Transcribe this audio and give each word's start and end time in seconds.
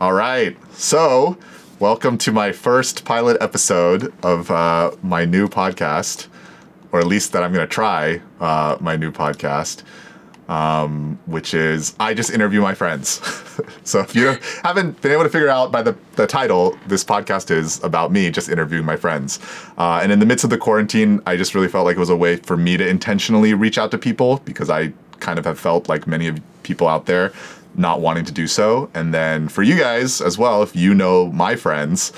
All 0.00 0.14
right. 0.14 0.56
So, 0.72 1.36
welcome 1.78 2.16
to 2.18 2.32
my 2.32 2.52
first 2.52 3.04
pilot 3.04 3.36
episode 3.42 4.14
of 4.24 4.50
uh, 4.50 4.92
my 5.02 5.26
new 5.26 5.46
podcast, 5.46 6.28
or 6.90 7.00
at 7.00 7.06
least 7.06 7.32
that 7.32 7.42
I'm 7.42 7.52
going 7.52 7.68
to 7.68 7.70
try 7.70 8.22
uh, 8.40 8.78
my 8.80 8.96
new 8.96 9.12
podcast, 9.12 9.82
um, 10.48 11.18
which 11.26 11.52
is 11.52 11.94
I 12.00 12.14
Just 12.14 12.30
Interview 12.30 12.62
My 12.62 12.72
Friends. 12.72 13.20
so, 13.84 14.00
if 14.00 14.16
you 14.16 14.38
haven't 14.62 14.98
been 15.02 15.12
able 15.12 15.24
to 15.24 15.28
figure 15.28 15.50
out 15.50 15.70
by 15.70 15.82
the, 15.82 15.94
the 16.16 16.26
title, 16.26 16.78
this 16.86 17.04
podcast 17.04 17.50
is 17.50 17.84
about 17.84 18.10
me 18.10 18.30
just 18.30 18.48
interviewing 18.48 18.86
my 18.86 18.96
friends. 18.96 19.38
Uh, 19.76 20.00
and 20.02 20.10
in 20.10 20.18
the 20.18 20.24
midst 20.24 20.44
of 20.44 20.50
the 20.50 20.56
quarantine, 20.56 21.20
I 21.26 21.36
just 21.36 21.54
really 21.54 21.68
felt 21.68 21.84
like 21.84 21.96
it 21.96 22.00
was 22.00 22.08
a 22.08 22.16
way 22.16 22.36
for 22.36 22.56
me 22.56 22.78
to 22.78 22.88
intentionally 22.88 23.52
reach 23.52 23.76
out 23.76 23.90
to 23.90 23.98
people 23.98 24.38
because 24.46 24.70
I 24.70 24.94
kind 25.18 25.38
of 25.38 25.44
have 25.44 25.58
felt 25.58 25.90
like 25.90 26.06
many 26.06 26.26
of 26.26 26.40
people 26.62 26.88
out 26.88 27.04
there 27.04 27.34
not 27.74 28.00
wanting 28.00 28.24
to 28.24 28.32
do 28.32 28.46
so. 28.46 28.90
And 28.94 29.14
then 29.14 29.48
for 29.48 29.62
you 29.62 29.78
guys 29.78 30.20
as 30.20 30.36
well, 30.38 30.62
if 30.62 30.74
you 30.74 30.94
know 30.94 31.30
my 31.32 31.56
friends, 31.56 32.12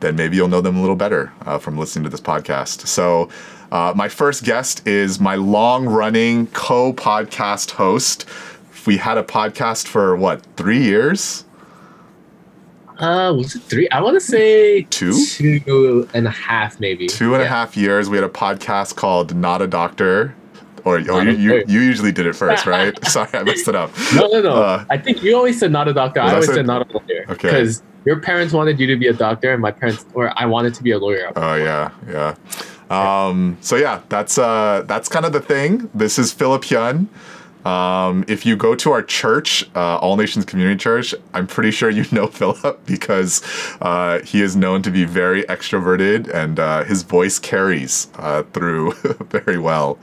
then 0.00 0.16
maybe 0.16 0.36
you'll 0.36 0.48
know 0.48 0.60
them 0.60 0.76
a 0.76 0.80
little 0.80 0.96
better 0.96 1.32
uh, 1.46 1.58
from 1.58 1.78
listening 1.78 2.04
to 2.04 2.10
this 2.10 2.20
podcast. 2.20 2.86
So, 2.86 3.28
uh, 3.70 3.92
my 3.96 4.08
first 4.08 4.44
guest 4.44 4.86
is 4.86 5.18
my 5.18 5.34
long 5.34 5.86
running 5.86 6.46
co 6.48 6.92
podcast 6.92 7.70
host. 7.70 8.26
We 8.86 8.98
had 8.98 9.16
a 9.16 9.22
podcast 9.22 9.86
for 9.86 10.14
what, 10.16 10.44
three 10.56 10.82
years? 10.82 11.44
Uh, 12.98 13.32
was 13.32 13.54
it 13.54 13.62
three? 13.62 13.88
I 13.88 14.00
want 14.00 14.14
to 14.14 14.20
say 14.20 14.82
Two? 14.82 15.24
two 15.26 16.08
and 16.14 16.26
a 16.26 16.30
half, 16.30 16.78
maybe. 16.78 17.06
Two 17.06 17.34
and 17.34 17.42
a 17.42 17.46
half 17.46 17.76
years. 17.76 18.10
We 18.10 18.16
had 18.16 18.24
a 18.24 18.28
podcast 18.28 18.96
called 18.96 19.34
Not 19.34 19.62
a 19.62 19.66
Doctor. 19.66 20.34
Or, 20.84 20.96
or 20.96 21.22
you, 21.24 21.30
you, 21.30 21.64
you 21.68 21.80
usually 21.80 22.12
did 22.12 22.26
it 22.26 22.34
first, 22.34 22.66
right? 22.66 22.92
Sorry, 23.06 23.28
I 23.32 23.42
messed 23.44 23.68
it 23.68 23.74
up. 23.74 23.90
No, 24.14 24.26
no, 24.26 24.42
no. 24.42 24.62
Uh, 24.62 24.84
I 24.90 24.98
think 24.98 25.22
you 25.22 25.36
always 25.36 25.58
said 25.58 25.70
not 25.70 25.86
a 25.88 25.92
doctor. 25.94 26.20
I 26.20 26.28
I 26.28 26.30
always 26.32 26.46
said- 26.46 26.56
said 26.56 26.66
not 26.66 26.90
a 26.90 26.92
lawyer. 26.92 27.24
Okay. 27.28 27.48
Because 27.48 27.82
your 28.04 28.18
parents 28.20 28.52
wanted 28.52 28.80
you 28.80 28.86
to 28.88 28.96
be 28.96 29.06
a 29.06 29.12
doctor, 29.12 29.52
and 29.52 29.62
my 29.62 29.70
parents, 29.70 30.04
or 30.14 30.32
I 30.36 30.46
wanted 30.46 30.74
to 30.74 30.82
be 30.82 30.90
a 30.90 30.98
lawyer. 30.98 31.30
Oh 31.36 31.54
yeah, 31.54 31.92
yeah. 32.08 32.34
Um, 32.90 33.56
so 33.60 33.76
yeah, 33.76 34.02
that's 34.08 34.38
uh, 34.38 34.82
that's 34.86 35.08
kind 35.08 35.24
of 35.24 35.32
the 35.32 35.40
thing. 35.40 35.88
This 35.94 36.18
is 36.18 36.32
Phillip 36.32 36.62
Hyun. 36.62 37.06
Um, 37.64 38.24
if 38.26 38.44
you 38.44 38.56
go 38.56 38.74
to 38.74 38.90
our 38.90 39.02
church, 39.04 39.64
uh, 39.76 39.96
All 39.98 40.16
Nations 40.16 40.44
Community 40.44 40.76
Church, 40.76 41.14
I'm 41.32 41.46
pretty 41.46 41.70
sure 41.70 41.90
you 41.90 42.04
know 42.10 42.26
Phillip 42.38 42.84
because 42.86 43.40
uh, 43.80 44.18
he 44.20 44.42
is 44.42 44.56
known 44.56 44.82
to 44.82 44.90
be 44.90 45.04
very 45.04 45.44
extroverted 45.44 46.28
and 46.34 46.58
uh, 46.58 46.82
his 46.84 47.04
voice 47.04 47.38
carries 47.38 48.08
uh, 48.16 48.42
through 48.52 48.92
very 49.30 49.58
well. 49.58 49.96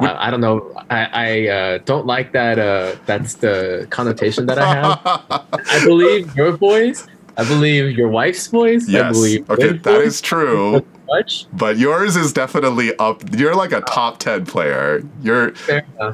I, 0.00 0.28
I 0.28 0.30
don't 0.30 0.40
know. 0.40 0.72
I, 0.90 1.08
I 1.12 1.48
uh, 1.48 1.78
don't 1.84 2.06
like 2.06 2.32
that. 2.32 2.58
Uh, 2.58 2.96
that's 3.06 3.36
the 3.36 3.86
connotation 3.90 4.46
that 4.46 4.58
I 4.58 4.66
have. 4.66 5.00
I 5.70 5.80
believe 5.84 6.34
your 6.36 6.56
voice. 6.56 7.06
I 7.36 7.44
believe 7.44 7.96
your 7.96 8.08
wife's 8.08 8.46
voice. 8.48 8.88
I 8.88 8.92
Yes. 8.92 9.14
believe 9.14 9.50
Okay, 9.50 9.72
that 9.72 9.82
voice 9.82 10.06
is 10.06 10.20
true. 10.20 10.86
Much. 11.08 11.46
But 11.52 11.78
yours 11.78 12.16
is 12.16 12.32
definitely 12.32 12.96
up. 12.98 13.22
You're 13.36 13.54
like 13.54 13.72
a 13.72 13.80
top 13.82 14.18
ten 14.18 14.44
player. 14.44 15.02
You're 15.20 15.54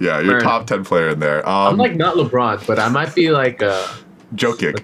yeah, 0.00 0.20
you're 0.20 0.32
Fair 0.32 0.40
top 0.40 0.66
ten 0.66 0.84
player 0.84 1.08
in 1.10 1.18
there. 1.18 1.46
Um, 1.48 1.72
I'm 1.72 1.78
like 1.78 1.96
not 1.96 2.16
LeBron, 2.16 2.66
but 2.66 2.78
I 2.78 2.88
might 2.88 3.14
be 3.14 3.30
like 3.30 3.62
uh, 3.62 3.86
joking, 4.34 4.74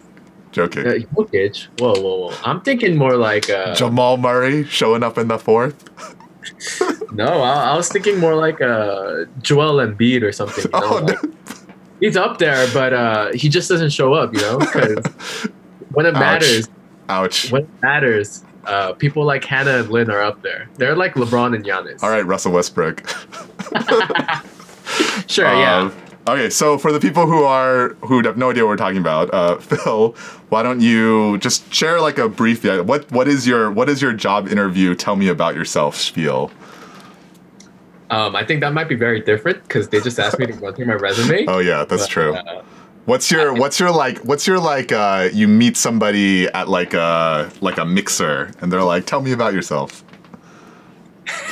joking. 0.52 0.86
uh 0.86 0.94
Jokic. 1.16 1.68
Whoa, 1.78 1.92
whoa, 2.00 2.16
whoa! 2.18 2.34
I'm 2.42 2.60
thinking 2.62 2.96
more 2.96 3.16
like 3.16 3.48
uh, 3.50 3.74
Jamal 3.74 4.16
Murray 4.16 4.64
showing 4.64 5.02
up 5.02 5.16
in 5.18 5.28
the 5.28 5.38
fourth. 5.38 5.84
no. 7.12 7.42
I, 7.42 7.70
I 7.72 7.76
was 7.76 7.88
thinking 7.88 8.18
more 8.18 8.34
like 8.34 8.60
uh, 8.60 9.24
Joel 9.42 9.76
Embiid 9.86 10.22
or 10.22 10.32
something. 10.32 10.64
You 10.64 10.70
know? 10.80 10.98
Oh, 10.98 11.04
like, 11.04 11.18
he's 12.00 12.16
up 12.16 12.38
there, 12.38 12.66
but 12.72 12.92
uh, 12.92 13.32
he 13.32 13.48
just 13.48 13.68
doesn't 13.68 13.90
show 13.90 14.14
up. 14.14 14.34
You 14.34 14.40
know, 14.40 14.58
because 14.58 14.96
when 15.92 16.06
it 16.06 16.14
Ouch. 16.14 16.20
matters, 16.20 16.68
Ouch. 17.08 17.52
when 17.52 17.62
it 17.62 17.82
matters, 17.82 18.44
uh, 18.66 18.92
people 18.94 19.24
like 19.24 19.44
Hannah 19.44 19.78
and 19.78 19.90
Lynn 19.90 20.10
are 20.10 20.22
up 20.22 20.42
there. 20.42 20.68
They're 20.76 20.96
like 20.96 21.14
LeBron 21.14 21.54
and 21.54 21.64
Giannis. 21.64 22.02
All 22.02 22.10
right, 22.10 22.24
Russell 22.24 22.52
Westbrook. 22.52 23.02
Sure. 25.26 25.46
yeah. 25.46 25.90
Okay, 26.28 26.50
so 26.50 26.76
for 26.78 26.92
the 26.92 27.00
people 27.00 27.26
who 27.26 27.44
are 27.44 27.90
who 28.02 28.22
have 28.22 28.36
no 28.36 28.50
idea 28.50 28.64
what 28.64 28.70
we're 28.70 28.76
talking 28.76 28.98
about, 28.98 29.32
uh, 29.32 29.56
Phil, 29.60 30.12
why 30.50 30.62
don't 30.62 30.80
you 30.80 31.38
just 31.38 31.72
share 31.72 32.00
like 32.00 32.18
a 32.18 32.28
brief? 32.28 32.64
What 32.64 33.10
what 33.10 33.26
is 33.26 33.46
your 33.46 33.70
what 33.70 33.88
is 33.88 34.00
your 34.02 34.12
job 34.12 34.48
interview? 34.48 34.94
Tell 34.94 35.16
me 35.16 35.28
about 35.28 35.54
yourself. 35.54 35.96
Spiel. 35.96 36.50
Um, 38.10 38.34
I 38.34 38.44
think 38.44 38.60
that 38.60 38.72
might 38.72 38.88
be 38.88 38.96
very 38.96 39.20
different 39.20 39.62
because 39.62 39.88
they 39.88 40.00
just 40.00 40.18
asked 40.18 40.38
me 40.38 40.46
to 40.46 40.52
run 40.54 40.74
through 40.74 40.86
my 40.86 40.94
resume. 40.94 41.44
Oh 41.48 41.58
yeah, 41.58 41.84
that's 41.84 42.02
But, 42.02 42.10
true. 42.10 42.34
uh, 42.34 42.62
What's 43.06 43.30
your 43.30 43.54
what's 43.54 43.80
your 43.80 43.90
like 43.90 44.18
what's 44.18 44.46
your 44.46 44.58
like 44.60 44.92
uh 44.92 45.30
you 45.32 45.48
meet 45.48 45.76
somebody 45.76 46.46
at 46.48 46.68
like 46.68 46.92
a 46.92 47.50
like 47.60 47.78
a 47.78 47.84
mixer 47.84 48.52
and 48.60 48.70
they're 48.70 48.84
like 48.84 49.06
tell 49.06 49.20
me 49.22 49.32
about 49.32 49.54
yourself. 49.54 50.04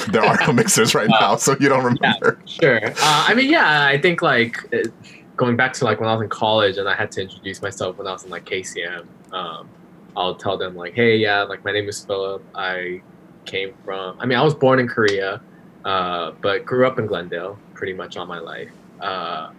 There 0.09 0.25
are 0.25 0.39
no 0.47 0.53
mixers 0.53 0.94
right 0.94 1.09
now, 1.21 1.37
so 1.37 1.55
you 1.61 1.69
don't 1.69 1.84
remember. 1.84 2.41
Sure. 2.47 2.84
Uh, 2.87 2.93
I 3.00 3.34
mean, 3.34 3.50
yeah, 3.50 3.87
I 3.87 4.00
think 4.00 4.22
like 4.22 4.56
uh, 4.72 4.89
going 5.37 5.56
back 5.56 5.72
to 5.75 5.84
like 5.84 6.00
when 6.00 6.09
I 6.09 6.15
was 6.15 6.22
in 6.22 6.28
college 6.28 6.78
and 6.78 6.89
I 6.89 6.94
had 6.94 7.11
to 7.12 7.22
introduce 7.22 7.61
myself 7.61 7.99
when 7.99 8.06
I 8.06 8.12
was 8.12 8.25
in 8.25 8.31
like 8.31 8.44
KCM. 8.44 9.06
Um, 9.33 9.69
I'll 10.17 10.34
tell 10.34 10.56
them 10.56 10.75
like, 10.75 10.94
hey, 10.94 11.17
yeah, 11.17 11.43
like 11.43 11.65
my 11.65 11.72
name 11.72 11.88
is 11.88 12.05
Phillip. 12.05 12.43
I 12.55 13.03
came 13.44 13.75
from. 13.84 14.19
I 14.19 14.27
mean, 14.27 14.38
I 14.38 14.43
was 14.43 14.55
born 14.55 14.78
in 14.78 14.88
Korea, 14.88 15.41
uh, 15.84 16.33
but 16.41 16.65
grew 16.65 16.87
up 16.87 16.99
in 16.99 17.06
Glendale 17.06 17.59
pretty 17.75 17.93
much 17.93 18.17
all 18.17 18.27
my 18.27 18.38
life. 18.38 18.71
Uh, 19.00 19.50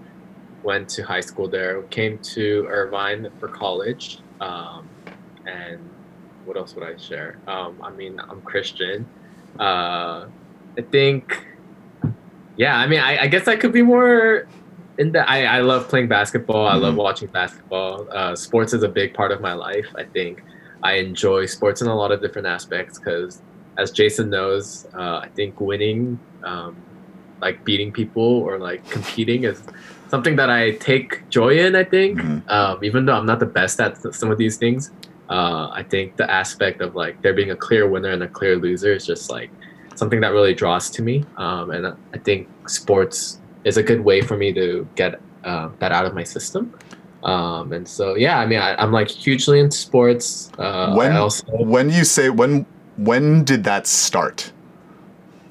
went 0.63 0.90
to 0.90 1.03
high 1.03 1.22
school 1.22 1.47
there. 1.47 1.81
Came 1.84 2.18
to 2.19 2.66
Irvine 2.69 3.29
for 3.40 3.47
college. 3.47 4.19
Um, 4.41 4.88
and 5.46 5.79
what 6.46 6.58
else 6.58 6.75
would 6.75 6.84
I 6.84 6.97
share? 6.97 7.38
Um, 7.47 7.79
I 7.81 7.91
mean, 7.91 8.19
I'm 8.19 8.41
Christian. 8.41 9.06
Uh, 9.59 10.28
I 10.78 10.81
think 10.92 11.46
yeah, 12.56 12.78
I 12.78 12.88
mean, 12.88 13.00
I, 13.00 13.24
I 13.24 13.28
guess 13.28 13.47
I 13.47 13.56
could 13.56 13.72
be 13.72 13.81
more 13.81 14.44
in 14.97 15.14
the. 15.14 15.28
I, 15.30 15.44
I 15.44 15.59
love 15.62 15.88
playing 15.88 16.09
basketball. 16.09 16.68
I 16.68 16.75
love 16.75 16.96
Mhm. 16.96 16.97
watching 16.97 17.30
basketball. 17.30 18.08
Uh, 18.14 18.36
sports 18.36 18.74
is 18.74 18.84
a 18.84 18.90
big 18.90 19.14
part 19.14 19.31
of 19.31 19.40
my 19.40 19.53
life. 19.53 19.88
I 19.97 20.03
think 20.14 20.42
I 20.84 20.94
enjoy 20.96 21.46
sports 21.46 21.81
in 21.81 21.88
a 21.88 21.96
lot 21.96 22.12
of 22.12 22.22
different 22.22 22.47
aspects 22.47 23.00
because, 23.00 23.42
as 23.78 23.92
Jason 23.92 24.30
knows, 24.30 24.86
uh, 24.97 25.20
I 25.24 25.30
think 25.38 25.62
winning, 25.62 26.20
um, 26.46 26.84
like 27.41 27.64
beating 27.64 27.94
people 27.94 28.24
or 28.24 28.59
like 28.59 28.84
competing, 28.90 29.46
is 29.46 29.64
something 30.09 30.36
that 30.36 30.50
I 30.50 30.72
take 30.72 31.30
joy 31.30 31.58
in. 31.59 31.76
I 31.78 31.86
think, 31.86 32.20
Mhm. 32.20 32.44
um, 32.52 32.80
even 32.84 33.06
though 33.06 33.14
I'm 33.14 33.26
not 33.26 33.40
the 33.40 33.46
best 33.46 33.80
at 33.80 33.96
some 34.14 34.31
of 34.31 34.38
these 34.38 34.58
things, 34.58 34.91
uh, 35.29 35.69
I 35.72 35.84
think 35.84 36.17
the 36.17 36.29
aspect 36.29 36.81
of 36.81 36.95
like 36.95 37.22
there 37.22 37.34
being 37.34 37.51
a 37.51 37.56
clear 37.56 37.88
winner 37.88 38.09
and 38.09 38.23
a 38.23 38.28
clear 38.28 38.56
loser 38.56 38.94
is 38.94 39.06
just 39.06 39.29
like 39.29 39.51
something 39.95 40.22
that 40.22 40.29
really 40.29 40.53
draws 40.53 40.90
to 40.91 41.01
me. 41.01 41.23
Um, 41.38 41.72
and 41.72 41.88
I 41.88 42.17
think 42.17 42.47
sports 42.67 43.40
is 43.63 43.78
a 43.78 43.84
good 43.84 44.03
way 44.03 44.22
for 44.22 44.38
me 44.38 44.53
to 44.53 44.88
get 44.95 45.19
uh, 45.44 45.69
that 45.79 45.91
out 45.91 46.06
of 46.06 46.13
my 46.13 46.23
system. 46.23 46.73
Um, 47.23 47.73
and 47.73 47.88
so, 47.88 48.16
yeah, 48.16 48.40
I 48.40 48.45
mean, 48.45 48.59
I, 48.59 48.75
I'm 48.75 48.91
like 48.91 49.09
hugely 49.09 49.59
into 49.59 49.78
sports. 49.78 50.51
Uh, 50.57 50.94
when 50.95 51.16
also, 51.16 51.46
when 51.57 51.90
you 51.90 52.06
say 52.06 52.29
when 52.29 52.66
when 52.96 53.44
did 53.44 53.63
that 53.66 53.88
start? 53.88 54.51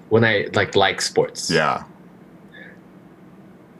when 0.09 0.25
I 0.25 0.47
like 0.55 0.75
like 0.75 1.01
sports, 1.01 1.51
Yeah. 1.51 1.85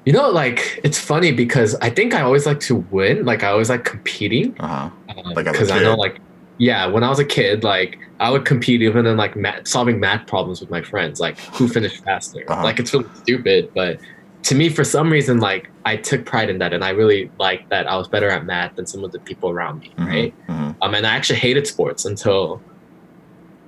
You 0.09 0.15
know, 0.15 0.31
like 0.31 0.81
it's 0.85 0.99
funny 0.99 1.33
because 1.33 1.75
I 1.87 1.91
think 1.91 2.15
I 2.15 2.23
always 2.23 2.47
like 2.47 2.61
to 2.61 2.77
win. 2.97 3.27
Like 3.27 3.43
I 3.45 3.49
always 3.49 3.69
like 3.69 3.85
competing. 3.85 4.57
Uh-huh. 4.59 4.89
Like 5.37 5.47
as 5.47 5.49
a 5.49 5.53
because 5.53 5.71
I 5.71 5.81
know 5.81 5.97
like 5.97 6.17
yeah 6.61 6.87
when 6.87 7.05
i 7.05 7.09
was 7.09 7.21
a 7.21 7.25
kid 7.25 7.63
like 7.63 7.97
i 8.19 8.29
would 8.29 8.45
compete 8.45 8.83
even 8.83 9.07
in 9.07 9.17
like 9.17 9.37
math, 9.37 9.69
solving 9.69 10.01
math 10.01 10.27
problems 10.27 10.61
with 10.61 10.69
my 10.71 10.83
friends 10.83 11.21
like 11.21 11.39
who 11.57 11.69
finished 11.69 12.03
faster 12.03 12.43
Uh-huh. 12.49 12.65
like 12.65 12.81
it's 12.81 12.93
really 12.93 13.09
stupid 13.23 13.71
but 13.77 14.01
to 14.43 14.57
me 14.57 14.69
for 14.69 14.83
some 14.83 15.09
reason 15.09 15.39
like 15.39 15.71
i 15.85 15.95
took 15.97 16.27
pride 16.27 16.51
in 16.51 16.59
that 16.59 16.73
and 16.73 16.83
i 16.83 16.91
really 16.91 17.31
liked 17.39 17.69
that 17.71 17.87
i 17.87 17.95
was 17.97 18.09
better 18.09 18.29
at 18.29 18.45
math 18.45 18.75
than 18.75 18.87
some 18.89 19.05
of 19.05 19.13
the 19.13 19.21
people 19.21 19.49
around 19.51 19.79
me 19.79 19.93
Mhm, 19.99 20.07
right 20.09 20.35
mhm. 20.49 20.75
um 20.83 20.95
and 20.97 21.07
i 21.07 21.15
actually 21.15 21.39
hated 21.39 21.65
sports 21.69 22.05
until 22.05 22.61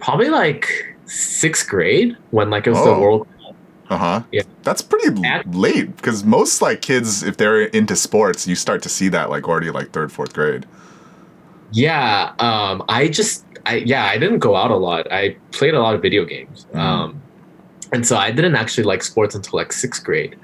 probably 0.01 0.29
like 0.29 0.67
sixth 1.07 1.69
grade 1.69 2.17
when 2.31 2.51
like 2.51 2.67
it 2.67 2.71
was 2.71 2.83
the 2.83 2.91
Oh. 2.91 3.25
World 3.91 4.03
Uh-huh. 4.03 4.23
Yeah. 4.33 4.43
That's 4.63 4.83
pretty 4.83 5.27
At- 5.27 5.53
late 5.55 5.97
because 5.97 6.25
most 6.25 6.63
like 6.63 6.81
kids 6.83 7.23
if 7.23 7.37
they're 7.37 7.63
into 7.63 7.97
sports, 7.97 8.47
you 8.47 8.55
start 8.55 8.83
to 8.83 8.89
see 8.89 9.09
that 9.11 9.31
like 9.31 9.49
already 9.49 9.71
like 9.71 9.93
3rd, 9.93 10.11
4th 10.13 10.33
grade. 10.33 10.67
Yeah, 11.73 12.33
um, 12.41 12.83
I 12.89 13.09
just, 13.09 13.45
I 13.65 13.77
yeah, 13.77 14.05
I 14.07 14.19
didn't 14.19 14.41
go 14.41 14.57
out 14.57 14.71
a 14.71 14.77
lot. 14.77 15.11
I 15.13 15.37
played 15.53 15.75
a 15.75 15.81
lot 15.81 15.95
of 15.95 16.03
video 16.03 16.25
games, 16.25 16.67
Mhm. 16.75 16.79
um, 16.81 17.23
and 17.93 18.05
so 18.07 18.17
I 18.17 18.31
didn't 18.33 18.57
actually 18.57 18.85
like 18.85 19.03
sports 19.05 19.35
until 19.37 19.57
like 19.59 19.73
sixth 19.73 20.03
grade, 20.03 20.37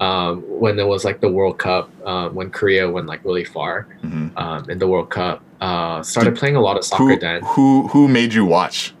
um, 0.00 0.42
when 0.46 0.76
there 0.76 0.86
was 0.86 1.02
like 1.04 1.20
the 1.20 1.28
World 1.30 1.58
Cup, 1.58 1.88
um, 2.06 2.34
when 2.34 2.50
Korea 2.50 2.90
went 2.90 3.06
like 3.06 3.24
really 3.24 3.44
far 3.44 3.86
Mhm. 4.04 4.30
um, 4.36 4.68
in 4.70 4.78
the 4.78 4.86
World 4.86 5.08
Cup. 5.08 5.40
Uh, 5.60 6.02
started 6.02 6.30
Did- 6.32 6.38
playing 6.40 6.56
a 6.56 6.60
lot 6.60 6.76
of 6.76 6.84
soccer 6.84 7.04
Who, 7.04 7.16
then. 7.18 7.40
who 7.42 7.88
who 7.88 8.06
made 8.06 8.34
you 8.34 8.44
watch? 8.44 8.92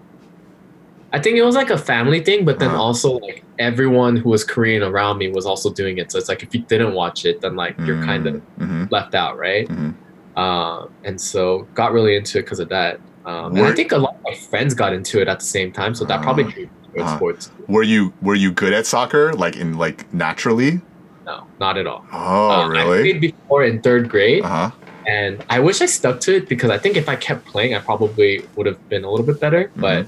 I 1.14 1.18
think 1.22 1.36
it 1.38 1.44
was 1.44 1.54
like 1.54 1.70
a 1.70 1.78
family 1.78 2.20
thing, 2.28 2.44
but 2.44 2.58
then 2.58 2.70
Uh-huh. 2.70 2.82
also 2.86 3.08
like 3.26 3.38
everyone 3.58 4.14
who 4.20 4.28
was 4.34 4.42
Korean 4.52 4.82
around 4.82 5.18
me 5.18 5.28
was 5.38 5.46
also 5.46 5.68
doing 5.72 5.98
it. 5.98 6.10
So 6.10 6.18
it's 6.18 6.28
like 6.28 6.42
if 6.42 6.50
you 6.54 6.62
didn't 6.72 6.94
watch 6.94 7.24
it, 7.24 7.36
then 7.42 7.54
like 7.56 7.76
you're 7.86 8.02
kind 8.10 8.26
of 8.26 8.34
hmm 8.58 8.84
left 8.90 9.14
out, 9.14 9.34
right? 9.38 9.66
Mhm. 9.70 9.94
uh, 10.36 10.80
and 11.04 11.20
so 11.20 11.68
got 11.74 11.92
really 11.92 12.14
into 12.16 12.38
it 12.38 12.42
because 12.42 12.58
of 12.60 12.68
that. 12.68 12.98
Um, 13.24 13.56
and 13.56 13.64
I 13.66 13.72
think 13.72 13.92
a 13.92 13.96
lot 13.98 14.14
of 14.18 14.22
my 14.30 14.36
friends 14.50 14.74
got 14.74 14.92
into 14.92 15.20
it 15.22 15.28
at 15.28 15.38
the 15.38 15.46
same 15.56 15.70
time, 15.72 15.94
so 15.94 16.04
that 16.04 16.22
probably 16.22 16.44
Uh, 16.44 16.50
drew 16.52 16.62
me 16.64 16.70
towards 16.92 17.10
uh. 17.12 17.16
sports. 17.16 17.50
Were 17.68 17.82
you 17.84 18.12
were 18.20 18.34
you 18.34 18.50
good 18.52 18.72
at 18.74 18.84
soccer? 18.86 19.32
Like 19.34 19.56
in 19.56 19.78
like 19.78 20.12
naturally? 20.12 20.82
No, 21.26 21.36
not 21.60 21.78
at 21.78 21.86
all. 21.86 22.02
Oh, 22.12 22.50
Uh, 22.50 22.68
I 22.80 22.84
played 22.84 23.20
before 23.20 23.64
in 23.64 23.80
third 23.80 24.10
grade, 24.10 24.44
Uh 24.44 24.48
huh. 24.48 24.70
and 25.06 25.42
I 25.48 25.60
wish 25.60 25.80
I 25.80 25.86
stuck 25.86 26.20
to 26.26 26.34
it 26.36 26.48
because 26.48 26.70
I 26.70 26.78
think 26.78 26.96
if 26.96 27.08
I 27.08 27.16
kept 27.16 27.46
playing, 27.46 27.74
I 27.74 27.80
probably 27.80 28.30
would 28.56 28.66
have 28.66 28.80
been 28.90 29.04
a 29.04 29.10
little 29.10 29.26
bit 29.26 29.40
better. 29.40 29.70
Mm-hmm. 29.70 29.80
But 29.80 30.06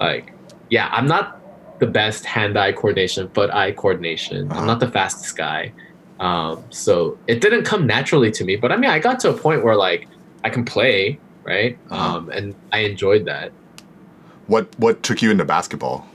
like, 0.00 0.31
yeah, 0.72 0.88
I'm 0.90 1.06
not 1.06 1.38
the 1.80 1.86
best 1.86 2.24
hand-eye 2.24 2.72
coordination, 2.72 3.28
foot-eye 3.28 3.72
coordination. 3.72 4.50
Uh-huh. 4.50 4.58
I'm 4.58 4.66
not 4.66 4.80
the 4.80 4.90
fastest 4.90 5.36
guy, 5.36 5.70
um, 6.18 6.64
so 6.70 7.18
it 7.26 7.42
didn't 7.42 7.64
come 7.64 7.86
naturally 7.86 8.30
to 8.30 8.42
me. 8.42 8.56
But 8.56 8.72
I 8.72 8.78
mean, 8.78 8.88
I 8.88 8.98
got 8.98 9.20
to 9.20 9.28
a 9.28 9.36
point 9.36 9.62
where 9.62 9.76
like 9.76 10.08
I 10.44 10.48
can 10.48 10.64
play, 10.64 11.18
right? 11.44 11.78
Uh-huh. 11.90 12.16
Um, 12.16 12.30
and 12.30 12.54
I 12.72 12.78
enjoyed 12.78 13.26
that. 13.26 13.52
What 14.46 14.66
what 14.78 15.02
took 15.02 15.20
you 15.20 15.30
into 15.30 15.44
basketball? 15.44 16.08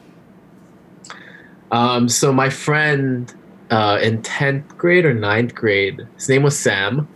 Um, 1.72 2.10
so 2.10 2.34
my 2.34 2.50
friend 2.50 3.32
uh, 3.70 4.00
in 4.02 4.24
tenth 4.24 4.76
grade 4.76 5.06
or 5.06 5.14
9th 5.14 5.54
grade, 5.54 6.08
his 6.16 6.30
name 6.30 6.42
was 6.42 6.58
Sam. 6.58 7.08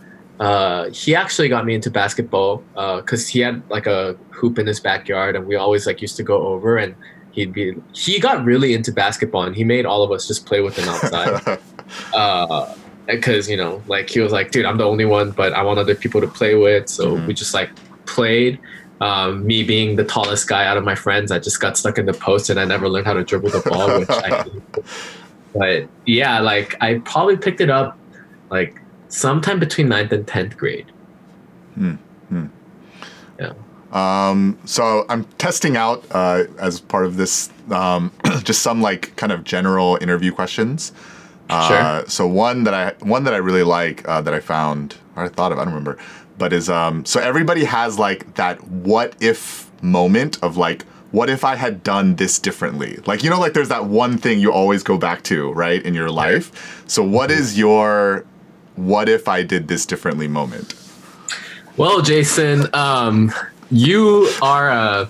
Uh, 0.42 0.90
he 0.90 1.14
actually 1.14 1.48
got 1.48 1.64
me 1.64 1.72
into 1.72 1.88
basketball 1.88 2.64
because 2.74 3.28
he 3.28 3.38
had 3.38 3.62
like 3.70 3.86
a 3.86 4.16
hoop 4.30 4.58
in 4.58 4.66
his 4.66 4.80
backyard, 4.80 5.36
and 5.36 5.46
we 5.46 5.54
always 5.54 5.86
like 5.86 6.02
used 6.02 6.16
to 6.16 6.24
go 6.24 6.36
over 6.48 6.78
and 6.78 6.96
he'd 7.30 7.52
be. 7.52 7.74
He 7.92 8.18
got 8.18 8.44
really 8.44 8.74
into 8.74 8.90
basketball, 8.90 9.44
and 9.44 9.54
he 9.54 9.62
made 9.62 9.86
all 9.86 10.02
of 10.02 10.10
us 10.10 10.26
just 10.26 10.44
play 10.44 10.60
with 10.60 10.76
him 10.76 10.88
outside. 10.88 11.58
uh, 12.14 12.74
because 13.06 13.48
you 13.48 13.56
know, 13.56 13.80
like 13.86 14.10
he 14.10 14.18
was 14.18 14.32
like, 14.32 14.50
dude, 14.50 14.64
I'm 14.64 14.78
the 14.78 14.84
only 14.84 15.04
one, 15.04 15.30
but 15.30 15.52
I 15.52 15.62
want 15.62 15.78
other 15.78 15.94
people 15.94 16.20
to 16.20 16.26
play 16.26 16.54
with, 16.56 16.88
so 16.88 17.16
Mhm. 17.16 17.26
we 17.28 17.34
just 17.34 17.54
like 17.54 17.70
played. 18.06 18.58
Um, 19.00 19.44
me 19.46 19.62
being 19.64 19.96
the 19.96 20.04
tallest 20.04 20.48
guy 20.48 20.64
out 20.64 20.76
of 20.76 20.84
my 20.84 20.94
friends, 20.94 21.30
I 21.32 21.38
just 21.40 21.60
got 21.60 21.76
stuck 21.76 21.98
in 21.98 22.06
the 22.06 22.12
post 22.12 22.50
and 22.50 22.58
I 22.60 22.64
never 22.64 22.88
learned 22.88 23.06
how 23.06 23.14
to 23.14 23.24
dribble 23.24 23.50
the 23.50 23.62
ball, 23.68 23.98
which 24.00 24.10
I. 24.10 24.44
But 25.54 25.88
yeah, 26.06 26.40
like 26.40 26.74
I 26.80 26.94
probably 27.04 27.36
picked 27.36 27.60
it 27.60 27.68
up 27.68 27.98
like 28.50 28.80
sometime 29.12 29.60
between 29.60 29.88
9th 29.88 30.12
and 30.12 30.26
tenth 30.26 30.56
grade. 30.56 30.86
Hmm. 31.74 31.96
Yeah. 33.38 33.52
Um, 33.92 34.58
so 34.64 35.04
I'm 35.08 35.24
testing 35.36 35.76
out 35.76 36.04
uh, 36.12 36.44
as 36.58 36.80
part 36.80 37.04
of 37.04 37.16
this 37.16 37.50
um, 37.70 38.10
just 38.42 38.62
some 38.62 38.80
like 38.80 39.14
kind 39.16 39.32
of 39.32 39.44
general 39.44 39.98
interview 40.00 40.32
questions. 40.32 40.92
Uh, 41.50 42.04
So 42.06 42.26
one 42.26 42.64
that 42.64 42.72
I 42.72 43.04
one 43.04 43.24
that 43.24 43.34
I 43.34 43.36
really 43.36 43.62
like 43.62 44.08
uh, 44.08 44.22
that 44.22 44.32
I 44.32 44.40
found 44.40 44.96
or 45.14 45.24
I 45.24 45.28
thought 45.28 45.52
of 45.52 45.58
I 45.58 45.64
don't 45.64 45.74
remember, 45.74 45.98
but 46.38 46.52
is 46.54 46.70
um, 46.70 47.04
so 47.04 47.20
everybody 47.20 47.64
has 47.64 47.98
like 47.98 48.34
that 48.36 48.66
what 48.68 49.14
if 49.20 49.70
moment 49.82 50.38
of 50.42 50.56
like 50.56 50.84
what 51.10 51.28
if 51.28 51.44
I 51.44 51.56
had 51.56 51.82
done 51.82 52.16
this 52.16 52.38
differently? 52.38 52.98
Like 53.04 53.22
you 53.22 53.28
know 53.28 53.38
like 53.38 53.52
there's 53.52 53.68
that 53.68 53.84
one 53.84 54.16
thing 54.16 54.40
you 54.40 54.50
always 54.50 54.82
go 54.82 54.96
back 54.96 55.22
to 55.24 55.52
right 55.52 55.82
in 55.84 55.92
your 55.92 56.10
life. 56.10 56.82
So 56.86 57.02
what 57.02 57.30
is 57.30 57.58
your 57.58 58.24
what 58.76 59.08
if 59.08 59.28
I 59.28 59.42
did 59.42 59.68
this 59.68 59.86
differently 59.86 60.28
moment? 60.28 60.74
Well, 61.76 62.02
Jason, 62.02 62.66
um, 62.74 63.32
you 63.70 64.30
are 64.42 64.68
a. 64.70 65.08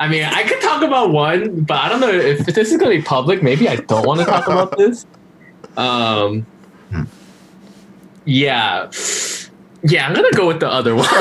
I 0.00 0.06
mean, 0.06 0.24
I 0.24 0.44
could 0.44 0.60
talk 0.60 0.82
about 0.82 1.10
one, 1.10 1.62
but 1.62 1.76
I 1.78 1.88
don't 1.88 2.00
know 2.00 2.10
if 2.10 2.46
this 2.46 2.70
is 2.70 2.78
going 2.78 2.92
to 2.92 2.98
be 2.98 3.02
public. 3.02 3.42
Maybe 3.42 3.68
I 3.68 3.76
don't 3.76 4.06
want 4.06 4.20
to 4.20 4.26
talk 4.26 4.46
about 4.46 4.76
this. 4.78 5.06
Um, 5.76 6.46
yeah, 8.24 8.90
yeah, 9.82 10.06
I'm 10.06 10.14
gonna 10.14 10.30
go 10.32 10.46
with 10.46 10.60
the 10.60 10.68
other 10.68 10.94
one. 10.94 11.06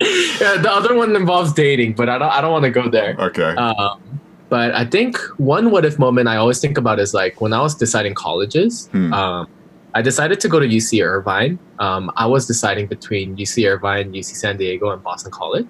yeah, 0.00 0.56
the 0.56 0.70
other 0.70 0.94
one 0.94 1.14
involves 1.14 1.52
dating, 1.52 1.94
but 1.94 2.08
I 2.08 2.18
don't. 2.18 2.30
I 2.30 2.40
don't 2.40 2.52
want 2.52 2.64
to 2.64 2.70
go 2.70 2.88
there. 2.88 3.16
Okay. 3.18 3.54
Um, 3.54 4.00
but 4.48 4.74
I 4.74 4.84
think 4.84 5.18
one 5.38 5.70
what 5.70 5.84
if 5.84 5.98
moment 5.98 6.28
I 6.28 6.36
always 6.36 6.60
think 6.60 6.78
about 6.78 6.98
is 7.00 7.14
like 7.14 7.40
when 7.40 7.52
I 7.52 7.60
was 7.60 7.74
deciding 7.74 8.14
colleges. 8.14 8.88
Hmm. 8.88 9.12
Um, 9.12 9.48
I 9.94 10.02
decided 10.02 10.40
to 10.40 10.48
go 10.48 10.58
to 10.60 10.66
UC 10.66 11.02
Irvine. 11.04 11.60
Um, 11.78 12.10
I 12.16 12.26
was 12.26 12.46
deciding 12.46 12.88
between 12.88 13.36
UC 13.36 13.66
Irvine, 13.68 14.12
UC 14.12 14.34
San 14.36 14.56
Diego, 14.56 14.90
and 14.90 15.02
Boston 15.02 15.30
College. 15.34 15.68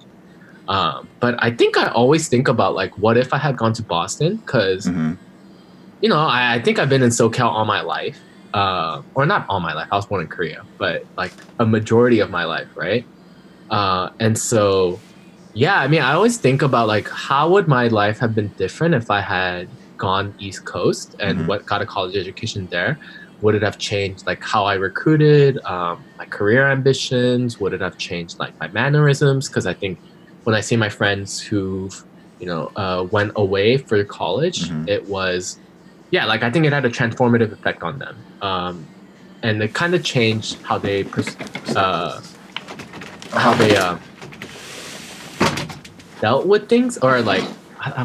Um, 0.67 1.09
but 1.21 1.35
I 1.43 1.51
think 1.51 1.77
I 1.77 1.87
always 1.89 2.27
think 2.29 2.47
about 2.47 2.75
like, 2.75 2.91
what 2.97 3.17
if 3.17 3.33
I 3.33 3.37
had 3.37 3.57
gone 3.57 3.73
to 3.73 3.83
Boston? 3.83 4.37
Because 4.45 4.85
hmm 4.87 5.13
you 6.01 6.09
know, 6.09 6.17
I, 6.19 6.55
I 6.55 6.61
think 6.61 6.79
I've 6.79 6.89
been 6.89 7.01
in 7.03 7.09
SoCal 7.09 7.45
all 7.45 7.65
my 7.65 7.81
life, 7.81 8.21
uh, 8.53 9.01
or 9.15 9.25
not 9.25 9.45
all 9.49 9.59
my 9.59 9.73
life. 9.73 9.87
I 9.91 9.95
was 9.95 10.05
born 10.07 10.21
in 10.21 10.27
Korea, 10.27 10.57
but 10.77 11.03
like 11.17 11.33
a 11.59 11.65
majority 11.65 12.19
of 12.19 12.29
my 12.29 12.43
life, 12.45 12.67
right? 12.75 13.07
Uh, 13.69 14.09
and 14.19 14.37
so, 14.37 15.03
yeah, 15.53 15.79
I 15.79 15.87
mean, 15.87 16.01
I 16.01 16.13
always 16.13 16.37
think 16.37 16.61
about 16.61 16.87
like 16.87 17.09
how 17.11 17.49
would 17.51 17.67
my 17.67 17.87
life 17.87 18.19
have 18.19 18.35
been 18.35 18.53
different 18.57 18.95
if 18.95 19.09
I 19.09 19.21
had 19.21 19.69
gone 19.97 20.35
East 20.39 20.65
Coast 20.65 21.15
and 21.19 21.39
Mhm. 21.41 21.47
what 21.47 21.65
got 21.65 21.81
a 21.81 21.85
college 21.85 22.15
education 22.15 22.67
there? 22.71 22.99
Would 23.41 23.55
it 23.55 23.61
have 23.63 23.77
changed 23.77 24.25
like 24.25 24.41
how 24.43 24.65
I 24.65 24.75
recruited, 24.75 25.57
um, 25.65 26.05
my 26.17 26.25
career 26.25 26.67
ambitions? 26.71 27.59
Would 27.59 27.73
it 27.73 27.81
have 27.81 27.97
changed 27.97 28.37
like 28.39 28.53
my 28.59 28.69
mannerisms? 28.69 29.49
Because 29.49 29.65
I 29.65 29.73
think 29.73 29.99
when 30.45 30.55
I 30.55 30.61
see 30.61 30.75
my 30.77 30.89
friends 30.89 31.39
who've 31.41 31.93
you 32.39 32.47
know 32.47 32.71
uh, 32.75 33.05
went 33.11 33.31
away 33.35 33.77
for 33.77 34.03
college, 34.05 34.69
Mhm. 34.69 34.87
it 34.89 35.05
was 35.07 35.57
yeah, 36.11 36.25
like 36.25 36.43
I 36.43 36.49
think 36.51 36.65
it 36.65 36.71
had 36.71 36.85
a 36.85 36.89
transformative 36.89 37.51
effect 37.51 37.83
on 37.83 37.99
them, 37.99 38.23
um, 38.41 38.87
and 39.43 39.61
it 39.61 39.73
kind 39.73 39.93
of 39.95 40.03
changed 40.03 40.61
how 40.61 40.77
they 40.77 41.03
pers- 41.03 41.35
uh, 41.75 42.21
how 43.33 43.53
they 43.55 43.75
uh, 43.75 43.97
dealt 46.21 46.45
with 46.47 46.69
things, 46.69 46.97
or 46.99 47.21
like 47.21 47.43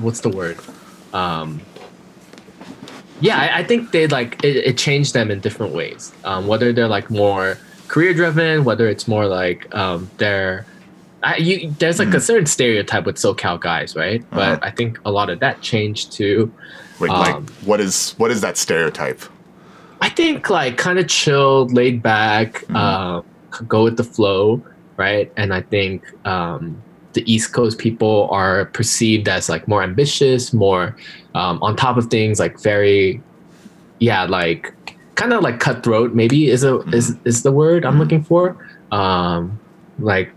what's 0.01 0.21
the 0.21 0.29
word? 0.31 0.59
Um, 1.13 1.61
yeah, 3.21 3.39
I, 3.39 3.59
I 3.61 3.65
think 3.65 3.91
they 3.93 4.07
like 4.07 4.43
it, 4.45 4.57
it 4.57 4.79
changed 4.79 5.15
them 5.15 5.31
in 5.31 5.41
different 5.41 5.75
ways. 5.75 6.13
Um, 6.25 6.47
whether 6.47 6.73
they're 6.73 6.89
like 6.89 7.11
more 7.11 7.59
career 7.89 8.15
driven, 8.15 8.65
whether 8.65 8.89
it's 8.89 9.07
more 9.09 9.27
like 9.27 9.73
um, 9.75 10.11
they're 10.19 10.65
I, 11.23 11.37
you, 11.37 11.71
there's 11.79 11.99
like 11.99 12.09
a 12.09 12.17
Mhm. 12.17 12.23
certain 12.23 12.47
stereotype 12.47 13.05
with 13.05 13.17
SoCal 13.17 13.61
guys, 13.61 13.95
right? 13.95 14.23
Uh-huh. 14.33 14.57
But 14.57 14.65
I 14.65 14.71
think 14.71 14.99
a 15.05 15.11
lot 15.11 15.29
of 15.29 15.39
that 15.41 15.61
changed 15.61 16.13
too. 16.13 16.51
Wait, 16.99 17.11
like 17.11 17.35
Um, 17.35 17.47
what 17.65 17.79
is 17.81 18.15
what 18.17 18.31
is 18.31 18.41
that 18.41 18.57
stereotype? 18.57 19.21
I 20.01 20.09
think 20.09 20.49
like 20.49 20.79
kind 20.79 20.99
of 20.99 21.09
chilled, 21.09 21.73
laid 21.75 22.03
back, 22.03 22.65
Mhm. 22.69 22.77
uh, 22.77 23.23
go 23.69 23.85
with 23.85 23.99
the 23.99 24.05
flow, 24.05 24.63
right? 24.97 25.31
And 25.37 25.53
I 25.53 25.61
think 25.61 26.03
um, 26.25 26.83
the 27.13 27.23
East 27.31 27.53
Coast 27.53 27.77
people 27.79 28.29
are 28.31 28.67
perceived 28.67 29.29
as 29.29 29.49
like 29.51 29.69
more 29.69 29.83
ambitious, 29.83 30.55
more 30.55 30.97
um, 31.35 31.59
on 31.63 31.77
top 31.77 31.97
of 31.97 32.07
things, 32.07 32.39
like 32.41 32.61
very, 32.63 33.21
yeah, 33.99 34.25
like 34.25 34.75
kind 35.15 35.33
of 35.33 35.43
like 35.43 35.61
cutthroat. 35.61 36.15
Maybe 36.15 36.49
is 36.51 36.65
a 36.65 36.79
is 36.91 37.17
is 37.25 37.43
the 37.43 37.53
word 37.53 37.85
I'm 37.85 37.97
Mhm. 37.97 37.99
looking 37.99 38.23
for. 38.23 38.57
Um, 38.91 39.59
like 39.99 40.33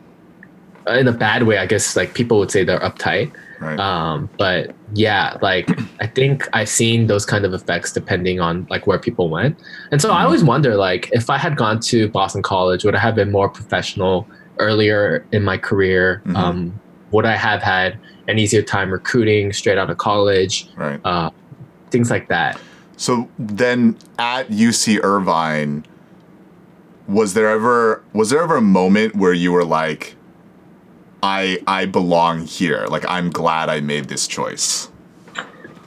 in 0.88 1.08
a 1.08 1.12
bad 1.14 1.44
way, 1.44 1.58
I 1.58 1.66
guess. 1.66 1.96
Like 1.96 2.14
people 2.14 2.40
would 2.40 2.52
say 2.52 2.64
they're 2.64 2.80
uptight. 2.82 3.32
Right. 3.62 3.80
Um, 3.80 4.30
but 4.38 4.76
yeah, 4.94 5.38
like 5.42 5.70
I 6.02 6.08
think 6.08 6.48
I've 6.54 6.68
seen 6.70 7.08
those 7.08 7.26
kind 7.26 7.46
of 7.46 7.54
effects 7.54 7.94
depending 7.94 8.40
on 8.42 8.68
like 8.70 8.86
where 8.86 9.00
people 9.00 9.30
went. 9.30 9.58
And 9.92 10.02
so 10.02 10.12
I 10.12 10.22
Mhm. 10.22 10.26
always 10.26 10.44
wonder 10.44 10.76
like 10.76 11.10
if 11.14 11.30
I 11.30 11.38
had 11.38 11.56
gone 11.56 11.80
to 11.92 12.10
Boston 12.10 12.42
College, 12.44 12.84
would 12.84 12.96
I 12.96 13.00
have 13.00 13.16
been 13.16 13.32
more 13.32 13.48
professional 13.50 14.28
earlier 14.60 15.26
in 15.32 15.44
my 15.44 15.58
career? 15.58 16.22
Mhm. 16.28 16.36
Um, 16.36 16.80
would 17.12 17.26
I 17.26 17.36
have 17.38 17.62
had 17.64 17.98
an 18.27 18.39
easier 18.39 18.62
time 18.62 18.92
recruiting 18.92 19.53
straight 19.53 19.77
out 19.77 19.89
of 19.89 19.98
college? 19.98 20.68
right. 20.75 21.00
Uh, 21.03 21.30
things 21.89 22.10
like 22.10 22.27
that. 22.27 22.60
So 22.98 23.30
then 23.38 23.98
at 24.18 24.48
UC 24.50 25.03
Irvine, 25.03 25.86
was 27.08 27.34
there 27.34 27.50
ever 27.50 28.03
was 28.13 28.30
there 28.30 28.42
ever 28.42 28.58
a 28.58 28.62
moment 28.62 29.15
where 29.15 29.34
you 29.34 29.51
were 29.51 29.65
like, 29.65 30.15
I 31.22 31.60
I 31.68 31.86
belong 31.86 32.46
here. 32.46 32.86
Like 32.88 33.06
I'm 33.08 33.30
glad 33.30 33.70
I 33.70 33.82
made 33.82 34.06
this 34.06 34.27
choice. 34.27 34.89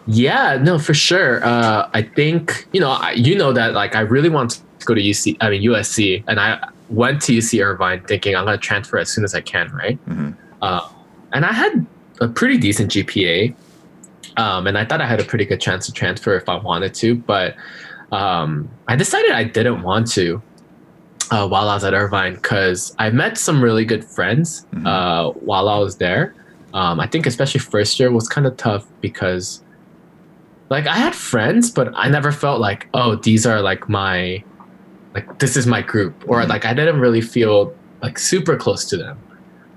Yeah, 0.06 0.58
no, 0.62 0.78
for 0.78 0.94
sure. 0.94 1.44
Uh, 1.44 1.90
I 1.92 2.02
think 2.02 2.68
you 2.72 2.80
know, 2.80 2.90
I, 2.90 3.12
you 3.12 3.36
know 3.36 3.52
that 3.52 3.72
like 3.72 3.96
I 3.96 4.00
really 4.00 4.28
want 4.28 4.62
to 4.78 4.86
go 4.86 4.94
to 4.94 5.00
UC. 5.00 5.36
I 5.40 5.50
mean 5.50 5.62
USC, 5.62 6.22
and 6.28 6.38
I 6.38 6.68
went 6.90 7.22
to 7.22 7.32
UC 7.32 7.64
Irvine 7.64 8.02
thinking 8.04 8.36
I'm 8.36 8.44
going 8.44 8.58
to 8.58 8.62
transfer 8.62 8.98
as 8.98 9.08
soon 9.08 9.24
as 9.24 9.34
I 9.34 9.40
can, 9.40 9.72
right? 9.72 9.96
hmm 10.06 10.30
Uh, 10.62 10.88
and 11.32 11.44
I 11.44 11.52
had 11.52 11.84
a 12.20 12.28
pretty 12.28 12.58
decent 12.58 12.90
GPA, 12.92 13.54
um, 14.36 14.66
and 14.66 14.76
I 14.78 14.84
thought 14.84 15.00
I 15.00 15.06
had 15.06 15.20
a 15.20 15.24
pretty 15.24 15.44
good 15.44 15.60
chance 15.60 15.86
to 15.86 15.92
transfer 15.92 16.34
if 16.36 16.48
I 16.48 16.56
wanted 16.56 16.94
to, 16.94 17.14
but 17.14 17.54
um, 18.12 18.68
I 18.88 18.96
decided 18.96 19.32
I 19.32 19.44
didn't 19.44 19.82
want 19.82 20.10
to 20.12 20.40
uh, 21.30 21.48
while 21.48 21.68
I 21.68 21.74
was 21.74 21.84
at 21.84 21.92
Irvine 21.94 22.34
because 22.34 22.94
I 22.98 23.10
met 23.10 23.36
some 23.36 23.60
really 23.62 23.84
good 23.84 24.04
friends 24.04 24.64
Mhm. 24.72 24.86
uh, 24.86 25.30
while 25.40 25.68
I 25.68 25.78
was 25.78 25.96
there. 25.96 26.34
Um, 26.72 27.00
I 27.00 27.06
think 27.06 27.26
especially 27.26 27.60
first 27.60 27.98
year 27.98 28.10
was 28.12 28.28
kind 28.28 28.46
of 28.46 28.56
tough 28.56 28.86
because 29.00 29.62
like 30.68 30.86
I 30.86 30.94
had 30.96 31.14
friends, 31.14 31.70
but 31.70 31.92
I 31.96 32.08
never 32.08 32.30
felt 32.32 32.60
like 32.60 32.88
oh 32.94 33.16
these 33.16 33.44
are 33.46 33.60
like 33.60 33.88
my 33.88 34.42
like 35.14 35.38
this 35.38 35.56
is 35.56 35.66
my 35.66 35.80
group, 35.82 36.14
or 36.28 36.42
Mhm. 36.42 36.48
like 36.48 36.64
I 36.64 36.74
didn't 36.74 37.00
really 37.00 37.20
feel 37.22 37.74
like 38.02 38.18
super 38.18 38.56
close 38.56 38.84
to 38.86 38.96
them. 38.96 39.16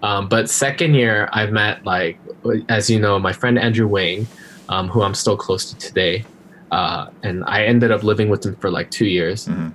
Um, 0.02 0.30
but 0.30 0.50
second 0.50 0.94
year, 0.94 1.30
I 1.32 1.46
met 1.48 1.86
like 1.86 2.20
as 2.70 2.90
you 2.90 3.00
know, 3.00 3.20
my 3.20 3.34
friend 3.34 3.60
Andrew 3.60 3.88
Wang, 3.88 4.28
um, 4.70 4.88
who 4.88 5.02
I'm 5.02 5.14
still 5.14 5.38
close 5.38 5.72
to 5.72 5.78
today, 5.78 6.26
uh, 6.72 7.08
and 7.24 7.44
I 7.46 7.66
ended 7.66 7.92
up 7.92 8.04
living 8.04 8.30
with 8.30 8.46
him 8.46 8.56
for 8.56 8.70
like 8.72 8.92
two 8.92 9.08
years. 9.08 9.48
Mhm. 9.48 9.74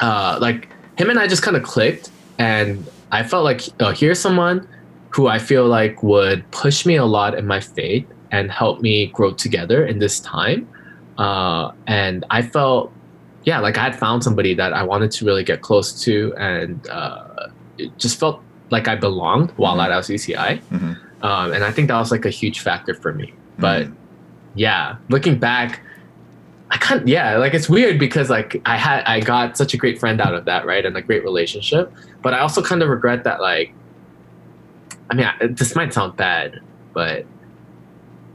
Uh, 0.00 0.38
like 0.40 0.68
him 0.96 1.10
and 1.10 1.18
I 1.18 1.26
just 1.26 1.42
kind 1.42 1.56
of 1.56 1.62
clicked, 1.62 2.10
and 2.38 2.86
I 3.12 3.22
felt 3.22 3.44
like 3.44 3.62
oh, 3.80 3.90
here's 3.90 4.18
someone 4.18 4.66
who 5.10 5.26
I 5.26 5.38
feel 5.38 5.66
like 5.66 6.02
would 6.02 6.48
push 6.52 6.86
me 6.86 6.96
a 6.96 7.04
lot 7.04 7.34
in 7.36 7.46
my 7.46 7.60
faith 7.60 8.06
and 8.30 8.50
help 8.50 8.80
me 8.80 9.08
grow 9.08 9.32
together 9.32 9.84
in 9.84 9.98
this 9.98 10.20
time. 10.20 10.68
Uh, 11.18 11.72
and 11.88 12.24
I 12.30 12.42
felt, 12.42 12.92
yeah, 13.42 13.58
like 13.58 13.76
I 13.76 13.82
had 13.82 13.98
found 13.98 14.22
somebody 14.22 14.54
that 14.54 14.72
I 14.72 14.84
wanted 14.84 15.10
to 15.10 15.24
really 15.24 15.42
get 15.42 15.62
close 15.62 16.00
to, 16.04 16.32
and 16.38 16.88
uh, 16.88 17.48
it 17.76 17.96
just 17.98 18.20
felt 18.20 18.40
like 18.70 18.88
I 18.88 18.94
belonged 18.96 19.50
while 19.56 19.76
Mhm. 19.76 19.84
at 19.90 20.08
UCI. 20.08 20.60
Mhm. 20.72 20.96
Um, 21.22 21.52
and 21.52 21.64
I 21.64 21.70
think 21.70 21.88
that 21.88 21.98
was 21.98 22.10
like 22.10 22.24
a 22.24 22.30
huge 22.30 22.60
factor 22.60 22.94
for 22.94 23.12
me. 23.12 23.34
But 23.58 23.86
Mhm. 23.86 23.92
yeah, 24.54 24.96
looking 25.08 25.38
back, 25.38 25.80
I 26.70 26.76
can't. 26.76 27.06
Yeah, 27.08 27.36
like 27.36 27.52
it's 27.52 27.68
weird 27.68 27.98
because 27.98 28.30
like 28.30 28.60
I 28.64 28.76
had 28.76 29.02
I 29.04 29.20
got 29.20 29.56
such 29.56 29.74
a 29.74 29.76
great 29.76 29.98
friend 29.98 30.20
out 30.20 30.34
of 30.34 30.44
that, 30.44 30.64
right, 30.66 30.86
and 30.86 30.96
a 30.96 31.02
great 31.02 31.24
relationship. 31.24 31.92
But 32.22 32.32
I 32.32 32.38
also 32.38 32.62
kind 32.62 32.80
of 32.82 32.88
regret 32.88 33.24
that. 33.24 33.40
Like, 33.40 33.74
I 35.10 35.14
mean, 35.14 35.26
I, 35.26 35.46
this 35.48 35.74
might 35.74 35.92
sound 35.92 36.16
bad, 36.16 36.60
but 36.94 37.24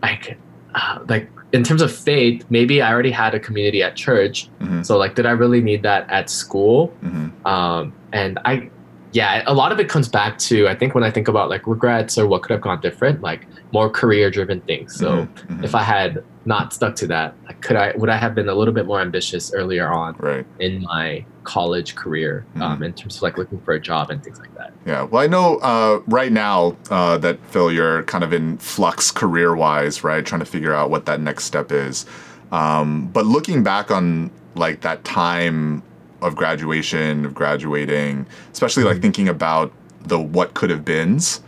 like, 0.01 0.37
uh, 0.75 0.99
like 1.07 1.29
in 1.53 1.63
terms 1.63 1.81
of 1.81 1.91
faith, 1.95 2.43
maybe 2.49 2.81
I 2.81 2.91
already 2.91 3.11
had 3.11 3.33
a 3.33 3.39
community 3.39 3.81
at 3.81 3.95
church. 3.95 4.49
Mhm. 4.59 4.85
So 4.85 4.97
like, 4.97 5.15
did 5.15 5.25
I 5.25 5.31
really 5.31 5.61
need 5.61 5.83
that 5.83 6.09
at 6.09 6.29
school? 6.29 6.93
Mhm. 7.03 7.31
um, 7.45 7.93
and 8.11 8.37
i 8.45 8.69
yeah 9.15 9.43
a 9.47 9.53
lot 9.53 9.71
of 9.71 9.79
it 9.79 9.87
comes 9.87 10.07
back 10.09 10.37
to 10.37 10.67
i 10.67 10.75
think 10.75 10.93
when 10.93 11.03
i 11.03 11.09
think 11.09 11.27
about 11.27 11.49
like 11.49 11.65
regrets 11.65 12.17
or 12.17 12.27
what 12.27 12.41
could 12.43 12.51
have 12.51 12.61
gone 12.61 12.79
different 12.81 13.21
like 13.21 13.47
more 13.71 13.89
career 13.89 14.29
driven 14.29 14.59
things 14.61 14.93
so 14.95 15.09
Mhm. 15.47 15.63
if 15.63 15.73
i 15.73 15.81
had 15.81 16.23
not 16.45 16.73
stuck 16.73 16.95
to 16.97 17.07
that 17.07 17.33
like, 17.47 17.61
could 17.61 17.77
i 17.77 17.93
would 17.95 18.09
i 18.09 18.17
have 18.17 18.35
been 18.35 18.49
a 18.49 18.53
little 18.53 18.73
bit 18.73 18.85
more 18.85 18.99
ambitious 18.99 19.53
earlier 19.53 19.87
on 19.87 20.15
right. 20.19 20.45
in 20.59 20.81
my 20.83 21.23
college 21.43 21.95
career 21.95 22.45
um, 22.55 22.79
Mhm. 22.79 22.85
in 22.87 22.93
terms 22.93 23.15
of 23.17 23.21
like 23.21 23.37
looking 23.37 23.59
for 23.61 23.73
a 23.73 23.79
job 23.79 24.09
and 24.11 24.21
things 24.23 24.39
like 24.39 24.53
that 24.57 24.71
Yeah. 24.85 25.03
Well, 25.09 25.23
I 25.23 25.27
know 25.27 25.47
uh, 25.71 26.01
right 26.19 26.31
now 26.31 26.75
uh, 26.91 27.17
that 27.25 27.37
Phil, 27.51 27.71
you're 27.71 28.03
kind 28.03 28.23
of 28.23 28.31
in 28.33 28.57
flux 28.59 29.09
career 29.11 29.55
wise, 29.55 30.03
right? 30.03 30.23
Trying 30.23 30.43
to 30.47 30.51
figure 30.55 30.73
out 30.79 30.91
what 30.91 31.05
that 31.07 31.19
next 31.19 31.45
step 31.45 31.71
is. 31.71 32.05
Um, 32.51 33.09
but 33.11 33.25
looking 33.25 33.63
back 33.63 33.89
on 33.89 34.29
like 34.55 34.81
that 34.81 35.03
time 35.03 35.81
of 36.21 36.35
graduation, 36.35 37.25
of 37.25 37.33
graduating, 37.33 38.25
especially 38.51 38.83
like 38.83 38.97
Mhm. 38.97 39.01
thinking 39.01 39.29
about 39.29 39.71
the 40.05 40.19
what 40.19 40.53
could 40.53 40.69
have 40.69 40.85
beens, 40.85 41.41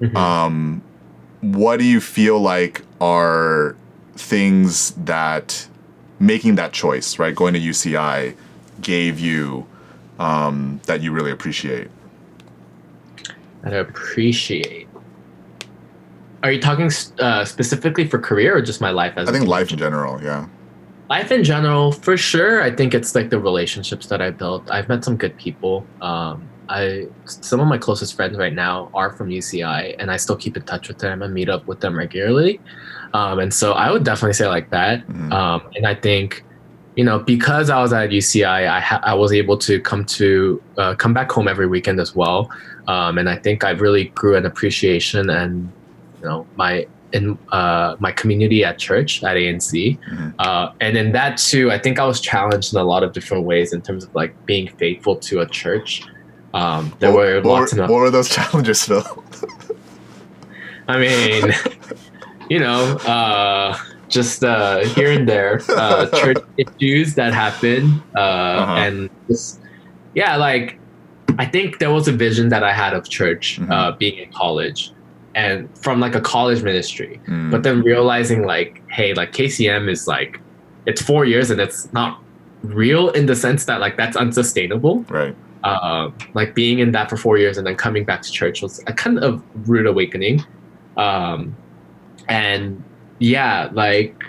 Mhm. 0.00 0.16
um, 0.16 0.82
what 1.40 1.78
do 1.78 1.84
you 1.84 2.00
feel 2.00 2.40
like 2.40 2.82
are 3.00 3.76
things 4.16 4.92
that 5.04 5.66
making 6.18 6.54
that 6.56 6.72
choice, 6.72 7.18
right? 7.18 7.34
Going 7.34 7.52
to 7.54 7.60
UCI 7.60 8.34
gave 8.80 9.20
you 9.20 9.66
um, 10.18 10.80
that 10.86 11.02
you 11.02 11.12
really 11.12 11.30
appreciate? 11.30 11.88
that 13.62 13.74
i 13.74 13.78
appreciate 13.78 14.86
are 16.42 16.52
you 16.52 16.60
talking 16.60 16.88
uh, 17.18 17.44
specifically 17.44 18.06
for 18.06 18.18
career 18.18 18.56
or 18.56 18.62
just 18.62 18.80
my 18.80 18.90
life 18.90 19.14
as 19.16 19.28
I 19.28 19.32
think 19.32 19.46
life 19.48 19.70
in 19.72 19.78
general, 19.78 20.22
yeah. 20.22 20.46
Life 21.08 21.30
in 21.30 21.44
general 21.44 21.92
for 21.92 22.16
sure 22.16 22.62
i 22.62 22.70
think 22.70 22.94
it's 22.94 23.14
like 23.14 23.30
the 23.30 23.38
relationships 23.38 24.06
that 24.08 24.20
i 24.20 24.30
built. 24.30 24.68
I've 24.70 24.88
met 24.88 25.04
some 25.04 25.16
good 25.16 25.36
people. 25.36 25.86
Um, 26.02 26.48
i 26.68 27.06
some 27.26 27.60
of 27.60 27.68
my 27.68 27.78
closest 27.78 28.14
friends 28.16 28.36
right 28.36 28.52
now 28.52 28.90
are 28.92 29.12
from 29.12 29.28
uci 29.28 29.94
and 30.00 30.10
i 30.10 30.16
still 30.16 30.36
keep 30.36 30.56
in 30.56 30.62
touch 30.64 30.88
with 30.88 30.98
them 30.98 31.22
and 31.22 31.32
meet 31.32 31.48
up 31.48 31.66
with 31.66 31.80
them 31.80 31.96
regularly. 31.96 32.60
Um, 33.14 33.38
and 33.38 33.54
so 33.54 33.72
i 33.72 33.90
would 33.90 34.04
definitely 34.04 34.32
say 34.34 34.48
like 34.48 34.70
that. 34.70 35.06
Mhm. 35.06 35.32
um, 35.32 35.62
and 35.76 35.86
i 35.86 35.94
think 35.94 36.44
you 36.96 37.04
know 37.04 37.18
because 37.20 37.70
i 37.70 37.80
was 37.80 37.92
at 37.92 38.10
uci 38.10 38.44
i, 38.44 38.80
ha- 38.80 39.00
I 39.04 39.14
was 39.14 39.32
able 39.32 39.56
to 39.58 39.80
come 39.80 40.04
to 40.18 40.60
uh, 40.76 40.94
come 40.96 41.14
back 41.14 41.30
home 41.30 41.46
every 41.46 41.66
weekend 41.68 42.00
as 42.00 42.16
well. 42.16 42.50
Um, 42.88 43.18
and 43.18 43.28
i 43.28 43.36
think 43.36 43.62
i 43.64 43.70
really 43.70 44.04
grew 44.20 44.34
an 44.36 44.44
appreciation 44.44 45.30
and 45.30 45.70
you 46.20 46.28
know 46.28 46.46
my 46.56 46.86
in 47.12 47.38
uh, 47.52 47.96
my 47.98 48.12
community 48.12 48.64
at 48.64 48.78
church 48.78 49.22
at 49.22 49.36
ANC, 49.36 49.98
Mhm. 50.12 50.34
uh, 50.38 50.68
and 50.80 50.96
in 50.96 51.12
that 51.12 51.36
too, 51.38 51.70
I 51.70 51.78
think 51.78 51.98
I 51.98 52.04
was 52.04 52.20
challenged 52.20 52.74
in 52.74 52.80
a 52.80 52.84
lot 52.84 53.02
of 53.02 53.12
different 53.12 53.44
ways 53.44 53.72
in 53.72 53.80
terms 53.82 54.04
of 54.04 54.10
like 54.14 54.34
being 54.46 54.68
faithful 54.78 55.16
to 55.28 55.40
a 55.40 55.48
church. 55.48 56.02
Um, 56.54 56.92
there 57.00 57.12
what, 57.12 57.18
were 57.26 57.40
lots 57.42 57.74
were, 57.74 57.82
of, 57.84 57.90
what 57.90 57.98
were 58.00 58.10
those 58.10 58.28
challenges, 58.36 58.84
Phil? 58.84 59.04
I 60.88 60.98
mean, 60.98 61.52
you 62.48 62.58
know, 62.60 62.96
uh, 63.06 63.76
just 64.08 64.44
uh, 64.44 64.78
here 64.94 65.10
and 65.10 65.28
there, 65.28 65.60
uh, 65.70 66.06
church 66.20 66.38
issues 66.56 67.14
that 67.16 67.32
happen, 67.34 68.02
uh, 68.16 68.20
Uh-huh. 68.20 68.72
and 68.84 69.10
just 69.28 69.60
yeah, 70.14 70.36
like 70.36 70.80
I 71.38 71.44
think 71.44 71.78
there 71.78 71.90
was 71.90 72.08
a 72.08 72.12
vision 72.12 72.48
that 72.50 72.62
I 72.62 72.72
had 72.72 72.94
of 72.94 73.08
church 73.08 73.58
Mhm. 73.60 73.70
uh, 73.70 73.92
being 73.98 74.16
in 74.18 74.30
college, 74.32 74.90
and 75.36 75.68
from 75.78 76.00
like 76.00 76.14
a 76.14 76.20
college 76.20 76.62
ministry. 76.62 77.20
Mm, 77.28 77.50
but 77.52 77.62
then 77.62 77.82
realizing 77.82 78.44
like 78.44 78.82
hey 78.90 79.14
like 79.14 79.32
kcm 79.32 79.88
is 79.88 80.08
like 80.08 80.40
it's 80.86 81.00
four 81.00 81.24
years 81.24 81.50
and 81.50 81.60
it's 81.60 81.92
not 81.92 82.20
real 82.62 83.10
in 83.10 83.26
the 83.26 83.36
sense 83.36 83.66
that 83.66 83.78
like 83.78 83.96
that's 83.96 84.16
unsustainable. 84.16 85.04
Right. 85.08 85.36
uh, 85.62 86.10
like 86.34 86.54
being 86.54 86.78
in 86.78 86.92
that 86.92 87.10
for 87.10 87.16
four 87.16 87.38
years 87.38 87.58
and 87.58 87.66
then 87.66 87.76
coming 87.76 88.04
back 88.04 88.22
to 88.22 88.30
church 88.32 88.62
was 88.62 88.82
a 88.86 88.92
kind 88.92 89.18
of 89.18 89.42
rude 89.68 89.86
awakening. 89.86 90.44
Um, 90.96 91.54
and 92.28 92.82
yeah 93.18 93.68
like 93.72 94.24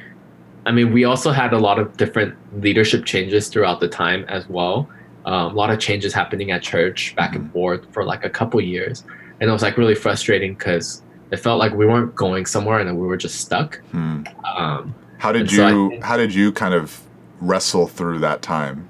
i 0.66 0.72
mean 0.72 0.94
we 0.94 1.04
also 1.04 1.32
had 1.32 1.52
a 1.52 1.58
lot 1.58 1.80
of 1.80 1.98
different 1.98 2.36
leadership 2.62 3.06
changes 3.06 3.48
throughout 3.48 3.80
the 3.80 3.88
time 3.88 4.26
as 4.28 4.48
well. 4.50 4.90
Um, 5.26 5.52
a 5.52 5.56
lot 5.56 5.70
of 5.70 5.80
changes 5.80 6.14
happening 6.14 6.52
at 6.52 6.62
church 6.62 7.16
back 7.16 7.36
and 7.36 7.52
forth 7.52 7.92
for 7.94 8.04
like 8.06 8.24
a 8.24 8.30
couple 8.30 8.62
years 8.62 9.04
and 9.40 9.50
it 9.50 9.54
was 9.54 9.62
like 9.62 9.78
really 9.78 9.96
frustrating 9.96 10.54
because 10.54 11.02
it 11.32 11.38
felt 11.38 11.60
like 11.60 11.74
we 11.74 11.86
weren't 11.86 12.16
going 12.16 12.46
somewhere 12.46 12.80
and 12.80 12.98
we 12.98 13.06
were 13.08 13.18
just 13.18 13.40
stuck 13.42 13.80
Hmm. 13.92 14.24
um, 14.58 14.96
How 15.20 15.32
did 15.32 15.42
And 15.42 15.52
so 15.52 15.68
you 15.68 15.90
think- 15.90 16.04
how 16.04 16.18
did 16.18 16.34
you 16.34 16.52
kind 16.52 16.74
of 16.74 17.02
wrestle 17.42 17.88
through 17.88 18.20
that 18.20 18.42
time? 18.42 18.88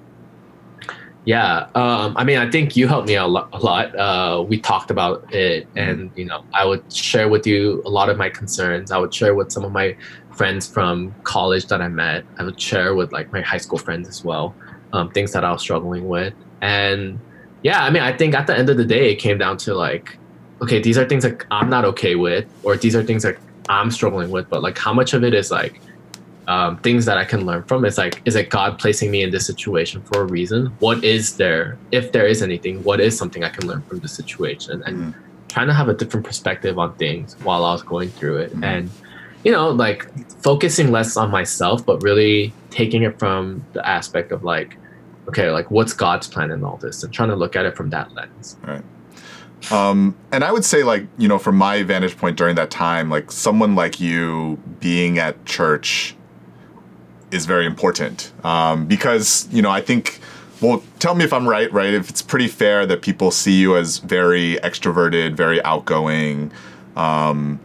Yeah, 1.25 1.68
um, 1.75 2.13
I 2.16 2.24
mean, 2.24 2.38
I 2.38 2.50
think 2.50 2.77
you 2.77 2.88
helped 2.88 3.08
me 3.10 3.16
a 3.16 3.25
lot. 3.27 3.50
A 3.51 3.58
lot. 3.60 3.94
Uh, 3.98 4.44
we 4.48 4.58
talked 4.60 4.92
about 4.92 5.34
it, 5.34 5.68
Mm-hmm. 5.75 5.77
and 5.89 6.12
you 6.16 6.24
know, 6.24 6.46
I 6.54 6.63
would 6.63 6.82
share 6.92 7.27
with 7.27 7.46
you 7.46 7.82
a 7.86 7.89
lot 7.89 8.08
of 8.10 8.18
my 8.18 8.30
concerns. 8.30 8.92
I 8.92 8.98
would 8.98 9.13
share 9.13 9.36
with 9.36 9.51
some 9.51 9.66
of 9.66 9.74
my 9.74 9.96
friends 10.32 10.68
from 10.70 11.13
college 11.24 11.66
that 11.68 11.82
I 11.82 11.89
met. 11.89 12.24
I 12.39 12.44
would 12.44 12.60
share 12.62 12.96
with 12.96 13.12
like 13.12 13.34
my 13.34 13.42
high 13.42 13.58
school 13.58 13.77
friends 13.77 14.08
as 14.08 14.24
well, 14.24 14.56
um, 14.94 15.10
things 15.12 15.34
that 15.34 15.44
I 15.44 15.51
was 15.51 15.62
struggling 15.62 16.08
with. 16.08 16.34
And 16.62 17.20
yeah, 17.62 17.84
I 17.84 17.89
mean, 17.89 18.04
I 18.04 18.16
think 18.16 18.34
at 18.34 18.48
the 18.48 18.58
end 18.58 18.70
of 18.70 18.77
the 18.77 18.86
day, 18.86 19.12
it 19.12 19.16
came 19.16 19.38
down 19.38 19.58
to 19.58 19.74
like, 19.75 20.18
okay, 20.61 20.81
these 20.81 20.97
are 20.97 21.05
things 21.05 21.23
that 21.23 21.43
I'm 21.51 21.69
not 21.69 21.85
okay 21.85 22.15
with, 22.15 22.45
or 22.63 22.77
these 22.77 22.95
are 22.95 23.03
things 23.03 23.23
that 23.23 23.37
I'm 23.69 23.91
struggling 23.91 24.29
with. 24.29 24.47
But 24.49 24.61
like, 24.61 24.77
how 24.77 24.93
much 24.93 25.13
of 25.13 25.23
it 25.23 25.33
is 25.33 25.51
like 25.51 25.81
um, 26.47 26.77
things 26.77 27.05
that 27.05 27.17
I 27.17 27.25
can 27.25 27.45
learn 27.45 27.63
from. 27.67 27.85
Is 27.85 27.97
like, 27.97 28.21
is 28.25 28.35
it 28.35 28.49
God 28.49 28.79
placing 28.79 29.11
me 29.11 29.21
in 29.21 29.31
this 29.31 29.45
situation 29.45 30.03
for 30.11 30.21
a 30.21 30.25
reason? 30.25 30.67
What 30.79 31.03
is 31.03 31.35
there, 31.35 31.77
if 31.91 32.11
there 32.13 32.25
is 32.25 32.41
anything, 32.41 32.83
what 32.83 32.99
is 32.99 33.17
something 33.17 33.43
I 33.43 33.49
can 33.49 33.67
learn 33.67 33.83
from 33.87 33.99
the 33.99 34.07
situation? 34.07 34.81
And 34.85 34.97
Mhm. 34.97 35.13
trying 35.49 35.67
to 35.67 35.73
have 35.73 35.89
a 35.89 35.93
different 35.93 36.25
perspective 36.25 36.77
on 36.77 36.93
things 36.95 37.35
while 37.41 37.65
I 37.65 37.73
was 37.73 37.83
going 37.83 38.09
through 38.09 38.37
it. 38.37 38.55
Mhm. 38.55 38.63
And, 38.63 38.91
you 39.43 39.51
know, 39.51 39.69
like 39.69 40.05
focusing 40.41 40.91
less 40.91 41.17
on 41.17 41.31
myself, 41.31 41.85
but 41.85 42.01
really 42.01 42.53
taking 42.69 43.03
it 43.03 43.19
from 43.19 43.65
the 43.73 43.87
aspect 43.87 44.31
of 44.31 44.43
like, 44.43 44.77
okay, 45.29 45.51
like 45.51 45.69
what's 45.69 45.93
God's 45.93 46.27
plan 46.27 46.51
in 46.51 46.63
all 46.63 46.79
this 46.81 47.03
and 47.03 47.13
trying 47.13 47.29
to 47.29 47.35
look 47.35 47.55
at 47.55 47.65
it 47.65 47.75
from 47.75 47.89
that 47.89 48.07
lens. 48.15 48.57
Um, 49.71 50.15
and 50.31 50.43
I 50.43 50.51
would 50.51 50.63
say, 50.63 50.83
like, 50.83 51.07
you 51.17 51.27
know, 51.27 51.39
from 51.39 51.57
my 51.57 51.83
vantage 51.83 52.17
point 52.17 52.37
during 52.37 52.55
that 52.55 52.69
time, 52.71 53.09
like, 53.09 53.31
someone 53.31 53.75
like 53.75 53.99
you 53.99 54.57
being 54.79 55.19
at 55.19 55.45
church 55.45 56.15
is 57.31 57.45
very 57.45 57.65
important. 57.65 58.31
Um, 58.45 58.85
because, 58.85 59.47
you 59.51 59.61
know, 59.61 59.69
I 59.71 59.81
think, 59.81 60.19
well, 60.61 60.83
tell 60.99 61.15
me 61.15 61.25
if 61.25 61.33
I'm 61.33 61.47
right, 61.47 61.71
right? 61.73 61.93
If 61.93 62.09
it's 62.09 62.21
pretty 62.21 62.47
fair 62.47 62.85
that 62.85 63.01
people 63.01 63.31
see 63.31 63.59
you 63.59 63.75
as 63.75 63.97
very 63.97 64.57
extroverted, 64.63 65.33
very 65.35 65.61
outgoing. 65.63 66.51
Um, 66.95 67.59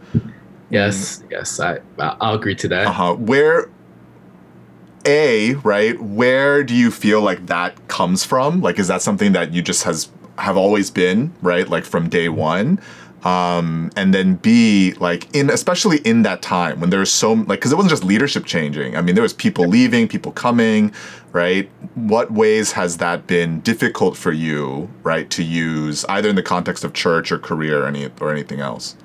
Yes, 0.70 1.22
yes, 1.30 1.60
I 1.60 1.80
I'll 1.98 2.34
agree 2.34 2.54
to 2.54 2.68
that. 2.68 2.86
uh-huh. 2.86 3.14
Where, 3.16 3.68
A, 5.04 5.52
right? 5.56 6.00
Where 6.00 6.64
do 6.64 6.74
you 6.74 6.90
feel 6.90 7.20
like 7.20 7.46
that 7.46 7.88
comes 7.88 8.24
from? 8.24 8.62
Like, 8.62 8.78
is 8.78 8.88
that 8.88 9.02
something 9.02 9.32
that 9.32 9.52
you 9.52 9.60
just 9.60 9.84
has 9.84 10.08
have 10.38 10.56
always 10.56 10.90
been, 10.90 11.32
right? 11.42 11.68
Like 11.68 11.84
from 11.84 12.08
day 12.08 12.28
one? 12.28 12.80
um, 13.24 13.90
and 13.94 14.12
then 14.12 14.34
b 14.34 14.94
like 14.94 15.32
in 15.32 15.48
especially 15.48 15.98
in 15.98 16.22
that 16.22 16.42
time 16.42 16.80
when 16.80 16.90
there's 16.90 17.08
so 17.10 17.34
like 17.34 17.60
because 17.60 17.70
it 17.70 17.76
wasn't 17.76 17.90
just 17.90 18.02
leadership 18.02 18.44
changing 18.44 18.96
i 18.96 19.00
mean 19.00 19.14
there 19.14 19.22
was 19.22 19.32
people 19.32 19.64
leaving 19.68 20.08
people 20.08 20.32
coming 20.32 20.92
right 21.30 21.70
what 21.94 22.32
ways 22.32 22.72
has 22.72 22.96
that 22.96 23.28
been 23.28 23.60
difficult 23.60 24.16
for 24.16 24.32
you 24.32 24.90
right 25.04 25.30
to 25.30 25.44
use 25.44 26.04
either 26.08 26.28
in 26.28 26.34
the 26.34 26.42
context 26.42 26.82
of 26.82 26.94
church 26.94 27.30
or 27.30 27.38
career 27.38 27.84
or 27.84 27.86
any 27.86 28.10
or 28.20 28.32
anything 28.32 28.58
else 28.58 28.96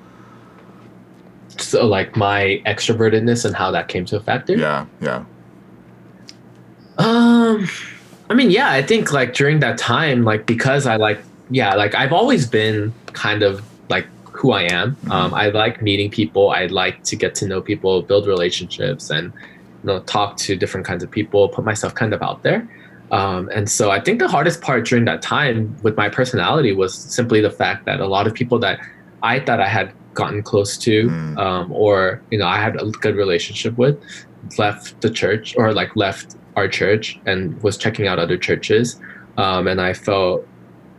So 1.56 1.86
like 1.86 2.16
my 2.16 2.60
extrovertedness 2.66 3.44
and 3.44 3.54
how 3.54 3.70
that 3.70 3.86
came 3.86 4.04
to 4.06 4.16
a 4.16 4.20
factor. 4.20 4.56
yeah 4.56 4.86
yeah 5.00 5.24
Um, 6.98 7.68
I 8.30 8.34
mean, 8.34 8.50
yeah, 8.50 8.70
I 8.70 8.82
think 8.82 9.12
like 9.12 9.34
during 9.34 9.60
that 9.60 9.78
time, 9.78 10.24
like 10.24 10.46
because 10.46 10.86
I 10.86 10.96
like, 10.96 11.18
yeah, 11.50 11.74
like 11.74 11.94
I've 11.94 12.12
always 12.12 12.46
been 12.46 12.92
kind 13.14 13.42
of 13.42 13.62
like 13.88 14.06
who 14.24 14.52
I 14.52 14.62
am. 14.62 14.96
Um, 15.10 15.32
I 15.34 15.48
like 15.48 15.80
meeting 15.82 16.10
people. 16.10 16.50
I 16.50 16.66
like 16.66 17.02
to 17.04 17.16
get 17.16 17.34
to 17.36 17.46
know 17.46 17.60
people, 17.60 18.02
build 18.02 18.26
relationships, 18.26 19.10
and 19.10 19.32
you 19.82 19.86
know, 19.86 20.00
talk 20.00 20.36
to 20.38 20.56
different 20.56 20.86
kinds 20.86 21.02
of 21.02 21.10
people. 21.10 21.48
Put 21.48 21.64
myself 21.64 21.94
kind 21.94 22.12
of 22.12 22.22
out 22.22 22.42
there. 22.42 22.68
Um, 23.10 23.48
and 23.54 23.70
so 23.70 23.90
I 23.90 24.00
think 24.00 24.18
the 24.18 24.28
hardest 24.28 24.60
part 24.60 24.84
during 24.84 25.06
that 25.06 25.22
time 25.22 25.74
with 25.82 25.96
my 25.96 26.10
personality 26.10 26.74
was 26.74 26.92
simply 26.94 27.40
the 27.40 27.50
fact 27.50 27.86
that 27.86 28.00
a 28.00 28.06
lot 28.06 28.26
of 28.26 28.34
people 28.34 28.58
that 28.58 28.78
I 29.22 29.40
thought 29.40 29.60
I 29.60 29.68
had 29.68 29.92
gotten 30.12 30.42
close 30.42 30.76
to, 30.78 31.08
Mm. 31.08 31.38
um, 31.38 31.72
or 31.72 32.20
you 32.30 32.38
know, 32.38 32.46
I 32.46 32.58
had 32.60 32.78
a 32.80 32.84
good 32.90 33.16
relationship 33.16 33.78
with, 33.78 33.96
left 34.58 35.00
the 35.00 35.08
church 35.08 35.54
or 35.56 35.72
like 35.72 35.96
left 35.96 36.36
our 36.58 36.68
church 36.68 37.18
and 37.24 37.60
was 37.62 37.78
checking 37.78 38.06
out 38.06 38.18
other 38.18 38.36
churches. 38.36 39.00
Um, 39.36 39.66
and 39.68 39.80
I 39.80 39.94
felt 39.94 40.46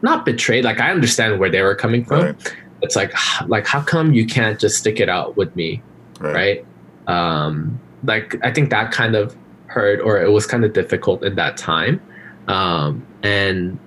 not 0.02 0.26
betrayed. 0.26 0.64
Like 0.64 0.80
I 0.80 0.92
understand 0.92 1.40
where 1.40 1.50
they 1.50 1.62
were 1.62 1.76
coming 1.76 2.06
from. 2.06 2.22
right 2.22 2.56
It's 2.82 2.96
like, 2.96 3.14
like 3.48 3.68
how 3.68 3.82
come 3.82 4.14
you 4.14 4.26
can't 4.26 4.60
just 4.60 4.78
stick 4.78 5.00
it 5.00 5.10
out 5.10 5.36
with 5.36 5.54
me, 5.56 5.84
right, 6.20 6.34
right? 6.34 6.66
Um, 7.08 7.80
like 8.04 8.36
I 8.44 8.52
think 8.52 8.70
that 8.70 8.92
kind 8.92 9.16
of 9.16 9.36
hurt, 9.68 10.00
or 10.02 10.22
it 10.22 10.32
was 10.32 10.46
kind 10.48 10.64
of 10.64 10.74
difficult 10.74 11.24
in 11.24 11.36
that 11.36 11.58
time. 11.58 12.02
Um, 12.48 13.06
and 13.22 13.78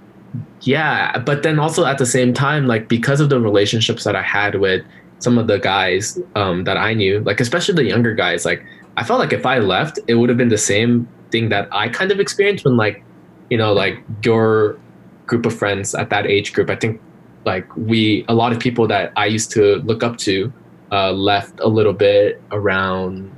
yeah, 0.61 1.19
but 1.19 1.43
then 1.43 1.59
also 1.59 1.85
at 1.85 1.99
the 1.99 2.07
same 2.07 2.33
time, 2.33 2.67
like 2.67 2.89
because 2.89 3.21
of 3.21 3.31
the 3.31 3.41
relationships 3.41 4.05
that 4.05 4.15
I 4.15 4.23
had 4.23 4.57
with 4.57 4.85
some 5.19 5.39
of 5.39 5.47
the 5.47 5.59
guys 5.59 6.21
um, 6.35 6.65
that 6.65 6.77
I 6.77 6.95
knew, 6.95 7.21
like 7.21 7.41
especially 7.41 7.75
the 7.75 7.85
younger 7.85 8.15
guys, 8.15 8.45
like 8.45 8.65
I 8.97 9.05
felt 9.05 9.21
like 9.21 9.33
if 9.33 9.47
I 9.47 9.59
left, 9.59 9.99
it 10.07 10.15
would 10.15 10.29
have 10.29 10.39
been 10.39 10.51
the 10.51 10.59
same 10.59 11.09
thing 11.33 11.49
that 11.49 11.67
I 11.73 11.89
kind 11.89 12.13
of 12.13 12.21
experienced 12.21 12.65
when 12.65 12.77
like, 12.77 13.03
you 13.51 13.59
know, 13.59 13.73
like 13.73 13.99
your 14.23 14.79
group 15.27 15.47
of 15.47 15.55
friends 15.57 15.95
at 15.95 16.11
that 16.11 16.27
age 16.27 16.53
group. 16.53 16.71
I 16.71 16.77
think 16.77 17.01
like 17.45 17.67
we, 17.77 18.25
a 18.29 18.35
lot 18.35 18.53
of 18.53 18.61
people 18.61 18.87
that 18.89 19.13
I 19.17 19.27
used 19.27 19.51
to 19.53 19.77
look 19.91 20.03
up 20.05 20.17
to, 20.19 20.53
uh, 20.93 21.13
left 21.13 21.59
a 21.61 21.69
little 21.69 21.93
bit 21.95 22.41
around, 22.53 23.33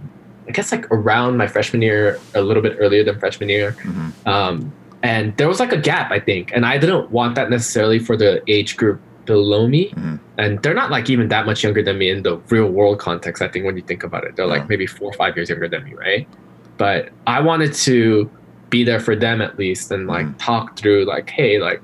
I 0.49 0.51
guess 0.51 0.73
like 0.73 0.91
around 0.91 1.37
my 1.39 1.47
freshman 1.47 1.81
year, 1.83 2.19
a 2.35 2.43
little 2.43 2.63
bit 2.63 2.77
earlier 2.81 3.05
than 3.05 3.19
freshman 3.19 3.49
year. 3.49 3.71
hmm 3.73 4.09
Um, 4.27 4.73
and 5.03 5.37
there 5.37 5.49
was 5.49 5.61
like 5.61 5.73
a 5.73 5.77
gap, 5.77 6.11
I 6.11 6.19
think, 6.19 6.51
and 6.55 6.65
I 6.65 6.79
didn't 6.79 7.11
want 7.11 7.35
that 7.37 7.51
necessarily 7.51 7.99
for 7.99 8.17
the 8.17 8.43
age 8.49 8.77
group 8.77 9.01
below 9.27 9.67
me. 9.67 9.91
Mhm. 9.91 10.19
And 10.39 10.63
they're 10.63 10.75
not 10.75 10.91
like 10.91 11.09
even 11.11 11.29
that 11.29 11.45
much 11.47 11.63
younger 11.63 11.83
than 11.83 11.97
me 11.99 12.11
in 12.11 12.23
the 12.23 12.37
real 12.51 12.69
world 12.69 12.99
context. 12.99 13.43
I 13.43 13.49
think 13.49 13.65
when 13.67 13.77
you 13.77 13.83
think 13.83 14.03
about 14.03 14.25
it, 14.25 14.37
they're 14.37 14.47
Yeah. 14.47 14.53
like 14.53 14.69
maybe 14.69 14.87
four 14.87 15.09
or 15.11 15.13
five 15.15 15.37
years 15.37 15.49
younger 15.51 15.69
than 15.69 15.85
me, 15.85 15.95
right? 15.95 16.27
But 16.77 17.11
I 17.27 17.41
wanted 17.41 17.73
to 17.75 18.31
be 18.71 18.85
there 18.85 19.01
for 19.01 19.15
them 19.15 19.41
at 19.41 19.59
least 19.59 19.91
and 19.93 20.07
like 20.07 20.27
Mhm. 20.27 20.35
talk 20.39 20.77
through 20.79 21.05
like, 21.05 21.31
hey, 21.31 21.59
like, 21.61 21.83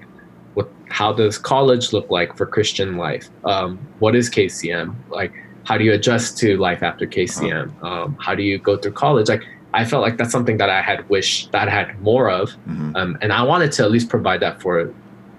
what? 0.54 0.68
How 0.88 1.12
does 1.12 1.38
college 1.38 1.92
look 1.92 2.10
like 2.10 2.36
for 2.36 2.46
Christian 2.46 2.96
life? 2.96 3.28
Um, 3.44 3.78
what 3.98 4.16
is 4.16 4.28
KCM? 4.28 4.96
Like, 5.08 5.32
how 5.64 5.78
do 5.78 5.84
you 5.84 5.92
adjust 5.92 6.38
to 6.38 6.56
life 6.56 6.82
after 6.82 7.06
KCM? 7.06 7.72
Um, 7.82 8.16
how 8.20 8.34
do 8.34 8.42
you 8.42 8.58
go 8.58 8.76
through 8.76 8.92
college? 8.92 9.28
Like, 9.28 9.42
I 9.72 9.84
felt 9.84 10.02
like 10.02 10.16
that's 10.16 10.32
something 10.32 10.56
that 10.56 10.68
I 10.68 10.82
had 10.82 11.08
wished 11.08 11.52
that 11.52 11.68
I 11.68 11.70
had 11.70 12.00
more 12.00 12.28
of 12.28 12.50
hmm 12.66 12.90
um, 12.96 13.16
and 13.22 13.32
I 13.32 13.42
wanted 13.44 13.70
to 13.72 13.84
at 13.84 13.90
least 13.92 14.08
provide 14.08 14.40
that 14.40 14.60
for 14.60 14.92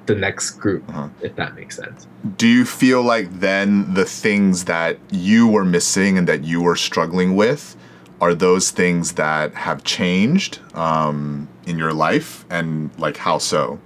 the 0.06 0.16
next 0.16 0.52
group, 0.52 0.84
Uh-huh. 0.90 1.10
if 1.22 1.36
that 1.36 1.54
makes 1.56 1.76
sense. 1.76 2.08
do 2.38 2.48
you 2.48 2.64
feel 2.66 3.02
like 3.04 3.28
then 3.42 3.94
the 3.94 4.06
things 4.06 4.66
that 4.66 4.98
you 5.12 5.48
were 5.48 5.66
missing 5.66 6.18
and 6.18 6.28
that 6.30 6.44
you 6.46 6.62
were 6.62 6.78
struggling 6.78 7.36
with 7.36 7.76
are 8.22 8.34
those 8.36 8.70
things 8.72 9.14
that 9.14 9.54
have 9.56 9.84
changed 9.84 10.60
um, 10.76 11.48
in 11.66 11.78
your 11.78 11.92
life 11.92 12.46
and 12.50 12.90
like 13.00 13.18
how 13.18 13.38
so 13.40 13.80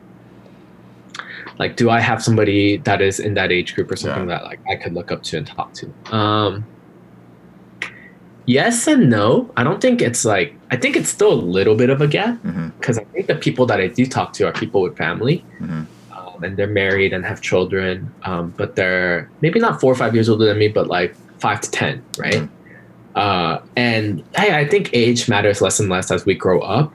Like, 1.57 1.77
do 1.77 1.89
I 1.89 2.01
have 2.01 2.21
somebody 2.21 2.77
that 2.83 3.01
is 3.01 3.19
in 3.19 3.33
that 3.35 3.49
age 3.51 3.75
group 3.75 3.89
or 3.89 3.95
something 3.95 4.27
Yeah. 4.29 4.39
that 4.39 4.43
like 4.43 4.59
I 4.69 4.75
could 4.75 4.93
look 4.93 5.09
up 5.11 5.23
to 5.23 5.37
and 5.37 5.47
talk 5.47 5.73
to? 5.79 5.85
Um, 6.13 6.65
yes 8.45 8.87
and 8.87 9.09
no. 9.09 9.49
I 9.57 9.63
don't 9.63 9.81
think 9.81 10.01
it's 10.01 10.25
like 10.25 10.53
I 10.69 10.75
think 10.75 10.95
it's 10.97 11.09
still 11.09 11.31
a 11.31 11.41
little 11.57 11.75
bit 11.75 11.89
of 11.89 12.01
a 12.01 12.07
gap 12.07 12.37
because 12.79 12.97
I 12.97 13.05
think 13.05 13.27
the 13.27 13.35
people 13.35 13.65
that 13.67 13.79
I 13.79 13.87
do 13.87 14.05
talk 14.05 14.33
to 14.33 14.43
are 14.47 14.51
people 14.51 14.81
with 14.81 14.97
family. 14.97 15.37
hmm 15.59 15.83
um, 16.15 16.43
and 16.43 16.57
they're 16.57 16.67
married 16.67 17.11
and 17.13 17.25
have 17.25 17.39
children, 17.41 18.11
um, 18.23 18.53
but 18.57 18.75
they're 18.75 19.29
maybe 19.41 19.59
not 19.59 19.79
four 19.81 19.91
or 19.91 19.95
five 19.95 20.13
years 20.13 20.27
older 20.29 20.45
than 20.45 20.57
me, 20.57 20.67
but 20.67 20.87
like 20.87 21.15
five 21.39 21.59
to 21.61 21.71
ten, 21.71 22.01
right? 22.17 22.33
Mhm. 22.43 22.49
Uh, 23.15 23.59
and 23.75 24.23
hey, 24.35 24.55
I 24.55 24.67
think 24.67 24.89
age 24.93 25.29
matters 25.29 25.61
less 25.61 25.79
and 25.79 25.89
less 25.89 26.11
as 26.11 26.25
we 26.25 26.35
grow 26.35 26.59
up 26.61 26.93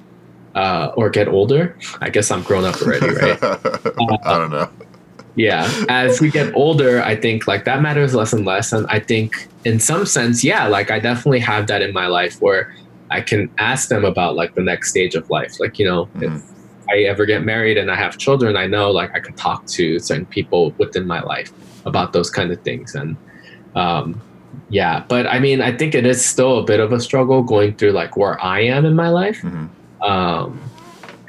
uh, 0.55 0.93
or 0.97 1.11
get 1.11 1.29
older. 1.29 1.77
I 2.01 2.11
guess 2.11 2.31
I'm 2.31 2.43
grown 2.43 2.65
up 2.65 2.81
already, 2.83 3.09
right? 3.09 3.39
I 4.25 4.39
don't 4.39 4.51
know. 4.51 4.71
yeah. 5.35 5.71
As 5.89 6.21
we 6.21 6.31
get 6.31 6.55
older, 6.55 7.03
I 7.03 7.17
think 7.17 7.47
like 7.47 7.65
that 7.65 7.81
matters 7.81 8.15
less 8.15 8.33
and 8.33 8.45
less, 8.45 8.73
and 8.73 8.87
I 8.89 9.01
think 9.01 9.49
in 9.65 9.81
some 9.81 10.05
sense, 10.07 10.45
yeah, 10.45 10.67
like 10.67 10.91
I 10.91 10.99
definitely 10.99 11.41
have 11.41 11.67
that 11.69 11.83
in 11.83 11.93
my 11.93 12.07
life 12.07 12.41
where 12.41 12.75
I 13.11 13.23
can 13.23 13.51
ask 13.59 13.89
them 13.89 14.05
about 14.05 14.37
like 14.37 14.55
the 14.55 14.63
next 14.63 14.91
stage 14.91 15.15
of 15.15 15.29
life, 15.31 15.59
like 15.59 15.79
you 15.79 15.87
know. 15.87 16.07
Mhm. 16.17 16.37
If, 16.37 16.51
I 16.91 17.03
ever 17.03 17.25
get 17.25 17.45
married 17.45 17.79
and 17.79 17.91
I 17.91 17.95
have 17.95 18.19
children, 18.19 18.57
I 18.57 18.67
know 18.67 18.91
like 18.91 19.15
I 19.15 19.21
can 19.21 19.35
talk 19.35 19.65
to 19.67 20.01
certain 20.01 20.27
people 20.27 20.73
within 20.77 21.07
my 21.07 21.21
life 21.21 21.53
about 21.87 22.13
those 22.13 22.31
kind 22.31 22.51
of 22.51 22.61
things. 22.63 22.95
And 22.95 23.17
um, 23.77 24.21
yeah, 24.69 25.05
but 25.09 25.27
I 25.27 25.39
mean, 25.39 25.61
I 25.61 25.77
think 25.77 25.95
it 25.95 26.07
is 26.07 26.25
still 26.25 26.59
a 26.59 26.65
bit 26.65 26.81
of 26.81 26.93
a 26.93 27.01
struggle 27.01 27.43
going 27.43 27.75
through 27.77 27.93
like 27.93 28.17
where 28.17 28.43
I 28.43 28.61
am 28.61 28.85
in 28.85 28.95
my 28.95 29.09
life. 29.09 29.41
hmm 29.41 29.67
Um, 30.03 30.61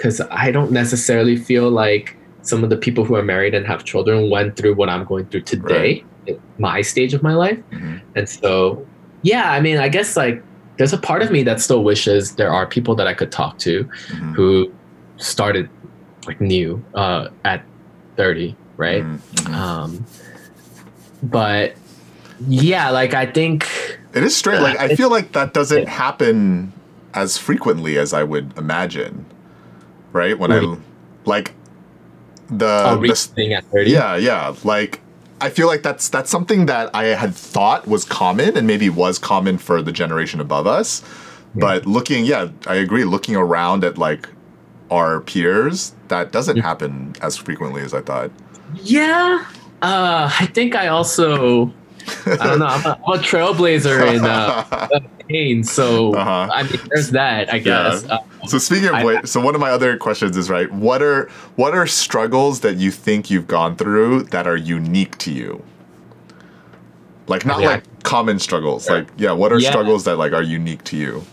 cause 0.01 0.21
I 0.31 0.51
don't 0.51 0.71
necessarily 0.71 1.35
feel 1.35 1.69
like 1.69 2.17
some 2.43 2.63
of 2.63 2.69
the 2.69 2.77
people 2.77 3.03
who 3.05 3.15
are 3.15 3.23
married 3.23 3.53
and 3.53 3.67
have 3.67 3.83
children 3.83 4.29
went 4.29 4.55
through 4.55 4.75
what 4.75 4.89
I'm 4.89 5.05
going 5.05 5.25
through 5.27 5.41
today 5.41 6.03
at 6.27 6.37
my 6.57 6.81
stage 6.81 7.13
of 7.13 7.21
my 7.21 7.33
life. 7.33 7.59
hmm 7.71 7.95
And 8.15 8.27
so, 8.27 8.87
yeah, 9.23 9.51
I 9.51 9.59
mean, 9.59 9.77
I 9.77 9.89
guess 9.89 10.17
like 10.17 10.43
there's 10.77 10.93
a 10.93 10.97
part 10.97 11.21
of 11.21 11.31
me 11.31 11.43
that 11.43 11.61
still 11.61 11.83
wishes 11.83 12.35
there 12.35 12.51
are 12.51 12.65
people 12.65 12.95
that 12.95 13.07
I 13.07 13.13
could 13.13 13.31
talk 13.31 13.57
to 13.59 13.87
hmm 14.09 14.33
who 14.33 14.73
started 15.17 15.69
like 16.27 16.39
new 16.41 16.83
uh, 16.95 17.27
at 17.43 17.63
30, 18.17 18.55
right? 18.77 19.03
Mhm. 19.03 19.53
Um, 19.53 20.05
but 21.23 21.75
yeah, 22.47 22.89
like 22.89 23.13
I 23.13 23.25
think 23.25 23.67
It 24.13 24.23
is 24.23 24.35
strange. 24.35 24.61
Like 24.61 24.79
I 24.79 24.95
feel 24.95 25.09
like 25.09 25.31
that 25.33 25.53
doesn't 25.53 25.83
Yeah. 25.83 25.89
happen 25.89 26.73
as 27.13 27.37
frequently 27.37 27.97
as 27.97 28.13
I 28.13 28.23
would 28.23 28.57
imagine. 28.57 29.25
Right? 30.13 30.37
When 30.37 30.51
I 30.51 30.77
like 31.25 31.53
the, 32.49 32.93
a 32.93 32.99
the 33.07 33.15
thing 33.15 33.53
at 33.53 33.63
30. 33.71 33.91
yeah, 33.91 34.15
yeah. 34.17 34.53
Like 34.63 34.99
I 35.39 35.49
feel 35.49 35.67
like 35.67 35.83
that's 35.83 36.09
that's 36.09 36.29
something 36.29 36.65
that 36.67 36.89
I 36.93 37.05
had 37.15 37.33
thought 37.33 37.87
was 37.87 38.03
common 38.05 38.57
and 38.57 38.67
maybe 38.67 38.89
was 38.89 39.17
common 39.17 39.57
for 39.57 39.81
the 39.81 39.91
generation 39.91 40.39
above 40.41 40.67
us. 40.67 41.01
But 41.55 41.85
looking, 41.85 42.25
yeah, 42.25 42.49
I 42.67 42.75
agree. 42.75 43.03
Looking 43.03 43.35
around 43.35 43.83
at 43.83 43.97
like 43.97 44.29
our 44.89 45.21
peers, 45.21 45.93
that 46.09 46.31
doesn't 46.31 46.57
Yeah. 46.57 46.63
happen 46.63 47.13
as 47.21 47.37
frequently 47.37 47.81
as 47.81 47.93
I 47.93 48.01
thought. 48.01 48.31
Yeah. 48.75 49.45
Uh, 49.81 50.29
I 50.39 50.45
think 50.47 50.75
I 50.75 50.87
also, 50.87 51.73
I 52.25 52.47
don't 52.47 52.59
know, 52.59 52.65
I'm 52.65 52.85
a, 52.85 52.99
I'm 53.07 53.19
a 53.19 53.21
trailblazer 53.23 54.15
in 54.15 54.23
uh, 54.25 54.99
pain. 55.29 55.63
So, 55.63 56.13
Uh-huh. 56.15 56.49
I 56.53 56.63
mean, 56.63 56.79
there's 56.89 57.11
that, 57.11 57.53
I 57.53 57.59
guess. 57.59 58.03
Yeah. 58.05 58.15
Uh, 58.15 58.47
So 58.47 58.57
speaking 58.57 58.89
of 58.89 58.95
I- 58.95 59.03
which, 59.05 59.27
so 59.27 59.39
one 59.41 59.55
of 59.55 59.61
my 59.61 59.69
other 59.71 59.97
questions 59.97 60.35
is 60.37 60.49
right. 60.49 60.71
What 60.71 61.01
are 61.01 61.29
what 61.55 61.73
are 61.73 61.85
struggles 61.87 62.61
that 62.61 62.77
you 62.77 62.91
think 62.91 63.29
you've 63.29 63.47
gone 63.47 63.75
through 63.75 64.23
that 64.31 64.47
are 64.47 64.57
unique 64.57 65.17
to 65.19 65.31
you? 65.31 65.63
Like 67.27 67.45
not 67.45 67.61
Yeah. 67.61 67.67
like 67.69 68.03
common 68.03 68.39
struggles. 68.39 68.89
Like 68.89 69.07
yeah, 69.17 69.31
what 69.31 69.51
are 69.53 69.59
Yeah. 69.59 69.69
struggles 69.69 70.03
that 70.05 70.17
like 70.17 70.33
are 70.33 70.41
unique 70.43 70.83
to 70.85 70.97
you? 70.97 71.23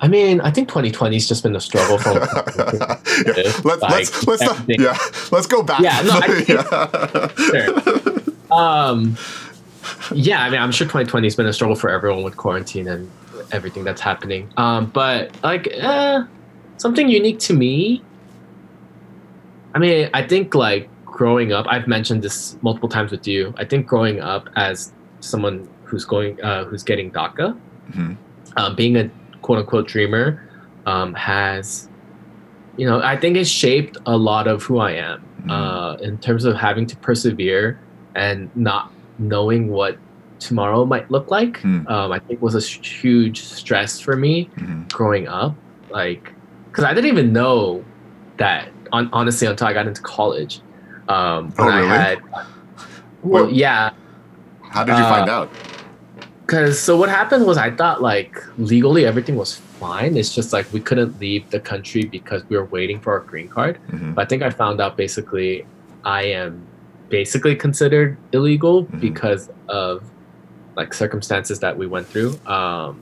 I 0.00 0.08
mean, 0.08 0.40
I 0.40 0.50
think 0.50 0.68
2020 0.68 1.16
has 1.16 1.28
just 1.28 1.42
been 1.42 1.54
a 1.56 1.60
struggle 1.60 1.98
for. 1.98 2.10
yeah. 2.14 3.52
Let's 3.64 3.82
Like, 3.82 3.90
let's 3.92 4.26
let's 4.26 4.42
not, 4.42 4.58
yeah. 4.68 4.96
Let's 5.32 5.46
go 5.46 5.62
back. 5.62 5.80
Yeah, 5.80 6.00
no, 6.02 6.20
I- 6.22 7.30
yeah. 8.50 8.56
um, 8.56 9.16
yeah, 10.12 10.42
I 10.42 10.50
mean, 10.50 10.60
I'm 10.60 10.72
sure 10.72 10.86
2020 10.86 11.26
has 11.26 11.36
been 11.36 11.46
a 11.46 11.52
struggle 11.52 11.76
for 11.76 11.90
everyone 11.90 12.22
with 12.22 12.36
quarantine 12.36 12.88
and 12.88 13.10
everything 13.52 13.84
that's 13.84 14.00
happening. 14.00 14.48
Um, 14.56 14.86
but 14.86 15.36
like, 15.42 15.68
uh, 15.82 16.24
something 16.78 17.08
unique 17.08 17.38
to 17.40 17.52
me. 17.54 18.02
I 19.74 19.78
mean, 19.78 20.08
I 20.14 20.22
think 20.26 20.54
like 20.54 20.88
growing 21.04 21.52
up, 21.52 21.66
I've 21.68 21.86
mentioned 21.86 22.22
this 22.22 22.56
multiple 22.62 22.88
times 22.88 23.10
with 23.10 23.26
you. 23.26 23.54
I 23.56 23.64
think 23.64 23.86
growing 23.86 24.20
up 24.20 24.48
as 24.56 24.92
someone 25.20 25.68
who's 25.84 26.04
going, 26.04 26.40
uh, 26.42 26.64
who's 26.64 26.82
getting 26.82 27.10
DACA, 27.10 27.56
Mhm. 27.92 28.16
um, 28.56 28.74
being 28.76 28.96
a 28.96 29.10
quote 29.44 29.58
unquote 29.58 29.86
dreamer, 29.86 30.24
um, 30.86 31.12
has, 31.14 31.88
you 32.78 32.86
know, 32.86 33.00
I 33.02 33.16
think 33.16 33.36
it's 33.36 33.50
shaped 33.50 33.96
a 34.06 34.16
lot 34.16 34.46
of 34.48 34.62
who 34.62 34.78
I 34.78 34.92
am 34.92 35.18
Mhm. 35.44 35.50
uh, 35.50 35.96
in 36.02 36.18
terms 36.18 36.44
of 36.46 36.56
having 36.56 36.86
to 36.86 36.96
persevere 36.96 37.78
and 38.14 38.50
not 38.54 38.90
knowing 39.18 39.68
what 39.68 39.98
tomorrow 40.40 40.84
might 40.86 41.10
look 41.10 41.30
like. 41.30 41.58
Hmm. 41.60 41.86
Um, 41.88 42.08
I 42.12 42.18
think 42.26 42.40
was 42.40 42.54
a 42.54 42.60
sh- 42.60 43.02
huge 43.02 43.38
stress 43.42 44.00
for 44.00 44.16
me 44.16 44.50
Mhm. 44.58 44.90
growing 44.92 45.28
up 45.28 45.54
like 45.90 46.24
because 46.70 46.84
i 46.84 46.92
didn't 46.94 47.10
even 47.14 47.32
know 47.32 47.84
that 48.38 48.68
on, 48.96 49.08
honestly 49.12 49.46
until 49.46 49.66
i 49.70 49.72
got 49.78 49.86
into 49.86 50.00
college 50.02 50.54
um 51.08 51.52
Oh, 51.58 51.66
really? 51.66 51.88
i 51.94 51.98
had 52.06 52.18
well 53.22 53.44
Wait. 53.46 53.54
yeah 53.54 53.90
How 54.74 54.82
did 54.82 54.96
you 54.98 55.04
Uh, 55.04 55.14
find 55.16 55.28
out? 55.36 55.48
Because 56.54 56.80
so 56.80 56.96
what 56.96 57.08
happened 57.08 57.44
was 57.46 57.58
i 57.58 57.70
thought 57.70 58.00
like 58.02 58.42
legally 58.58 59.04
everything 59.04 59.36
was 59.36 59.56
fine 59.80 60.16
it's 60.16 60.34
just 60.34 60.52
like 60.52 60.66
we 60.72 60.80
couldn't 60.80 61.18
leave 61.20 61.48
the 61.50 61.60
country 61.60 62.04
because 62.04 62.42
we 62.48 62.56
were 62.56 62.66
waiting 62.66 63.00
for 63.00 63.12
our 63.14 63.20
green 63.20 63.48
card 63.48 63.78
Mhm. 63.90 64.14
but 64.14 64.22
i 64.22 64.26
think 64.28 64.42
i 64.42 64.50
found 64.50 64.80
out 64.80 64.96
basically 64.96 65.66
i 66.04 66.22
am 66.22 66.60
basically 67.08 67.54
considered 67.56 68.16
illegal 68.32 68.84
Mhm. 68.86 69.00
because 69.00 69.50
of 69.68 70.02
like 70.76 70.94
circumstances 70.94 71.58
that 71.60 71.76
we 71.76 71.86
went 71.86 72.06
through 72.06 72.30
um 72.46 72.96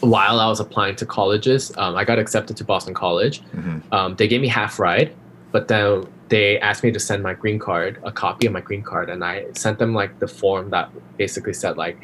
while 0.00 0.38
i 0.40 0.46
was 0.46 0.60
applying 0.60 0.96
to 0.96 1.06
colleges 1.06 1.72
um, 1.78 1.96
i 1.96 2.04
got 2.04 2.18
accepted 2.18 2.56
to 2.56 2.64
boston 2.64 2.94
college 2.94 3.36
Mhm. 3.56 3.82
um, 3.96 4.16
they 4.16 4.28
gave 4.28 4.40
me 4.40 4.48
half 4.48 4.78
ride, 4.78 5.10
but 5.52 5.68
then 5.68 6.06
they 6.30 6.58
asked 6.68 6.82
me 6.86 6.90
to 6.90 6.98
send 6.98 7.22
my 7.22 7.34
green 7.34 7.58
card, 7.58 7.98
a 8.02 8.10
copy 8.10 8.46
of 8.48 8.52
my 8.52 8.62
green 8.68 8.82
card, 8.82 9.06
and 9.12 9.22
I 9.22 9.34
sent 9.52 9.78
them 9.78 9.92
like 9.94 10.12
the 10.18 10.26
form 10.26 10.70
that 10.70 10.88
basically 11.18 11.52
said 11.52 11.76
like 11.76 11.98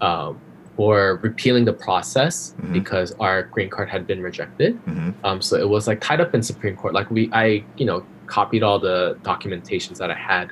um, 0.00 0.38
we're 0.76 1.16
repealing 1.16 1.64
the 1.66 1.72
process 1.72 2.54
Mhm. 2.62 2.72
because 2.72 3.12
our 3.20 3.42
green 3.44 3.68
card 3.68 3.88
had 3.90 4.06
been 4.06 4.22
rejected. 4.22 4.78
Mhm. 4.86 5.12
Um, 5.24 5.42
so 5.42 5.56
it 5.56 5.68
was 5.68 5.86
like 5.86 6.00
tied 6.00 6.20
up 6.20 6.34
in 6.34 6.42
Supreme 6.42 6.74
Court. 6.76 6.94
Like 6.94 7.10
we, 7.10 7.28
I, 7.32 7.62
you 7.76 7.84
know, 7.84 8.02
copied 8.26 8.62
all 8.62 8.78
the 8.78 9.16
documentations 9.22 9.98
that 9.98 10.10
I 10.10 10.14
had 10.14 10.50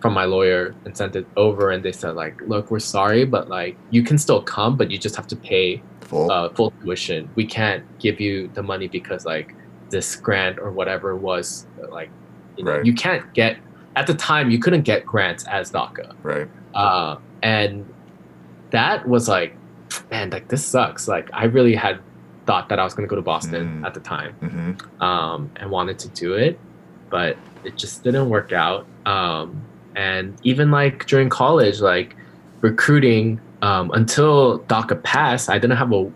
from 0.00 0.14
my 0.14 0.24
lawyer 0.24 0.74
and 0.84 0.96
sent 0.96 1.16
it 1.16 1.26
over, 1.36 1.70
and 1.70 1.82
they 1.82 1.92
said 1.92 2.14
like, 2.14 2.40
look, 2.46 2.70
we're 2.70 2.78
sorry, 2.78 3.24
but 3.24 3.48
like 3.48 3.76
you 3.90 4.02
can 4.02 4.16
still 4.18 4.40
come, 4.40 4.76
but 4.76 4.90
you 4.90 4.98
just 4.98 5.16
have 5.16 5.26
to 5.28 5.36
pay 5.36 5.82
Full. 6.02 6.30
uh, 6.30 6.48
full 6.50 6.72
tuition. 6.82 7.28
We 7.34 7.44
can't 7.44 7.82
give 7.98 8.20
you 8.20 8.48
the 8.54 8.62
money 8.62 8.88
because 8.88 9.26
like 9.26 9.54
this 9.90 10.16
grant 10.16 10.58
or 10.58 10.70
whatever 10.70 11.16
was 11.16 11.66
like 11.90 12.10
you, 12.56 12.64
know, 12.64 12.72
Right. 12.76 12.86
you 12.86 12.94
can't 12.94 13.22
get 13.34 13.58
at 13.96 14.06
the 14.06 14.14
time 14.14 14.50
you 14.50 14.58
couldn't 14.58 14.82
get 14.82 15.04
grants 15.04 15.44
as 15.48 15.70
DACA, 15.72 16.14
right. 16.22 16.48
uh, 16.74 17.16
and 17.42 17.84
that 18.70 19.06
was 19.08 19.28
like 19.28 19.54
man 20.10 20.30
like 20.30 20.48
this 20.48 20.64
sucks. 20.64 21.06
Like 21.08 21.28
I 21.32 21.44
really 21.44 21.74
had 21.74 22.00
thought 22.46 22.68
that 22.68 22.78
I 22.78 22.84
was 22.84 22.94
gonna 22.94 23.08
go 23.08 23.16
to 23.16 23.22
Boston 23.22 23.80
Mm. 23.82 23.86
at 23.86 23.94
the 23.94 24.00
time 24.00 24.32
hmm 24.34 25.02
um, 25.02 25.50
and 25.56 25.70
wanted 25.70 25.98
to 26.00 26.08
do 26.08 26.34
it, 26.34 26.58
but 27.10 27.36
it 27.64 27.76
just 27.76 28.02
didn't 28.04 28.28
work 28.28 28.52
out. 28.52 28.86
Um, 29.04 29.62
and 29.96 30.36
even 30.42 30.70
like 30.70 31.06
during 31.06 31.28
college, 31.28 31.80
like 31.80 32.14
recruiting, 32.60 33.40
um, 33.62 33.90
until 33.92 34.60
DACA 34.60 35.02
passed, 35.02 35.48
I 35.48 35.58
didn't 35.58 35.76
have 35.78 35.92
a. 35.92 36.10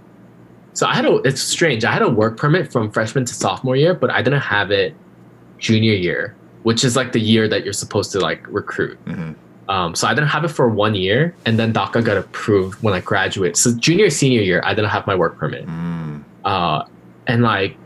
So 0.74 0.86
I 0.86 0.94
had 0.94 1.04
a. 1.06 1.16
It's 1.24 1.40
strange. 1.40 1.84
I 1.84 1.92
had 1.92 2.02
a 2.02 2.08
work 2.08 2.36
permit 2.36 2.70
from 2.70 2.90
freshman 2.90 3.24
to 3.24 3.34
sophomore 3.34 3.76
year, 3.76 3.94
but 3.94 4.10
I 4.10 4.22
didn't 4.22 4.40
have 4.42 4.70
it 4.70 4.94
junior 5.58 5.94
year, 5.94 6.34
which 6.62 6.84
is 6.84 6.94
like 6.96 7.12
the 7.12 7.20
year 7.20 7.48
that 7.48 7.64
you're 7.64 7.72
supposed 7.72 8.12
to 8.12 8.20
like 8.20 8.46
recruit. 8.48 8.98
hmm 9.06 9.32
Um, 9.70 9.94
so 9.94 10.09
I 10.09 10.14
didn't 10.14 10.28
have 10.37 10.44
it 10.44 10.52
for 10.59 10.68
one 10.68 10.94
year, 10.96 11.35
and 11.46 11.56
then 11.59 11.72
DACA 11.72 12.04
got 12.04 12.16
approved 12.16 12.83
when 12.83 12.92
I 12.92 13.00
graduated. 13.00 13.56
So 13.56 13.72
junior 13.87 14.11
senior 14.11 14.42
year, 14.42 14.61
I 14.64 14.74
didn't 14.74 14.90
have 14.90 15.06
my 15.06 15.14
work 15.14 15.38
permit 15.38 15.64
Mm. 15.66 16.24
uh, 16.44 16.83
and 17.28 17.42
like 17.42 17.76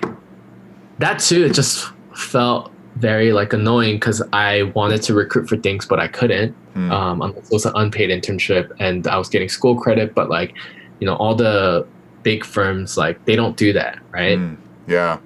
that 0.98 1.18
too 1.18 1.44
it 1.44 1.52
just 1.52 1.90
felt 2.14 2.70
very 2.96 3.32
like 3.32 3.52
annoying 3.52 3.96
because 3.96 4.22
i 4.32 4.62
wanted 4.78 5.02
to 5.02 5.12
recruit 5.12 5.48
for 5.48 5.56
things 5.56 5.84
but 5.84 5.98
i 5.98 6.06
couldn't 6.06 6.54
Mm. 6.76 6.90
um, 6.92 7.22
unless 7.22 7.46
it 7.50 7.52
was 7.52 7.66
an 7.66 7.72
unpaid 7.82 8.08
internship 8.10 8.70
and 8.80 9.06
i 9.08 9.16
was 9.18 9.28
getting 9.28 9.48
school 9.48 9.74
credit 9.84 10.14
but 10.14 10.30
like 10.30 10.54
you 11.00 11.06
know 11.06 11.16
all 11.16 11.34
the 11.34 11.84
big 12.22 12.44
firms 12.44 12.96
like 12.96 13.16
they 13.26 13.36
don't 13.36 13.56
do 13.56 13.72
that 13.80 13.98
right 14.12 14.38
Mm. 14.38 14.56
Yeah. 14.86 15.18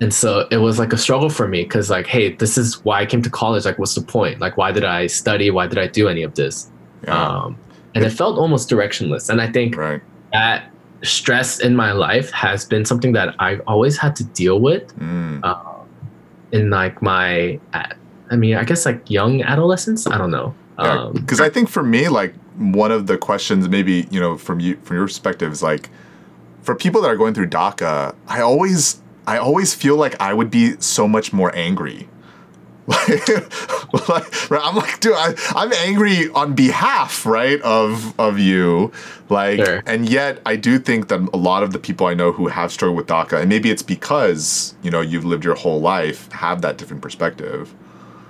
And 0.00 0.12
so 0.14 0.46
it 0.50 0.56
was 0.58 0.78
like 0.78 0.92
a 0.92 0.96
struggle 0.98 1.28
for 1.30 1.46
me 1.46 1.62
because 1.62 1.90
like 1.90 2.06
hey 2.06 2.32
this 2.32 2.56
is 2.56 2.82
why 2.84 3.00
i 3.00 3.06
came 3.06 3.22
to 3.22 3.30
college 3.30 3.64
like 3.64 3.78
what's 3.78 3.94
the 3.94 4.02
point 4.02 4.40
like 4.40 4.56
why 4.56 4.72
did 4.72 4.84
i 4.84 5.06
study 5.06 5.50
why 5.50 5.66
did 5.66 5.78
i 5.78 5.86
do 5.86 6.08
any 6.08 6.22
of 6.22 6.34
this 6.34 6.70
Yeah. 7.04 7.14
um, 7.44 7.56
and 7.94 8.04
it 8.04 8.10
felt 8.10 8.38
almost 8.38 8.68
directionless 8.70 9.28
and 9.28 9.40
i 9.40 9.50
think 9.50 9.76
right. 9.76 10.00
that 10.32 10.70
stress 11.02 11.60
in 11.60 11.74
my 11.74 11.92
life 11.92 12.30
has 12.32 12.64
been 12.66 12.84
something 12.84 13.12
that 13.12 13.34
I've 13.38 13.62
always 13.66 13.96
had 13.96 14.14
to 14.16 14.24
deal 14.24 14.60
with 14.60 14.94
Mm. 14.98 15.86
in 16.52 16.68
like 16.68 17.00
my, 17.00 17.58
I 17.72 18.36
mean, 18.36 18.56
I 18.56 18.64
guess 18.64 18.84
like 18.84 19.08
young 19.10 19.42
adolescence. 19.42 20.06
I 20.06 20.18
don't 20.18 20.30
know. 20.30 20.54
Um, 20.76 21.12
because 21.14 21.40
I 21.40 21.48
think 21.48 21.68
for 21.70 21.82
me, 21.82 22.08
like 22.08 22.34
one 22.58 22.92
of 22.92 23.06
the 23.06 23.16
questions, 23.16 23.66
maybe 23.68 24.06
you 24.10 24.20
know, 24.20 24.36
from 24.36 24.60
you 24.60 24.76
from 24.82 24.96
your 24.98 25.06
perspective, 25.06 25.50
is 25.52 25.62
like 25.62 25.88
for 26.62 26.74
people 26.74 27.00
that 27.02 27.08
are 27.08 27.16
going 27.16 27.32
through 27.32 27.48
DACA, 27.48 28.14
I 28.28 28.40
always 28.42 29.00
I 29.26 29.38
always 29.38 29.74
feel 29.74 29.96
like 29.96 30.20
I 30.20 30.34
would 30.34 30.50
be 30.50 30.80
so 30.80 31.06
much 31.08 31.32
more 31.32 31.54
angry. 31.54 32.08
Like, 34.08 34.50
right, 34.50 34.60
I'm 34.64 34.76
like, 34.76 35.00
dude, 35.00 35.14
I, 35.16 35.34
I'm 35.54 35.72
angry 35.72 36.28
on 36.30 36.54
behalf, 36.54 37.26
right, 37.26 37.60
of 37.62 38.18
of 38.20 38.38
you, 38.38 38.92
like, 39.28 39.58
Sure. 39.58 39.82
and 39.86 40.08
yet 40.08 40.40
I 40.46 40.56
do 40.56 40.78
think 40.78 41.08
that 41.08 41.20
a 41.32 41.36
lot 41.36 41.62
of 41.62 41.72
the 41.72 41.78
people 41.78 42.06
I 42.06 42.14
know 42.14 42.30
who 42.32 42.46
have 42.48 42.70
struggled 42.72 42.96
with 42.96 43.06
DACA, 43.08 43.40
and 43.40 43.48
maybe 43.48 43.70
it's 43.70 43.82
because 43.82 44.74
you 44.82 44.90
know 44.90 45.00
you've 45.00 45.24
lived 45.24 45.44
your 45.44 45.54
whole 45.56 45.80
life, 45.80 46.30
have 46.32 46.62
that 46.62 46.78
different 46.78 47.02
perspective. 47.02 47.74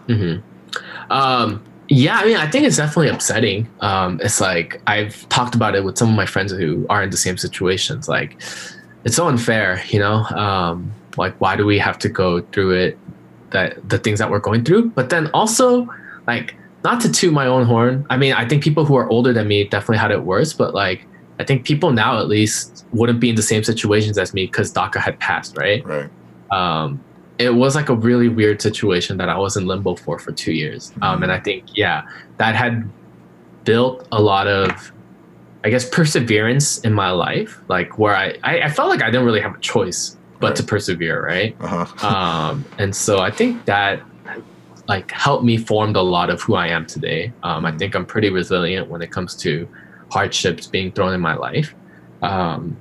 mhm. 0.09 0.43
Um, 1.11 1.63
yeah, 1.89 2.17
I 2.19 2.25
mean, 2.25 2.37
I 2.37 2.49
think 2.49 2.65
it's 2.67 2.77
definitely 2.77 3.09
upsetting. 3.09 3.69
Um, 3.81 4.21
it's 4.23 4.41
like 4.41 4.81
I've 4.87 5.29
talked 5.29 5.55
about 5.55 5.75
it 5.75 5.85
with 5.85 5.99
some 5.99 6.09
of 6.09 6.15
my 6.15 6.27
friends 6.27 6.53
who 6.53 6.87
are 6.89 7.03
in 7.03 7.11
the 7.11 7.17
same 7.17 7.37
situations. 7.37 8.09
Like, 8.09 8.41
it's 9.05 9.17
so 9.17 9.29
unfair, 9.29 9.83
you 9.89 9.99
know. 9.99 10.25
Um, 10.25 10.93
like, 11.17 11.41
why 11.41 11.57
do 11.57 11.67
we 11.67 11.79
have 11.79 11.99
to 12.01 12.09
go 12.09 12.41
through 12.41 12.73
it? 12.73 12.99
That 13.51 13.89
the 13.89 13.99
things 13.99 14.21
that 14.21 14.31
we're 14.31 14.39
going 14.39 14.65
through, 14.65 14.91
but 14.91 15.11
then 15.11 15.27
also, 15.35 15.89
like, 16.29 16.55
not 16.85 17.01
to 17.01 17.11
toot 17.11 17.33
my 17.33 17.47
own 17.47 17.67
horn. 17.67 18.07
I 18.09 18.17
mean, 18.17 18.33
I 18.33 18.47
think 18.47 18.63
people 18.63 18.85
who 18.85 18.95
are 18.97 19.09
older 19.11 19.33
than 19.33 19.49
me 19.49 19.65
definitely 19.65 19.99
had 19.99 20.13
it 20.13 20.23
worse, 20.23 20.53
but 20.53 20.73
like, 20.73 21.05
I 21.41 21.45
think 21.45 21.65
people 21.65 21.93
now 21.93 22.19
at 22.21 22.29
least 22.29 22.87
wouldn't 22.93 23.19
be 23.19 23.29
in 23.29 23.35
the 23.35 23.43
same 23.43 23.65
situations 23.65 24.19
as 24.19 24.33
me 24.33 24.47
because 24.47 24.73
DACA 24.73 25.01
had 25.01 25.19
passed, 25.19 25.57
right? 25.57 25.85
Right. 25.85 26.09
um, 26.53 27.03
it 27.39 27.55
was 27.55 27.75
like 27.75 27.89
a 27.89 27.95
really 27.95 28.29
weird 28.29 28.61
situation 28.61 29.17
that 29.17 29.31
I 29.31 29.39
was 29.39 29.57
in 29.57 29.67
limbo 29.67 29.97
for 29.97 30.19
for 30.19 30.31
two 30.31 30.53
years. 30.53 30.93
Um, 31.01 31.23
and 31.23 31.33
I 31.33 31.41
think, 31.41 31.65
yeah, 31.75 32.07
that 32.37 32.55
had 32.55 32.89
built 33.65 34.07
a 34.13 34.21
lot 34.21 34.47
of, 34.47 34.93
I 35.65 35.71
guess, 35.71 35.89
perseverance 35.89 36.79
in 36.79 36.95
my 36.95 37.11
life, 37.11 37.63
like 37.69 37.99
where 37.99 38.17
I, 38.17 38.35
I, 38.45 38.61
I 38.63 38.71
felt 38.71 38.89
like 38.89 39.03
I 39.03 39.11
didn't 39.11 39.27
really 39.27 39.41
have 39.43 39.55
a 39.55 39.61
choice 39.61 40.17
but 40.41 40.49
Right. 40.49 40.57
to 40.57 40.63
persevere, 40.63 41.23
right? 41.25 41.55
Uh-huh. 41.61 42.07
um, 42.07 42.65
and 42.79 42.97
so 42.97 43.21
I 43.21 43.31
think 43.31 43.67
that 43.67 44.01
like 44.89 45.11
helped 45.11 45.45
me 45.45 45.59
formed 45.59 45.97
a 45.97 46.03
lot 46.03 46.31
of 46.31 46.41
who 46.43 46.55
I 46.55 46.69
am 46.69 46.87
today. 46.87 47.33
Um, 47.43 47.67
I 47.67 47.73
Mhm. 47.73 47.79
think 47.79 47.95
I'm 47.95 48.07
pretty 48.07 48.31
resilient 48.31 48.89
when 48.89 49.03
it 49.03 49.11
comes 49.11 49.37
to 49.37 49.69
hardships 50.11 50.67
being 50.67 50.93
thrown 50.93 51.13
in 51.13 51.21
my 51.21 51.35
life. 51.35 51.75
Um, 52.23 52.81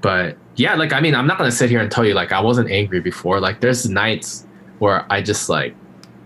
but 0.00 0.38
yeah, 0.56 0.74
like 0.74 0.92
I 0.92 1.00
mean, 1.00 1.14
I'm 1.14 1.26
not 1.26 1.36
gonna 1.38 1.50
sit 1.52 1.68
here 1.70 1.80
and 1.80 1.90
tell 1.90 2.04
you 2.06 2.14
like 2.14 2.32
I 2.32 2.40
wasn't 2.40 2.70
angry 2.70 3.00
before. 3.00 3.38
Like 3.40 3.60
there's 3.60 3.88
nights 3.88 4.46
where 4.78 5.04
I 5.12 5.20
just 5.22 5.48
like 5.48 5.76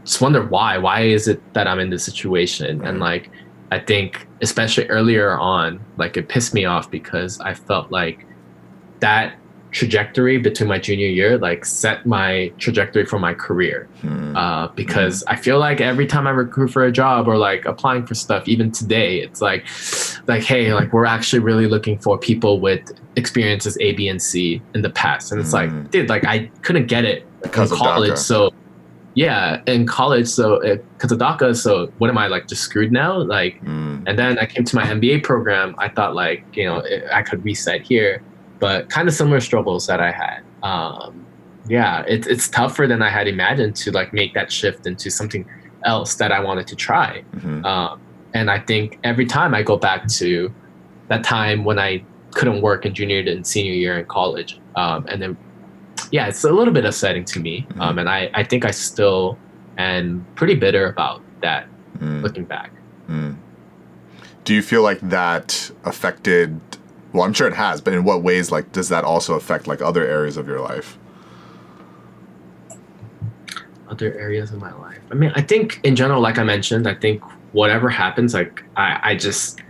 just 0.07 0.21
wonder 0.21 0.47
why. 0.47 0.79
Why 0.79 1.01
is 1.03 1.27
it 1.29 1.43
that 1.55 1.67
I'm 1.67 1.81
in 1.81 1.91
this 1.91 2.05
situation? 2.05 2.85
And 2.85 3.01
like 3.01 3.31
I 3.71 3.79
think 3.79 4.27
especially 4.41 4.87
earlier 4.87 5.39
on, 5.39 5.81
like 5.97 6.17
it 6.17 6.29
pissed 6.29 6.55
me 6.55 6.65
off 6.65 6.91
because 6.91 7.41
I 7.41 7.55
felt 7.55 7.91
like 7.91 8.27
that 9.01 9.35
trajectory 9.71 10.39
between 10.39 10.67
my 10.67 10.79
junior 10.79 11.07
year 11.07 11.37
like 11.37 11.63
set 11.63 12.07
my 12.07 12.51
trajectory 12.59 13.05
for 13.05 13.19
my 13.19 13.35
career. 13.35 13.87
Hmm. 14.01 14.37
uh, 14.37 14.69
because 14.69 15.25
I 15.27 15.37
feel 15.37 15.59
like 15.59 15.81
every 15.81 16.07
time 16.07 16.27
I 16.27 16.31
recruit 16.31 16.69
for 16.69 16.85
a 16.85 16.93
job 16.93 17.27
or 17.29 17.37
like 17.37 17.67
applying 17.67 18.07
for 18.07 18.15
stuff, 18.15 18.47
even 18.49 18.71
today, 18.71 19.21
it's 19.21 19.41
like, 19.41 19.67
like, 20.27 20.43
hey, 20.43 20.73
like 20.73 20.93
we're 20.93 21.05
actually 21.05 21.41
really 21.41 21.67
looking 21.67 21.99
for 21.99 22.17
people 22.17 22.61
with 22.61 22.93
experiences 23.17 23.77
A, 23.81 23.93
B, 23.93 24.09
and 24.09 24.23
C 24.23 24.63
in 24.75 24.83
the 24.83 24.91
past, 24.91 25.33
and 25.33 25.41
it's 25.41 25.53
like, 25.53 25.91
dude, 25.91 26.09
like 26.09 26.25
I 26.25 26.51
couldn't 26.63 26.87
get 26.87 27.05
it 27.05 27.27
Because 27.43 27.73
in 27.73 27.79
college, 27.79 28.17
so 28.17 28.53
yeah, 29.25 29.61
in 29.67 29.85
college, 29.85 30.29
so 30.29 30.61
because 30.95 31.11
of 31.11 31.19
DACA, 31.19 31.57
so 31.57 31.91
what 31.99 32.09
am 32.09 32.17
I 32.25 32.29
like 32.29 32.47
just 32.47 32.63
screwed 32.63 32.93
now? 32.93 33.17
Like, 33.37 33.55
Mm. 33.65 34.05
and 34.07 34.15
then 34.17 34.39
I 34.39 34.47
came 34.47 34.65
to 34.71 34.77
my 34.77 34.85
MBA 34.85 35.25
program. 35.25 35.75
I 35.79 35.89
thought 35.89 36.15
like, 36.15 36.45
you 36.59 36.65
know, 36.67 36.85
I 37.13 37.23
could 37.23 37.45
reset 37.45 37.81
here, 37.83 38.23
but 38.61 38.89
kind 38.91 39.09
of 39.09 39.15
similar 39.15 39.41
struggles 39.41 39.89
that 39.89 40.01
I 40.01 40.13
had. 40.13 40.41
Um, 40.63 41.27
yeah, 41.69 42.05
it's 42.15 42.27
it's 42.35 42.47
tougher 42.49 42.87
than 42.87 43.01
I 43.03 43.11
had 43.19 43.27
imagined 43.27 43.75
to 43.83 43.91
like 43.91 44.13
make 44.21 44.35
that 44.35 44.49
shift 44.59 44.87
into 44.87 45.11
something 45.11 45.45
else 45.85 46.15
that 46.21 46.31
I 46.31 46.41
wanted 46.49 46.67
to 46.69 46.77
try. 46.77 47.11
Mhm. 47.37 47.65
Um, 47.73 47.95
and 48.35 48.47
I 48.57 48.59
think 48.71 48.99
every 49.03 49.27
time 49.27 49.53
I 49.53 49.63
go 49.65 49.77
back 49.77 50.07
to 50.21 50.31
that 51.09 51.25
time 51.25 51.65
when 51.69 51.79
I 51.89 52.03
couldn't 52.37 52.61
work 52.63 52.87
in 52.87 52.95
junior 52.95 53.21
and 53.33 53.45
senior 53.45 53.73
year 53.85 53.99
in 53.99 54.05
college, 54.07 54.61
um, 54.77 55.05
and 55.11 55.21
then 55.23 55.37
yeah, 56.13 56.29
it's 56.29 56.45
a 56.45 56.51
little 56.53 56.73
bit 56.73 56.85
upsetting 56.85 57.25
to 57.27 57.41
me. 57.41 57.67
Mhm. 57.75 57.81
Um, 57.81 57.99
and 57.99 58.09
I 58.09 58.31
I 58.35 58.43
think 58.45 58.65
I 58.65 58.71
still 58.71 59.39
am 59.79 60.25
pretty 60.35 60.55
bitter 60.55 60.87
about 60.89 61.23
that 61.43 61.67
Mm. 62.01 62.23
looking 62.23 62.45
back. 62.45 62.71
Mm. 63.11 63.37
Do 64.45 64.55
you 64.55 64.63
feel 64.63 64.83
like 64.83 65.01
that 65.03 65.71
affected? 65.85 66.61
Well, 67.13 67.25
I'm 67.25 67.33
sure 67.33 67.49
it 67.49 67.55
has, 67.55 67.81
but 67.81 67.93
in 67.95 68.05
what 68.05 68.23
ways? 68.23 68.53
Like, 68.53 68.71
does 68.73 68.89
that 68.91 69.05
also 69.05 69.35
affect 69.35 69.67
like 69.67 69.81
other 69.83 70.05
areas 70.07 70.37
of 70.37 70.47
your 70.47 70.61
life? 70.61 70.99
other 73.91 74.13
areas 74.19 74.53
of 74.53 74.61
my 74.61 74.73
life. 74.75 74.99
I 75.11 75.15
mean, 75.15 75.33
I 75.35 75.41
think 75.41 75.81
in 75.83 75.97
general, 75.97 76.21
like 76.21 76.39
I 76.39 76.45
mentioned, 76.45 76.87
I 76.87 76.95
think 76.95 77.23
whatever 77.53 77.89
happens, 77.89 78.35
like 78.35 78.63
I, 78.77 79.01
I 79.03 79.15
just 79.15 79.61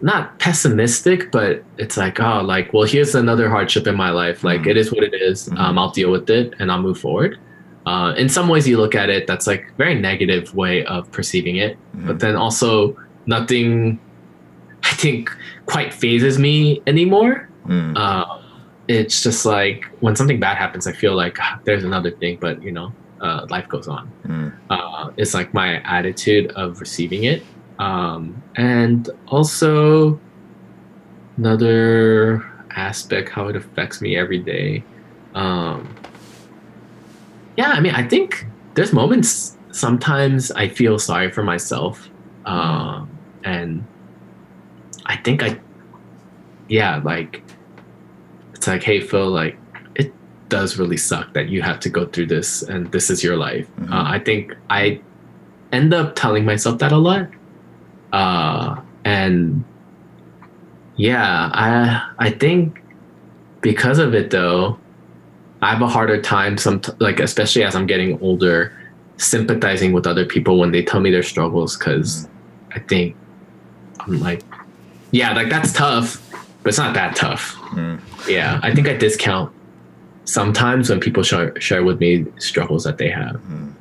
not 0.00 0.38
pessimistic, 0.38 1.30
but 1.32 1.64
it's 1.76 1.96
like, 1.96 2.20
oh, 2.20 2.40
like, 2.42 2.72
well, 2.72 2.84
here's 2.84 3.14
another 3.14 3.48
hardship 3.48 3.86
in 3.86 3.96
my 3.96 4.10
life. 4.10 4.44
Like, 4.44 4.62
Mhm. 4.62 4.66
it 4.70 4.76
is 4.76 4.92
what 4.92 5.02
it 5.02 5.14
is. 5.14 5.48
Mhm. 5.48 5.58
Um, 5.58 5.78
I'll 5.78 5.90
deal 5.90 6.10
with 6.10 6.30
it 6.30 6.54
and 6.58 6.70
I'll 6.70 6.80
move 6.82 6.98
forward. 6.98 7.38
Uh, 7.86 8.14
in 8.16 8.28
some 8.28 8.48
ways, 8.48 8.68
you 8.68 8.76
look 8.76 8.94
at 8.94 9.08
it, 9.10 9.26
that's 9.26 9.46
like 9.46 9.72
very 9.76 9.94
negative 9.94 10.54
way 10.54 10.84
of 10.84 11.10
perceiving 11.10 11.56
it. 11.56 11.76
Mhm. 11.96 12.06
But 12.06 12.20
then 12.20 12.36
also, 12.36 12.96
nothing, 13.26 13.98
I 14.84 14.90
think, 14.90 15.30
quite 15.66 15.92
fazes 15.92 16.38
me 16.38 16.80
anymore. 16.86 17.48
Mm. 17.66 17.96
Uh, 17.96 18.24
it's 18.88 19.22
just 19.22 19.44
like 19.44 19.84
when 20.00 20.14
something 20.16 20.38
bad 20.40 20.56
happens, 20.56 20.86
I 20.86 20.92
feel 20.92 21.14
like 21.14 21.36
ah, 21.40 21.58
there's 21.64 21.84
another 21.84 22.10
thing, 22.10 22.38
but 22.40 22.62
you 22.62 22.72
know, 22.72 22.92
uh, 23.20 23.46
life 23.50 23.68
goes 23.68 23.88
on. 23.88 24.08
Mm. 24.26 24.52
Uh, 24.70 25.10
it's 25.16 25.34
like 25.34 25.52
my 25.52 25.80
attitude 25.82 26.52
of 26.52 26.80
receiving 26.80 27.24
it. 27.24 27.42
Um, 27.78 28.42
and 28.56 29.08
also, 29.28 30.18
another 31.36 32.44
aspect, 32.70 33.28
how 33.28 33.48
it 33.48 33.56
affects 33.56 34.00
me 34.00 34.16
every 34.16 34.38
day. 34.38 34.82
Um, 35.34 35.94
yeah, 37.56 37.70
I 37.70 37.80
mean, 37.80 37.94
I 37.94 38.06
think 38.06 38.46
there's 38.74 38.92
moments 38.92 39.56
sometimes 39.70 40.50
I 40.52 40.68
feel 40.68 40.98
sorry 40.98 41.30
for 41.30 41.42
myself. 41.42 42.08
Um, 42.46 43.08
and 43.44 43.84
I 45.06 45.16
think 45.16 45.42
I, 45.42 45.58
yeah, 46.68 47.00
like, 47.04 47.42
it's 48.54 48.66
like, 48.66 48.82
hey, 48.82 49.00
Phil, 49.00 49.30
like, 49.30 49.56
it 49.94 50.12
does 50.48 50.78
really 50.78 50.96
suck 50.96 51.32
that 51.34 51.48
you 51.48 51.62
have 51.62 51.78
to 51.80 51.88
go 51.88 52.06
through 52.06 52.26
this 52.26 52.62
and 52.62 52.90
this 52.90 53.10
is 53.10 53.22
your 53.22 53.36
life. 53.36 53.68
Mhm. 53.80 53.92
Uh, 53.92 54.04
I 54.06 54.18
think 54.18 54.54
I 54.70 55.00
end 55.72 55.94
up 55.94 56.16
telling 56.16 56.44
myself 56.44 56.78
that 56.78 56.92
a 56.92 56.96
lot. 56.96 57.28
Uh, 58.12 58.80
and 59.04 59.64
yeah, 60.96 61.50
I 61.52 62.10
I 62.18 62.30
think 62.30 62.82
because 63.60 63.98
of 63.98 64.14
it 64.14 64.30
though, 64.30 64.78
I 65.62 65.70
have 65.70 65.82
a 65.82 65.88
harder 65.88 66.20
time 66.20 66.58
some 66.58 66.80
like 66.98 67.20
especially 67.20 67.64
as 67.64 67.74
I'm 67.74 67.86
getting 67.86 68.20
older, 68.20 68.72
sympathizing 69.16 69.92
with 69.92 70.06
other 70.06 70.24
people 70.24 70.58
when 70.58 70.72
they 70.72 70.82
tell 70.82 71.00
me 71.00 71.10
their 71.10 71.22
struggles 71.22 71.76
because 71.76 72.28
I 72.72 72.80
think 72.80 73.16
I'm 74.00 74.20
like, 74.20 74.42
yeah, 75.10 75.32
like 75.34 75.48
that's 75.48 75.72
tough, 75.72 76.22
but 76.62 76.70
it's 76.70 76.78
not 76.78 76.94
that 76.94 77.16
tough. 77.16 77.54
Mm. 77.70 78.00
Yeah, 78.28 78.60
I 78.62 78.74
think 78.74 78.88
I 78.88 78.96
discount 78.96 79.52
sometimes 80.24 80.90
when 80.90 81.00
people 81.00 81.22
share 81.22 81.58
share 81.60 81.82
with 81.82 82.00
me 82.00 82.26
struggles 82.38 82.84
that 82.84 82.98
they 82.98 83.08
have. 83.08 83.36
Mm. 83.36 83.72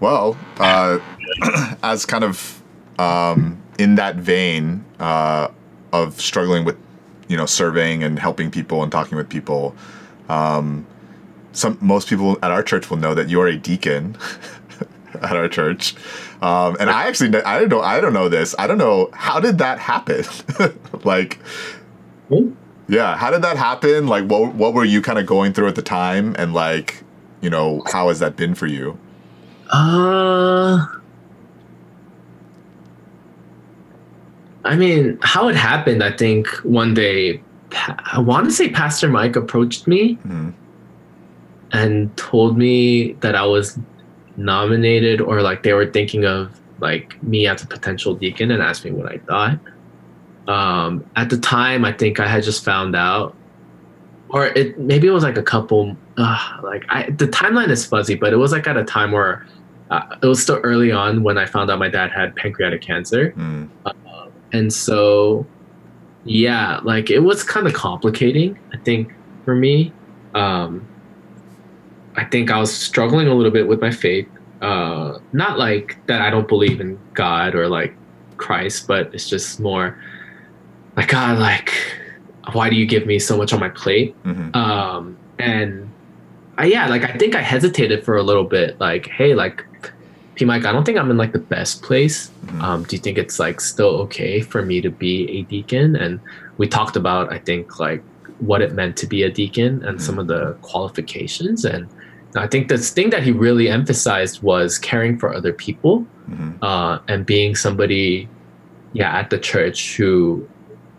Well, 0.00 0.36
uh, 0.58 0.98
as 1.82 2.06
kind 2.06 2.24
of 2.24 2.62
um, 2.98 3.60
in 3.78 3.96
that 3.96 4.16
vein 4.16 4.84
uh, 4.98 5.48
of 5.92 6.20
struggling 6.20 6.64
with, 6.64 6.76
you 7.28 7.36
know, 7.36 7.46
surveying 7.46 8.02
and 8.02 8.18
helping 8.18 8.50
people 8.50 8.82
and 8.82 8.90
talking 8.90 9.16
with 9.16 9.28
people, 9.28 9.74
um, 10.28 10.86
some 11.52 11.78
most 11.80 12.08
people 12.08 12.38
at 12.42 12.50
our 12.50 12.62
church 12.62 12.90
will 12.90 12.96
know 12.96 13.14
that 13.14 13.28
you're 13.28 13.46
a 13.46 13.56
deacon 13.56 14.16
at 15.14 15.36
our 15.36 15.48
church, 15.48 15.94
um, 16.40 16.76
and 16.78 16.88
I 16.88 17.08
actually 17.08 17.34
I 17.42 17.64
don't 17.66 17.84
I 17.84 18.00
don't 18.00 18.12
know 18.12 18.28
this. 18.28 18.54
I 18.58 18.66
don't 18.66 18.78
know 18.78 19.10
how 19.12 19.40
did 19.40 19.58
that 19.58 19.78
happen. 19.78 20.24
like, 21.04 21.38
Hmm? 22.28 22.52
yeah, 22.88 23.16
how 23.16 23.30
did 23.30 23.42
that 23.42 23.56
happen? 23.56 24.06
Like, 24.06 24.24
what 24.26 24.54
what 24.54 24.72
were 24.74 24.84
you 24.84 25.02
kind 25.02 25.18
of 25.18 25.26
going 25.26 25.52
through 25.52 25.66
at 25.68 25.74
the 25.74 25.82
time, 25.82 26.36
and 26.38 26.54
like, 26.54 27.02
you 27.40 27.50
know, 27.50 27.82
how 27.92 28.08
has 28.08 28.20
that 28.20 28.36
been 28.36 28.54
for 28.54 28.66
you? 28.68 28.96
Uh, 29.70 30.84
I 34.64 34.76
mean, 34.76 35.18
how 35.22 35.48
it 35.48 35.56
happened, 35.56 36.02
I 36.02 36.12
think 36.12 36.48
one 36.64 36.92
day, 36.94 37.40
I 38.12 38.18
want 38.18 38.46
to 38.46 38.52
say 38.52 38.68
Pastor 38.68 39.08
Mike 39.08 39.36
approached 39.36 39.86
me 39.86 40.18
Mhm. 40.26 40.52
and 41.72 42.14
told 42.16 42.58
me 42.58 43.12
that 43.20 43.34
I 43.34 43.46
was 43.46 43.78
nominated 44.36 45.20
or 45.20 45.40
like 45.42 45.62
they 45.62 45.72
were 45.72 45.86
thinking 45.86 46.24
of 46.24 46.50
like 46.80 47.22
me 47.22 47.46
as 47.46 47.62
a 47.62 47.66
potential 47.66 48.14
deacon 48.14 48.50
and 48.50 48.62
asked 48.62 48.84
me 48.84 48.90
what 48.90 49.10
I 49.10 49.18
thought. 49.18 49.58
Um, 50.48 51.04
at 51.16 51.30
the 51.30 51.36
time, 51.38 51.84
I 51.84 51.92
think 51.92 52.18
I 52.18 52.26
had 52.26 52.42
just 52.42 52.64
found 52.64 52.96
out, 52.96 53.34
or 54.30 54.46
it 54.46 54.78
maybe 54.80 55.06
it 55.06 55.10
was 55.12 55.22
like 55.22 55.36
a 55.38 55.42
couple. 55.42 55.96
Uh, 56.16 56.38
like 56.62 56.84
I, 56.88 57.04
the 57.10 57.26
timeline 57.28 57.68
is 57.68 57.84
fuzzy, 57.86 58.14
but 58.14 58.32
it 58.32 58.36
was 58.36 58.50
like 58.52 58.66
at 58.66 58.76
a 58.76 58.84
time 58.84 59.12
where 59.12 59.46
uh, 59.90 60.16
it 60.22 60.26
was 60.26 60.40
still 60.42 60.60
early 60.62 60.92
on 60.92 61.22
when 61.22 61.36
I 61.38 61.46
found 61.46 61.70
out 61.70 61.78
my 61.78 61.88
dad 61.88 62.10
had 62.12 62.34
pancreatic 62.36 62.80
cancer, 62.82 63.32
Mm. 63.36 63.68
and 64.52 64.72
so 64.72 65.46
yeah, 66.24 66.80
like 66.84 67.10
it 67.10 67.20
was 67.20 67.42
kind 67.42 67.66
of 67.66 67.72
complicating. 67.72 68.58
I 68.72 68.76
think 68.78 69.12
for 69.44 69.54
me, 69.54 69.92
um, 70.34 70.86
I 72.16 72.24
think 72.24 72.50
I 72.50 72.58
was 72.58 72.72
struggling 72.72 73.28
a 73.28 73.34
little 73.34 73.52
bit 73.52 73.66
with 73.68 73.80
my 73.80 73.90
faith. 73.90 74.28
Uh, 74.60 75.18
not 75.32 75.58
like 75.58 75.96
that 76.06 76.20
I 76.20 76.28
don't 76.28 76.46
believe 76.46 76.80
in 76.80 76.98
God 77.14 77.54
or 77.54 77.68
like 77.68 77.94
Christ, 78.36 78.86
but 78.86 79.12
it's 79.14 79.28
just 79.28 79.58
more 79.60 79.98
like 80.96 81.08
God, 81.08 81.38
like 81.38 81.72
why 82.52 82.68
do 82.68 82.76
you 82.76 82.84
give 82.86 83.06
me 83.06 83.18
so 83.18 83.36
much 83.36 83.52
on 83.52 83.60
my 83.60 83.68
plate? 83.70 84.14
Mhm. 84.24 84.54
um 84.56 85.16
and 85.38 85.88
I, 86.58 86.64
yeah 86.66 86.88
like 86.88 87.04
i 87.04 87.12
think 87.16 87.34
i 87.34 87.40
hesitated 87.40 88.04
for 88.04 88.16
a 88.16 88.22
little 88.22 88.44
bit 88.44 88.78
like 88.80 89.06
hey 89.06 89.34
like 89.34 89.64
p 90.40 90.44
mike 90.46 90.64
i 90.64 90.72
don't 90.72 90.84
think 90.86 90.96
i'm 90.98 91.10
in 91.10 91.18
like 91.24 91.32
the 91.32 91.46
best 91.56 91.82
place. 91.88 92.18
Mhm. 92.46 92.62
um 92.66 92.78
do 92.88 92.96
you 92.96 93.02
think 93.06 93.16
it's 93.18 93.38
like 93.44 93.60
still 93.60 93.94
okay 94.04 94.40
for 94.52 94.60
me 94.70 94.76
to 94.86 94.90
be 94.90 95.14
a 95.38 95.42
deacon? 95.54 95.88
And 96.02 96.12
we 96.60 96.66
talked 96.78 96.96
about 97.02 97.24
i 97.36 97.38
think 97.48 97.78
like 97.86 98.02
what 98.48 98.60
it 98.66 98.70
meant 98.80 98.94
to 99.02 99.06
be 99.14 99.20
a 99.22 99.30
deacon 99.40 99.72
and 99.86 100.00
some 100.06 100.16
of 100.22 100.26
the 100.32 100.42
qualifications. 100.70 101.58
And 101.72 101.82
i 102.44 102.46
think 102.52 102.62
the 102.74 102.78
thing 102.96 103.08
that 103.14 103.22
he 103.28 103.32
really 103.32 103.66
emphasized 103.78 104.36
was 104.52 104.70
caring 104.90 105.14
for 105.20 105.28
other 105.38 105.52
people 105.66 105.94
Mhm. 106.30 106.52
uh, 106.70 106.94
and 107.12 107.20
being 107.34 107.52
somebody 107.66 108.06
yeah 109.00 109.10
at 109.20 109.26
the 109.34 109.38
church 109.50 109.78
who 109.96 110.12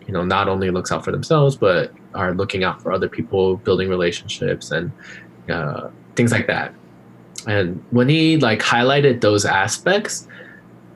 you 0.06 0.12
know 0.14 0.24
not 0.36 0.46
only 0.52 0.68
looks 0.76 0.90
out 0.92 1.02
for 1.06 1.12
themselves 1.16 1.52
but 1.66 1.84
are 2.22 2.32
looking 2.40 2.62
out 2.68 2.76
for 2.82 2.88
other 2.96 3.08
people 3.16 3.44
building 3.66 3.88
relationships 3.96 4.66
and 4.76 4.84
uh, 5.56 5.82
things 6.16 6.30
like 6.36 6.46
that 6.54 6.68
and 7.46 7.82
when 7.90 8.08
he 8.08 8.36
like 8.38 8.60
highlighted 8.60 9.20
those 9.20 9.44
aspects 9.44 10.28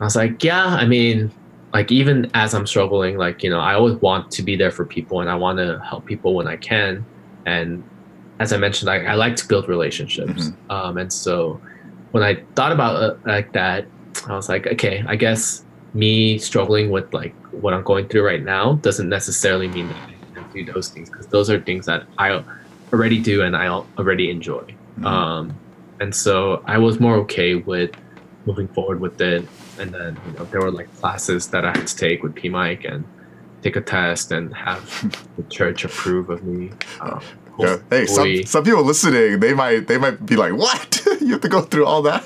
i 0.01 0.05
was 0.05 0.17
like 0.17 0.43
yeah 0.45 0.67
i 0.67 0.87
mean 0.87 1.31
like 1.73 1.91
even 1.91 2.31
as 2.35 2.55
i'm 2.55 2.67
struggling 2.67 3.17
like 3.19 3.43
you 3.43 3.51
know 3.51 3.61
i 3.61 3.75
always 3.75 3.97
want 3.97 4.31
to 4.31 4.43
be 4.43 4.57
there 4.57 4.71
for 4.71 4.85
people 4.85 5.21
and 5.21 5.29
i 5.31 5.35
want 5.35 5.59
to 5.59 5.81
help 5.89 6.05
people 6.07 6.35
when 6.35 6.47
i 6.47 6.57
can. 6.57 7.05
And 7.47 7.83
as 8.39 8.53
i 8.53 8.57
mentioned 8.57 8.91
i, 8.91 9.05
I 9.05 9.15
like 9.15 9.37
to 9.37 9.49
build 9.49 9.69
relationships. 9.69 10.53
Um, 10.71 10.99
and 10.99 11.13
so 11.13 11.61
when 12.13 12.23
i 12.23 12.37
thought 12.55 12.73
about 12.73 13.03
it 13.03 13.27
like 13.27 13.53
that 13.53 13.87
i 14.29 14.35
was 14.35 14.49
like 14.49 14.67
okay 14.67 15.05
i 15.07 15.17
guess 15.17 15.65
me 15.95 16.39
struggling 16.39 16.91
with 16.91 17.13
like 17.13 17.35
what 17.53 17.75
i'm 17.75 17.83
going 17.83 18.07
through 18.09 18.25
right 18.25 18.43
now 18.43 18.75
doesn't 18.75 19.09
necessarily 19.09 19.69
mean 19.69 19.89
that 19.89 19.97
i 19.97 20.35
can 20.35 20.53
do 20.53 20.73
those 20.73 20.89
things 20.89 21.11
because 21.11 21.27
those 21.27 21.51
are 21.51 21.61
things 21.61 21.87
that 21.87 22.05
i 22.19 22.43
already 22.93 23.19
do 23.19 23.43
and 23.43 23.57
i 23.57 23.67
already 23.69 24.31
enjoy. 24.31 24.65
Mhm. 24.99 25.07
um, 25.07 25.55
and 26.01 26.15
so 26.15 26.63
I 26.67 26.79
was 26.79 27.01
more 27.01 27.17
okay 27.17 27.55
with 27.55 27.91
moving 28.47 28.69
forward 28.69 29.01
with 29.01 29.21
it. 29.21 29.47
And 29.79 29.93
then 29.93 30.17
you 30.27 30.33
know 30.39 30.45
there 30.47 30.61
were 30.61 30.71
like 30.71 30.95
classes 30.99 31.49
that 31.49 31.65
I 31.65 31.77
had 31.77 31.87
to 31.87 31.97
take 31.97 32.23
with 32.23 32.35
P 32.35 32.49
Mike 32.49 32.85
and 32.85 33.05
take 33.63 33.77
a 33.77 33.81
test 33.81 34.33
and 34.33 34.55
have 34.55 34.83
the 35.37 35.43
church 35.45 35.85
approve 35.85 36.31
of 36.31 36.43
me. 36.45 36.71
Um, 37.01 37.21
Yeah. 37.59 37.79
Hey, 37.91 38.07
some, 38.07 38.45
some 38.45 38.65
people 38.65 38.83
listening, 38.85 39.41
they 39.41 39.55
might 39.55 39.87
they 39.87 39.99
might 39.99 40.25
be 40.25 40.37
like, 40.37 40.53
"What? 40.55 41.03
you 41.21 41.33
have 41.33 41.41
to 41.43 41.49
go 41.49 41.61
through 41.63 41.87
all 41.87 42.03
that?" 42.03 42.25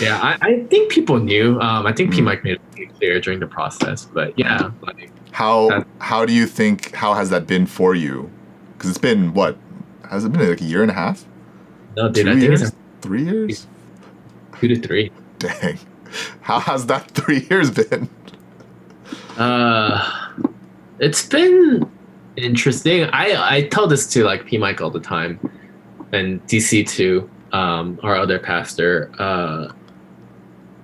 yeah, 0.00 0.18
I, 0.20 0.38
I 0.40 0.64
think 0.70 0.90
people 0.90 1.18
knew. 1.18 1.58
Um, 1.60 1.86
I 1.86 1.92
think 1.92 2.12
P 2.12 2.20
Mm. 2.20 2.24
Mike 2.24 2.44
made 2.44 2.58
it 2.76 2.94
clear 2.96 3.20
during 3.20 3.40
the 3.40 3.46
process. 3.46 4.04
But 4.04 4.38
yeah, 4.38 4.70
like 4.82 5.10
How 5.32 5.84
how 6.00 6.24
do 6.26 6.32
you 6.32 6.46
think 6.46 6.92
how 6.94 7.14
has 7.14 7.30
that 7.30 7.46
been 7.46 7.66
for 7.66 7.94
you? 7.94 8.30
Because 8.76 8.90
it's 8.90 8.98
been 8.98 9.34
what 9.34 9.56
has 10.10 10.24
it 10.24 10.32
been 10.32 10.48
like 10.48 10.60
a 10.60 10.64
year 10.64 10.82
and 10.82 10.90
a 10.90 10.94
half? 10.94 11.24
No, 11.96 12.08
dude, 12.08 12.24
Two 12.26 12.30
I 12.30 12.34
think 12.34 12.42
years? 12.44 12.62
it's 12.62 12.72
Three 13.00 13.24
years? 13.24 13.66
two 14.60 14.68
to 14.68 14.76
three. 14.80 15.10
Dang. 15.38 15.78
How 16.42 16.60
has 16.60 16.86
that 16.86 17.10
three 17.12 17.46
years 17.50 17.70
been? 17.70 18.08
Uh, 19.38 20.36
it's 20.98 21.24
been 21.26 21.90
interesting. 22.36 23.04
I 23.04 23.56
I 23.56 23.62
tell 23.68 23.86
this 23.86 24.06
to 24.08 24.24
like 24.24 24.44
P 24.44 24.58
Mike 24.58 24.80
all 24.82 24.90
the 24.90 25.00
time, 25.00 25.40
and 26.12 26.44
DC 26.46 26.86
too. 26.88 27.28
Um, 27.52 27.98
our 28.02 28.16
other 28.16 28.38
pastor. 28.38 29.10
Uh, 29.18 29.72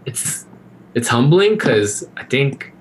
it's 0.07 0.47
it's 0.95 1.09
humbling 1.09 1.53
because 1.53 2.09
I 2.17 2.25
think, 2.25 2.73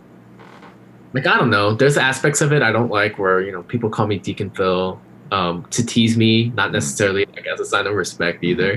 like 1.14 1.28
I 1.28 1.38
don't 1.38 1.50
know, 1.50 1.74
there's 1.76 1.98
aspects 1.98 2.40
of 2.42 2.54
it 2.54 2.62
I 2.62 2.72
don't 2.72 2.90
like 2.90 3.20
where 3.20 3.42
you 3.42 3.52
know 3.52 3.64
people 3.64 3.90
call 3.90 4.08
me 4.08 4.18
Deacon 4.18 4.50
Phil 4.52 5.00
um, 5.36 5.66
to 5.76 5.82
tease 5.86 6.16
me, 6.18 6.32
not 6.62 6.72
necessarily 6.72 7.24
like 7.36 7.46
as 7.54 7.60
a 7.60 7.66
sign 7.66 7.86
of 7.88 7.94
respect 7.96 8.44
either. 8.44 8.72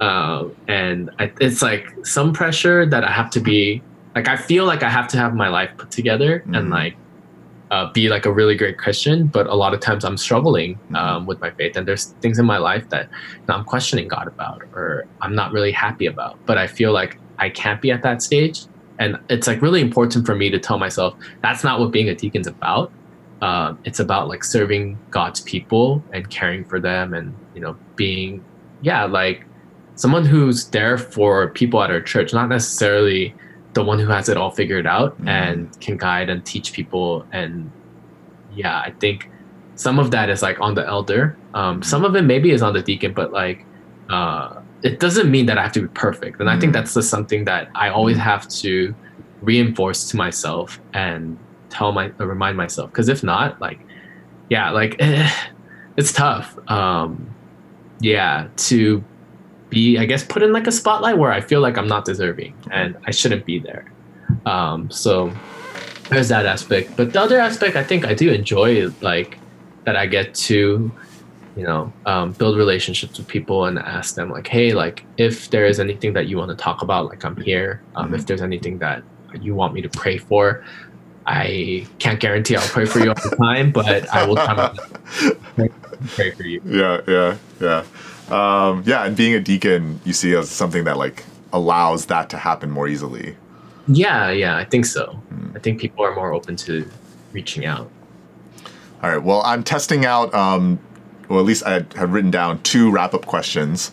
Um, 0.00 0.42
and 0.66 1.10
I, 1.18 1.24
it's 1.40 1.62
like 1.62 1.84
some 2.04 2.32
pressure 2.32 2.86
that 2.86 3.02
I 3.04 3.12
have 3.20 3.30
to 3.36 3.40
be 3.40 3.82
like 4.16 4.26
I 4.26 4.36
feel 4.36 4.64
like 4.72 4.82
I 4.82 4.90
have 4.98 5.06
to 5.12 5.16
have 5.22 5.32
my 5.44 5.48
life 5.58 5.70
put 5.80 5.90
together 6.00 6.32
Mhm. 6.46 6.56
and 6.56 6.70
like 6.70 6.94
uh, 7.70 7.86
be 7.92 8.08
like 8.08 8.26
a 8.26 8.32
really 8.40 8.56
great 8.56 8.76
Christian, 8.84 9.28
but 9.36 9.46
a 9.46 9.54
lot 9.54 9.72
of 9.74 9.78
times 9.88 10.02
I'm 10.04 10.16
struggling 10.16 10.70
Mhm. 10.90 10.96
um, 11.02 11.26
with 11.28 11.38
my 11.40 11.50
faith, 11.58 11.76
and 11.76 11.86
there's 11.86 12.04
things 12.22 12.36
in 12.42 12.46
my 12.54 12.58
life 12.70 12.84
that 12.88 13.04
you 13.34 13.46
know, 13.46 13.54
I'm 13.54 13.64
questioning 13.64 14.08
God 14.08 14.26
about, 14.34 14.58
or 14.74 15.04
I'm 15.22 15.34
not 15.40 15.52
really 15.52 15.70
happy 15.86 16.06
about. 16.14 16.34
But 16.48 16.56
I 16.58 16.66
feel 16.66 16.90
like 17.00 17.12
I 17.38 17.48
can't 17.60 17.80
be 17.80 17.92
at 17.96 18.02
that 18.02 18.18
stage, 18.28 18.56
and 18.98 19.10
it's 19.28 19.46
like 19.50 19.62
really 19.62 19.80
important 19.88 20.26
for 20.26 20.34
me 20.34 20.50
to 20.50 20.58
tell 20.58 20.78
myself 20.86 21.14
that's 21.44 21.62
not 21.62 21.78
what 21.80 21.92
being 21.92 22.08
a 22.08 22.14
deacon's 22.22 22.48
about. 22.48 22.90
Uh, 23.40 23.74
it's 23.84 24.00
about 24.00 24.28
like 24.28 24.44
serving 24.44 24.98
God's 25.10 25.40
people 25.40 26.02
and 26.12 26.28
caring 26.30 26.64
for 26.64 26.78
them, 26.80 27.14
and 27.14 27.34
you 27.54 27.60
know 27.60 27.76
being 27.96 28.44
yeah 28.82 29.04
like 29.04 29.46
someone 29.94 30.24
who's 30.24 30.68
there 30.70 30.96
for 30.98 31.48
people 31.50 31.82
at 31.82 31.90
our 31.90 32.00
church, 32.00 32.32
not 32.32 32.48
necessarily 32.48 33.34
the 33.74 33.84
one 33.84 33.98
who 33.98 34.06
has 34.08 34.28
it 34.28 34.36
all 34.36 34.50
figured 34.50 34.86
out 34.86 35.20
Mhm. 35.20 35.28
and 35.28 35.80
can 35.80 35.96
guide 35.96 36.28
and 36.30 36.44
teach 36.44 36.72
people. 36.72 37.26
And 37.32 37.70
yeah, 38.54 38.78
I 38.78 38.92
think 39.00 39.30
some 39.76 39.98
of 39.98 40.10
that 40.10 40.28
is 40.30 40.42
like 40.42 40.58
on 40.60 40.74
the 40.74 40.86
elder. 40.86 41.36
Um, 41.54 41.82
some 41.82 42.04
of 42.04 42.16
it 42.16 42.22
maybe 42.22 42.50
is 42.50 42.62
on 42.62 42.72
the 42.72 42.82
deacon, 42.82 43.12
but 43.14 43.32
like 43.32 43.66
uh, 44.08 44.60
it 44.82 44.98
doesn't 44.98 45.30
mean 45.30 45.46
that 45.46 45.56
I 45.56 45.62
have 45.62 45.72
to 45.72 45.82
be 45.82 45.88
perfect. 45.88 46.40
And 46.40 46.50
I 46.50 46.58
think 46.58 46.70
Mhm. 46.70 46.74
that's 46.74 46.94
just 46.94 47.10
something 47.10 47.44
that 47.44 47.68
I 47.76 47.90
always 47.90 48.16
have 48.18 48.48
to 48.62 48.92
reinforce 49.40 50.08
to 50.10 50.16
myself 50.16 50.80
and 50.94 51.38
tell 51.70 51.92
my 51.92 52.06
remind 52.18 52.56
myself. 52.56 52.90
Because 52.90 53.08
if 53.08 53.22
not, 53.22 53.60
like 53.60 53.80
yeah, 54.48 54.70
like 54.70 54.96
it's 55.96 56.12
tough. 56.12 56.58
Um, 56.70 57.34
yeah, 58.00 58.48
to 58.56 59.04
be 59.70 59.96
i 59.98 60.04
guess 60.04 60.24
put 60.24 60.42
in 60.42 60.52
like 60.52 60.66
a 60.66 60.72
spotlight 60.72 61.16
where 61.16 61.32
i 61.32 61.40
feel 61.40 61.60
like 61.60 61.78
i'm 61.78 61.88
not 61.88 62.04
deserving 62.04 62.54
and 62.70 62.96
i 63.06 63.10
shouldn't 63.10 63.46
be 63.46 63.58
there 63.58 63.90
um 64.44 64.90
so 64.90 65.32
there's 66.10 66.28
that 66.28 66.44
aspect 66.44 66.94
but 66.96 67.12
the 67.12 67.20
other 67.20 67.38
aspect 67.38 67.76
i 67.76 67.84
think 67.84 68.04
i 68.04 68.12
do 68.12 68.30
enjoy 68.30 68.88
like 69.00 69.38
that 69.84 69.96
i 69.96 70.06
get 70.06 70.34
to 70.34 70.90
you 71.56 71.64
know 71.64 71.92
um, 72.06 72.32
build 72.32 72.56
relationships 72.56 73.18
with 73.18 73.26
people 73.26 73.64
and 73.64 73.78
ask 73.78 74.14
them 74.14 74.30
like 74.30 74.46
hey 74.46 74.72
like 74.72 75.04
if 75.16 75.50
there 75.50 75.66
is 75.66 75.80
anything 75.80 76.12
that 76.12 76.26
you 76.26 76.36
want 76.36 76.48
to 76.48 76.56
talk 76.56 76.82
about 76.82 77.06
like 77.06 77.24
i'm 77.24 77.36
here 77.40 77.82
um, 77.96 78.14
if 78.14 78.26
there's 78.26 78.42
anything 78.42 78.78
that 78.78 79.02
you 79.40 79.54
want 79.54 79.72
me 79.72 79.80
to 79.80 79.88
pray 79.88 80.16
for 80.18 80.64
i 81.26 81.86
can't 81.98 82.20
guarantee 82.20 82.56
i'll 82.56 82.68
pray 82.68 82.84
for 82.84 82.98
you 83.00 83.08
all 83.08 83.14
the 83.14 83.36
time 83.36 83.70
but 83.70 84.08
i 84.14 84.24
will 84.24 84.36
try 84.36 84.54
to 84.54 85.70
pray 86.08 86.30
for 86.30 86.44
you 86.44 86.60
yeah, 86.64 87.00
yeah, 87.06 87.36
yeah. 87.60 87.84
Um, 88.30 88.84
yeah, 88.86 89.04
and 89.04 89.16
being 89.16 89.34
a 89.34 89.40
deacon, 89.40 90.00
you 90.04 90.12
see 90.12 90.34
as 90.34 90.48
something 90.48 90.84
that 90.84 90.96
like 90.96 91.24
allows 91.52 92.06
that 92.06 92.30
to 92.30 92.38
happen 92.38 92.70
more 92.70 92.86
easily. 92.86 93.36
Yeah, 93.88 94.30
yeah, 94.30 94.56
I 94.56 94.64
think 94.64 94.86
so. 94.86 95.06
Hmm. 95.06 95.56
I 95.56 95.58
think 95.58 95.80
people 95.80 96.04
are 96.04 96.14
more 96.14 96.32
open 96.32 96.56
to 96.56 96.88
reaching 97.32 97.66
out. 97.66 97.90
All 99.02 99.10
right. 99.10 99.22
Well, 99.22 99.42
I'm 99.44 99.64
testing 99.64 100.04
out. 100.04 100.32
Um, 100.32 100.78
well, 101.28 101.40
at 101.40 101.46
least 101.46 101.64
I 101.66 101.72
had 101.72 102.12
written 102.12 102.30
down 102.30 102.62
two 102.62 102.90
wrap-up 102.90 103.26
questions. 103.26 103.90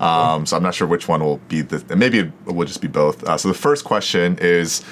Um, 0.00 0.46
so 0.46 0.56
I'm 0.56 0.62
not 0.62 0.74
sure 0.74 0.86
which 0.86 1.08
one 1.08 1.24
will 1.24 1.38
be 1.48 1.62
the. 1.62 1.96
Maybe 1.96 2.18
it 2.18 2.32
will 2.44 2.66
just 2.66 2.82
be 2.82 2.88
both. 2.88 3.24
Uh, 3.24 3.36
so 3.36 3.48
the 3.48 3.54
first 3.54 3.84
question 3.84 4.38
is 4.40 4.84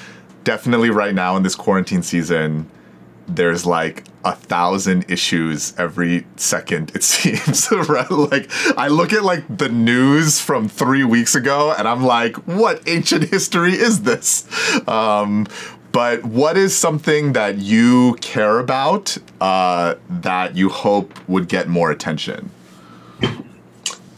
definitely 0.47 0.91
right 0.91 1.13
now 1.13 1.37
in 1.37 1.43
this 1.43 1.57
quarantine 1.57 2.03
season. 2.03 2.71
There's 3.27 3.67
like 3.67 4.05
a 4.25 4.33
thousand 4.33 5.11
issues 5.11 5.75
every 5.77 6.25
second. 6.37 6.93
It 6.95 7.03
seems. 7.15 7.71
Like 7.71 8.49
I 8.79 8.87
look 8.89 9.13
at 9.13 9.25
like 9.25 9.45
the 9.59 9.69
news 9.69 10.41
from 10.41 10.69
three 10.69 11.03
weeks 11.03 11.35
ago, 11.35 11.75
and 11.77 11.87
I'm 11.87 12.05
like, 12.05 12.37
what 12.47 12.81
ancient 12.87 13.25
history 13.25 13.73
is 13.73 14.03
this? 14.03 14.47
Um, 14.89 15.49
but 15.91 16.25
what 16.25 16.57
is 16.57 16.77
something 16.77 17.33
that 17.33 17.59
you 17.59 18.15
care 18.21 18.61
about 18.61 19.19
uh, 19.41 19.97
that 20.09 20.55
you 20.55 20.69
hope 20.69 21.13
would 21.29 21.49
get 21.49 21.69
more 21.69 21.91
attention? 21.91 22.51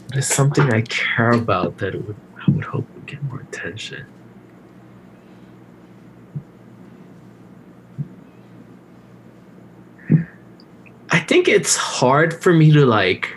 There's 0.09 0.27
something 0.27 0.71
I 0.71 0.81
care 0.81 1.31
about 1.31 1.79
that 1.79 1.95
would, 1.95 2.15
I 2.45 2.51
would 2.51 2.65
hope 2.65 2.85
would 2.93 3.07
get 3.07 3.23
more 3.23 3.39
attention. 3.39 4.05
I 11.11 11.18
think 11.29 11.47
it's 11.47 11.75
hard 11.75 12.33
for 12.41 12.51
me 12.51 12.71
to 12.71 12.85
like 12.87 13.29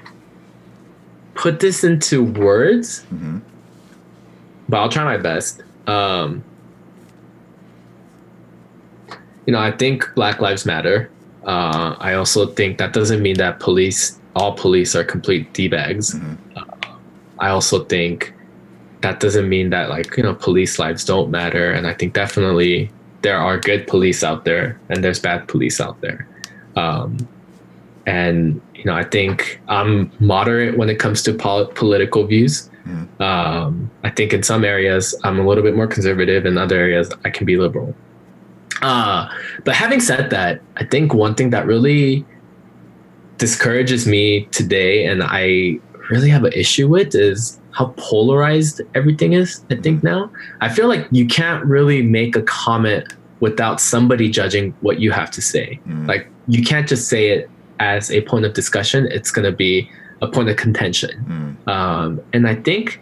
put 1.35 1.61
this 1.61 1.85
into 1.85 2.25
words, 2.25 3.05
Mhm. 3.13 3.43
but 4.69 4.79
I'll 4.81 4.89
try 4.89 5.05
my 5.05 5.19
best. 5.19 5.63
Um, 5.87 6.43
you 9.47 9.53
know, 9.53 9.59
I 9.61 9.71
think 9.73 10.09
Black 10.15 10.41
Lives 10.41 10.65
Matter. 10.65 11.11
Uh, 11.45 11.97
I 11.99 12.15
also 12.15 12.47
think 12.47 12.79
that 12.79 12.93
doesn't 12.95 13.21
mean 13.21 13.37
that 13.37 13.61
police, 13.61 14.19
all 14.37 14.53
police, 14.55 14.97
are 14.97 15.05
complete 15.05 15.53
d 15.53 15.69
bags. 15.69 16.15
Mhm. 16.15 16.37
I 17.41 17.49
also 17.49 17.85
think 17.85 18.33
that 19.03 19.21
doesn't 19.21 19.49
mean 19.49 19.69
that 19.71 19.91
like 19.91 20.17
you 20.17 20.23
know 20.23 20.33
police 20.35 20.79
lives 20.79 21.05
don't 21.05 21.31
matter, 21.31 21.71
and 21.73 21.87
I 21.87 21.93
think 21.93 22.15
definitely 22.15 22.91
there 23.23 23.37
are 23.37 23.59
good 23.59 23.87
police 23.87 24.25
out 24.25 24.45
there 24.45 24.79
and 24.89 25.05
there's 25.05 25.19
bad 25.19 25.47
police 25.49 25.79
out 25.81 26.01
there. 26.01 26.27
Um, 26.77 27.17
and 28.07 28.61
you 28.75 28.85
know, 28.85 28.95
I 28.95 29.05
think 29.05 29.61
I'm 29.69 30.11
moderate 30.19 30.77
when 30.77 30.89
it 30.89 30.99
comes 30.99 31.23
to 31.23 31.35
pol- 31.35 31.67
political 31.67 32.27
views. 32.27 32.69
Mhm. 32.87 33.21
Um, 33.21 33.91
I 34.03 34.11
think 34.11 34.33
in 34.33 34.43
some 34.43 34.65
areas 34.65 35.15
I'm 35.23 35.39
a 35.39 35.47
little 35.47 35.63
bit 35.63 35.77
more 35.77 35.87
conservative, 35.87 36.47
in 36.47 36.59
other 36.59 36.77
areas 36.77 37.11
I 37.25 37.31
can 37.31 37.47
be 37.47 37.57
liberal. 37.57 37.95
Uh, 38.83 39.29
but 39.65 39.75
having 39.75 40.01
said 40.01 40.31
that, 40.31 40.61
I 40.77 40.85
think 40.85 41.15
one 41.15 41.35
thing 41.35 41.51
that 41.51 41.67
really 41.67 42.25
discourages 43.39 44.07
me 44.07 44.47
today, 44.51 45.07
and 45.07 45.23
I 45.23 45.79
really 46.11 46.29
have 46.31 46.45
an 46.45 46.53
issue 46.53 46.89
with, 46.89 47.15
is 47.15 47.61
how 47.71 47.95
polarized 47.97 48.81
everything 48.95 49.33
is. 49.33 49.65
I 49.71 49.77
think 49.77 50.03
now 50.03 50.31
I 50.61 50.69
feel 50.69 50.89
like 50.89 51.07
you 51.13 51.27
can't 51.27 51.65
really 51.65 52.03
make 52.03 52.35
a 52.35 52.43
comment 52.43 53.15
without 53.41 53.81
somebody 53.81 54.29
judging 54.29 54.75
what 54.81 55.01
you 55.01 55.11
have 55.13 55.31
to 55.33 55.43
say. 55.43 55.81
Mm. 55.89 56.07
Like 56.07 56.29
you 56.49 56.63
can't 56.63 56.89
just 56.89 57.09
say 57.09 57.29
it 57.31 57.51
as 57.83 58.11
a 58.13 58.21
point 58.23 58.45
of 58.45 58.53
discussion. 58.55 59.09
It's 59.11 59.31
going 59.31 59.45
to 59.45 59.57
be 59.57 59.91
a 60.21 60.29
point 60.29 60.49
of 60.49 60.57
contention. 60.57 61.57
Mm. 61.67 61.69
Um, 61.69 62.21
and 62.33 62.47
I 62.47 62.55
think, 62.55 63.01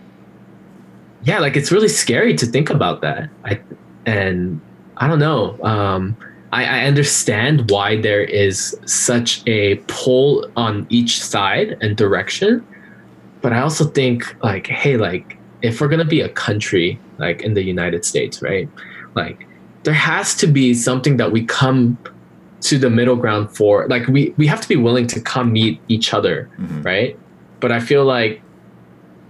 yeah, 1.23 1.39
like 1.39 1.55
it's 1.55 1.71
really 1.71 1.89
scary 1.89 2.35
to 2.35 2.47
think 2.47 2.71
about 2.71 3.03
that. 3.03 3.29
I 3.45 3.61
and 4.07 4.61
I 4.97 5.07
don't 5.07 5.19
know. 5.19 5.63
Um, 5.63 6.17
I, 6.53 6.65
I 6.65 6.87
understand 6.87 7.71
why 7.71 8.01
there 8.01 8.25
is 8.25 8.77
such 8.87 9.47
a 9.47 9.77
pull 9.87 10.51
on 10.57 10.87
each 10.89 11.23
side 11.23 11.77
and 11.83 11.97
direction, 11.97 12.67
but 13.43 13.53
I 13.53 13.61
also 13.61 13.85
think 13.85 14.35
like, 14.43 14.67
hey, 14.67 14.97
like 14.97 15.37
if 15.61 15.81
we're 15.81 15.89
gonna 15.89 16.07
be 16.19 16.23
a 16.23 16.31
country 16.31 16.99
like 17.19 17.43
in 17.43 17.53
the 17.53 17.63
United 17.63 18.05
States, 18.07 18.41
right? 18.41 18.69
Like 19.15 19.47
there 19.83 19.95
has 19.95 20.35
to 20.37 20.47
be 20.47 20.73
something 20.73 21.19
that 21.19 21.33
we 21.33 21.45
come 21.45 21.99
to 22.63 22.79
the 22.79 22.91
middle 22.91 23.17
ground 23.17 23.51
for. 23.51 23.87
Like 23.89 24.07
we 24.09 24.35
we 24.37 24.47
have 24.47 24.61
to 24.61 24.69
be 24.69 24.77
willing 24.77 25.07
to 25.09 25.21
come 25.21 25.53
meet 25.53 25.81
each 25.89 26.13
other 26.15 26.49
Mhm. 26.61 26.85
right? 26.85 27.19
But 27.61 27.73
I 27.73 27.81
feel 27.81 28.05
like 28.05 28.41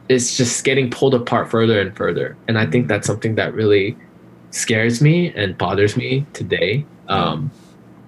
it's 0.09 0.37
just 0.37 0.65
getting 0.65 0.91
pulled 0.91 1.15
apart 1.15 1.49
further 1.51 1.81
and 1.81 1.97
further, 1.97 2.37
and 2.49 2.59
I 2.59 2.67
think 2.67 2.89
that's 2.89 3.07
something 3.07 3.37
that 3.37 3.55
really 3.55 3.97
scares 4.51 5.01
me 5.01 5.33
and 5.35 5.57
bothers 5.57 5.97
me 5.97 6.27
today. 6.33 6.85
Um, 7.09 7.51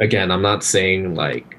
again, 0.00 0.30
I'm 0.32 0.42
not 0.42 0.64
saying 0.64 1.14
like 1.14 1.56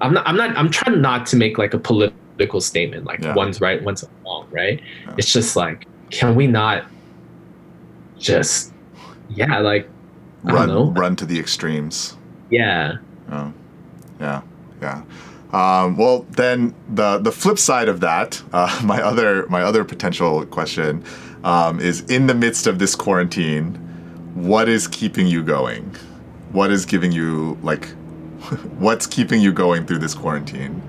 I'm 0.00 0.12
not. 0.14 0.26
I'm 0.26 0.36
not. 0.36 0.56
I'm 0.56 0.70
trying 0.70 1.00
not 1.00 1.26
to 1.26 1.36
make 1.36 1.58
like 1.58 1.74
a 1.74 1.78
political 1.78 2.60
statement, 2.60 3.04
like 3.04 3.22
Yeah. 3.22 3.34
one's 3.34 3.60
right, 3.60 3.82
one's 3.82 4.04
wrong, 4.24 4.46
right? 4.50 4.80
Yeah. 5.06 5.14
It's 5.18 5.32
just 5.32 5.54
like, 5.56 5.86
can 6.10 6.34
we 6.36 6.46
not 6.46 6.84
just, 8.18 8.72
yeah, 9.30 9.58
like 9.58 9.88
I 10.44 10.48
don't 10.48 10.56
Run, 10.56 10.68
know. 10.68 10.90
run 10.92 11.16
to 11.16 11.26
the 11.26 11.38
extremes. 11.38 12.16
Yeah. 12.50 12.96
Oh, 13.30 13.52
yeah, 14.20 14.42
yeah. 14.80 15.02
Um, 15.52 15.96
well, 15.96 16.26
then 16.30 16.74
the 16.88 17.18
the 17.18 17.32
flip 17.32 17.58
side 17.58 17.88
of 17.88 18.00
that, 18.00 18.42
uh, 18.52 18.80
my 18.84 19.00
other 19.02 19.46
my 19.48 19.62
other 19.62 19.84
potential 19.84 20.44
question 20.46 21.04
um, 21.44 21.80
is: 21.80 22.02
in 22.02 22.26
the 22.26 22.34
midst 22.34 22.66
of 22.66 22.78
this 22.78 22.94
quarantine, 22.94 23.74
what 24.34 24.68
is 24.68 24.86
keeping 24.88 25.26
you 25.26 25.42
going? 25.42 25.94
What 26.52 26.70
is 26.70 26.84
giving 26.84 27.12
you 27.12 27.58
like? 27.62 27.88
what's 28.78 29.06
keeping 29.06 29.40
you 29.40 29.52
going 29.52 29.86
through 29.86 29.98
this 29.98 30.14
quarantine? 30.14 30.82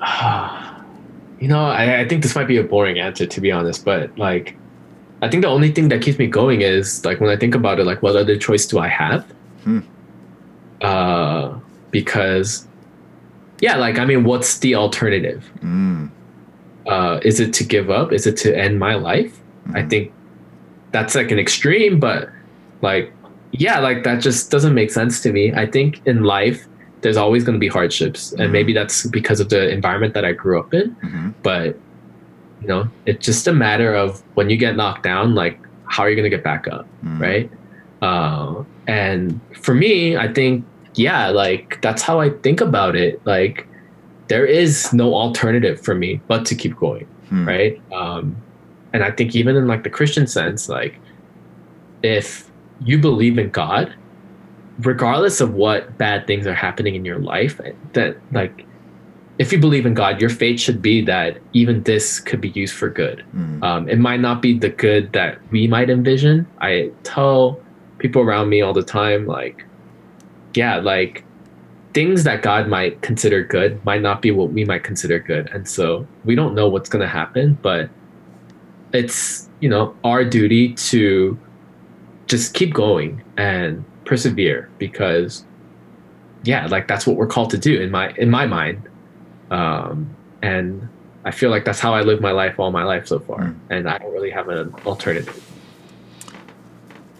you 1.40 1.48
know, 1.48 1.64
I, 1.64 2.00
I 2.00 2.08
think 2.08 2.22
this 2.22 2.34
might 2.34 2.46
be 2.46 2.56
a 2.58 2.64
boring 2.64 2.98
answer 2.98 3.26
to 3.26 3.40
be 3.40 3.50
honest, 3.52 3.84
but 3.84 4.16
like, 4.18 4.56
I 5.22 5.28
think 5.28 5.42
the 5.42 5.48
only 5.48 5.70
thing 5.70 5.88
that 5.90 6.00
keeps 6.02 6.18
me 6.18 6.26
going 6.26 6.62
is 6.62 7.04
like 7.04 7.20
when 7.20 7.30
I 7.30 7.36
think 7.36 7.54
about 7.54 7.78
it, 7.78 7.84
like, 7.84 8.02
what 8.02 8.16
other 8.16 8.36
choice 8.36 8.66
do 8.66 8.78
I 8.78 8.88
have? 8.88 9.24
Hmm. 9.64 9.80
Uh, 10.80 11.58
because, 11.90 12.66
yeah, 13.60 13.76
like, 13.76 13.98
I 13.98 14.04
mean, 14.04 14.24
what's 14.24 14.58
the 14.58 14.74
alternative? 14.74 15.50
Mm, 15.62 16.10
Uh, 16.86 17.20
is 17.22 17.38
it 17.40 17.52
to 17.54 17.62
give 17.64 17.90
up? 17.90 18.10
Is 18.12 18.26
it 18.26 18.36
to 18.38 18.56
end 18.56 18.78
my 18.78 18.94
life? 18.94 19.38
I 19.74 19.82
mhm. 19.82 19.90
think 19.90 20.12
that's 20.92 21.14
like 21.14 21.30
an 21.30 21.38
extreme, 21.38 22.00
but 22.00 22.30
like, 22.80 23.12
yeah, 23.52 23.78
like 23.78 24.02
that 24.04 24.22
just 24.22 24.50
doesn't 24.50 24.74
make 24.74 24.90
sense 24.90 25.20
to 25.20 25.30
me. 25.32 25.52
I 25.52 25.66
think 25.66 26.00
in 26.06 26.24
life, 26.24 26.66
there's 27.02 27.18
always 27.18 27.44
going 27.44 27.54
to 27.54 27.60
be 27.60 27.68
hardships, 27.68 28.32
and 28.32 28.48
Mhm. 28.48 28.52
maybe 28.52 28.72
that's 28.72 29.06
because 29.06 29.40
of 29.40 29.50
the 29.50 29.68
environment 29.70 30.14
that 30.14 30.24
I 30.24 30.32
grew 30.32 30.58
up 30.58 30.72
in. 30.72 30.96
Mhm. 31.04 31.34
But 31.42 31.78
you 32.60 32.66
know, 32.68 32.88
it's 33.06 33.24
just 33.24 33.46
a 33.46 33.52
matter 33.52 33.94
of 33.94 34.22
when 34.34 34.50
you 34.50 34.56
get 34.56 34.76
knocked 34.76 35.02
down, 35.02 35.34
like 35.34 35.58
how 35.86 36.02
are 36.02 36.10
you 36.10 36.16
going 36.16 36.30
to 36.30 36.34
get 36.36 36.44
back 36.44 36.66
up, 36.68 36.86
Mm. 37.04 37.20
right? 37.20 37.50
Uh, 38.02 38.64
and 38.86 39.40
for 39.62 39.74
me, 39.74 40.16
I 40.16 40.32
think 40.32 40.64
yeah, 40.94 41.28
like 41.28 41.80
that's 41.82 42.02
how 42.02 42.20
I 42.20 42.30
think 42.30 42.60
about 42.60 42.96
it. 42.96 43.20
Like 43.24 43.66
there 44.28 44.44
is 44.46 44.92
no 44.92 45.14
alternative 45.14 45.80
for 45.80 45.94
me 45.94 46.20
but 46.28 46.44
to 46.46 46.54
keep 46.54 46.76
going 46.76 47.06
Hmm. 47.30 47.46
right 47.48 47.80
um 47.92 48.36
and 48.92 49.02
i 49.04 49.10
think 49.10 49.34
even 49.36 49.54
in 49.56 49.66
like 49.68 49.82
the 49.84 49.90
christian 49.90 50.26
sense 50.26 50.68
like 50.68 50.98
if 52.02 52.50
you 52.84 52.98
believe 52.98 53.38
in 53.38 53.50
god 53.50 53.92
regardless 54.80 55.40
of 55.40 55.54
what 55.54 55.96
bad 55.98 56.26
things 56.26 56.46
are 56.46 56.54
happening 56.54 56.94
in 56.94 57.04
your 57.04 57.18
life 57.18 57.60
that 57.92 58.16
like 58.32 58.64
if 59.40 59.50
you 59.52 59.58
believe 59.58 59.86
in 59.86 59.94
god 59.94 60.20
your 60.20 60.28
faith 60.28 60.60
should 60.60 60.82
be 60.82 61.00
that 61.00 61.38
even 61.54 61.82
this 61.84 62.20
could 62.20 62.42
be 62.42 62.50
used 62.50 62.74
for 62.74 62.90
good. 62.90 63.24
Mm. 63.34 63.64
um, 63.64 63.88
it 63.88 63.98
might 63.98 64.20
not 64.20 64.42
be 64.42 64.56
the 64.56 64.68
good 64.68 65.12
that 65.14 65.38
we 65.50 65.66
might 65.66 65.88
envision. 65.88 66.46
I 66.60 66.92
tell 67.02 67.58
people 67.98 68.20
around 68.22 68.50
me 68.50 68.60
all 68.60 68.74
the 68.74 68.82
time 68.84 69.26
like 69.26 69.64
yeah 70.54 70.76
like 70.76 71.24
things 71.94 72.22
that 72.24 72.42
god 72.42 72.68
might 72.68 73.00
consider 73.00 73.42
good 73.42 73.82
might 73.84 74.02
not 74.02 74.20
be 74.20 74.30
what 74.30 74.52
we 74.52 74.64
might 74.64 74.84
consider 74.84 75.18
good. 75.18 75.48
And 75.54 75.66
so 75.66 76.06
we 76.26 76.34
don't 76.34 76.54
know 76.54 76.68
what's 76.68 76.90
going 76.90 77.02
to 77.02 77.08
happen 77.08 77.58
but 77.62 77.88
it's 78.92 79.48
you 79.60 79.70
know 79.70 79.96
our 80.04 80.22
duty 80.22 80.74
to 80.74 81.38
just 82.26 82.52
keep 82.52 82.74
going 82.74 83.22
and 83.38 83.84
persevere 84.04 84.68
because 84.76 85.46
yeah 86.44 86.66
like 86.66 86.88
that's 86.88 87.06
what 87.06 87.16
we're 87.16 87.26
called 87.26 87.50
to 87.50 87.58
do 87.58 87.80
in 87.80 87.90
my 87.90 88.10
in 88.18 88.28
my 88.28 88.46
mind 88.46 88.89
um 89.50 90.08
and 90.42 90.88
i 91.24 91.30
feel 91.30 91.50
like 91.50 91.64
that's 91.64 91.80
how 91.80 91.92
i 91.94 92.02
live 92.02 92.20
my 92.20 92.30
life 92.32 92.58
all 92.58 92.70
my 92.70 92.84
life 92.84 93.06
so 93.06 93.18
far 93.18 93.40
Mm. 93.40 93.56
and 93.70 93.88
i 93.88 93.98
don't 93.98 94.12
really 94.12 94.30
have 94.30 94.48
an 94.48 94.74
alternative 94.86 95.46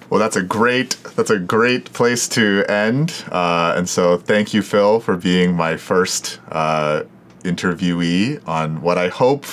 Well, 0.09 0.19
that's 0.19 0.35
a 0.37 0.43
great 0.43 0.97
that's 1.17 1.31
a 1.31 1.39
great 1.39 1.93
place 1.93 2.27
to 2.31 2.65
end. 2.69 3.13
Uh, 3.31 3.75
and 3.77 3.89
so, 3.89 4.17
thank 4.19 4.53
you, 4.53 4.61
Phil, 4.61 4.99
for 4.99 5.17
being 5.17 5.55
my 5.55 5.77
first 5.77 6.41
uh, 6.51 7.05
interviewee 7.45 8.41
on 8.49 8.83
what 8.83 8.99
I 8.99 9.09
hope 9.09 9.45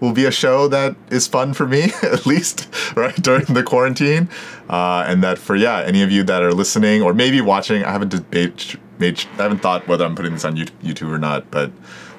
will 0.00 0.12
be 0.14 0.24
a 0.24 0.30
show 0.30 0.66
that 0.68 0.96
is 1.10 1.26
fun 1.26 1.52
for 1.52 1.66
me, 1.66 1.92
at 2.02 2.24
least 2.24 2.68
right 2.96 3.14
during 3.22 3.44
the 3.52 3.62
quarantine. 3.62 4.30
Uh, 4.70 5.04
and 5.06 5.22
that 5.22 5.36
for 5.38 5.56
yeah, 5.56 5.82
any 5.84 6.02
of 6.02 6.10
you 6.10 6.22
that 6.24 6.42
are 6.42 6.54
listening 6.54 7.02
or 7.02 7.12
maybe 7.12 7.42
watching, 7.42 7.84
I 7.84 7.92
haven't 7.92 8.08
debate, 8.12 8.76
made, 9.02 9.24
I 9.38 9.42
haven't 9.42 9.58
thought 9.58 9.86
whether 9.86 10.04
I'm 10.04 10.14
putting 10.14 10.32
this 10.32 10.44
on 10.44 10.56
YouTube 10.56 11.10
or 11.10 11.18
not, 11.18 11.50
but 11.50 11.70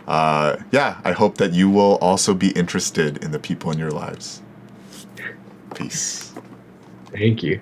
uh, 0.08 0.58
yeah, 0.72 1.00
I 1.04 1.14
hope 1.14 1.38
that 1.38 1.54
you 1.54 1.70
will 1.70 1.96
also 1.96 2.34
be 2.34 2.52
interested 2.52 3.24
in 3.24 3.32
the 3.32 3.40
people 3.40 3.72
in 3.72 3.80
your 3.80 3.92
lives. 3.92 4.42
Peace. 5.74 6.32
thank 7.12 7.42
you 7.42 7.60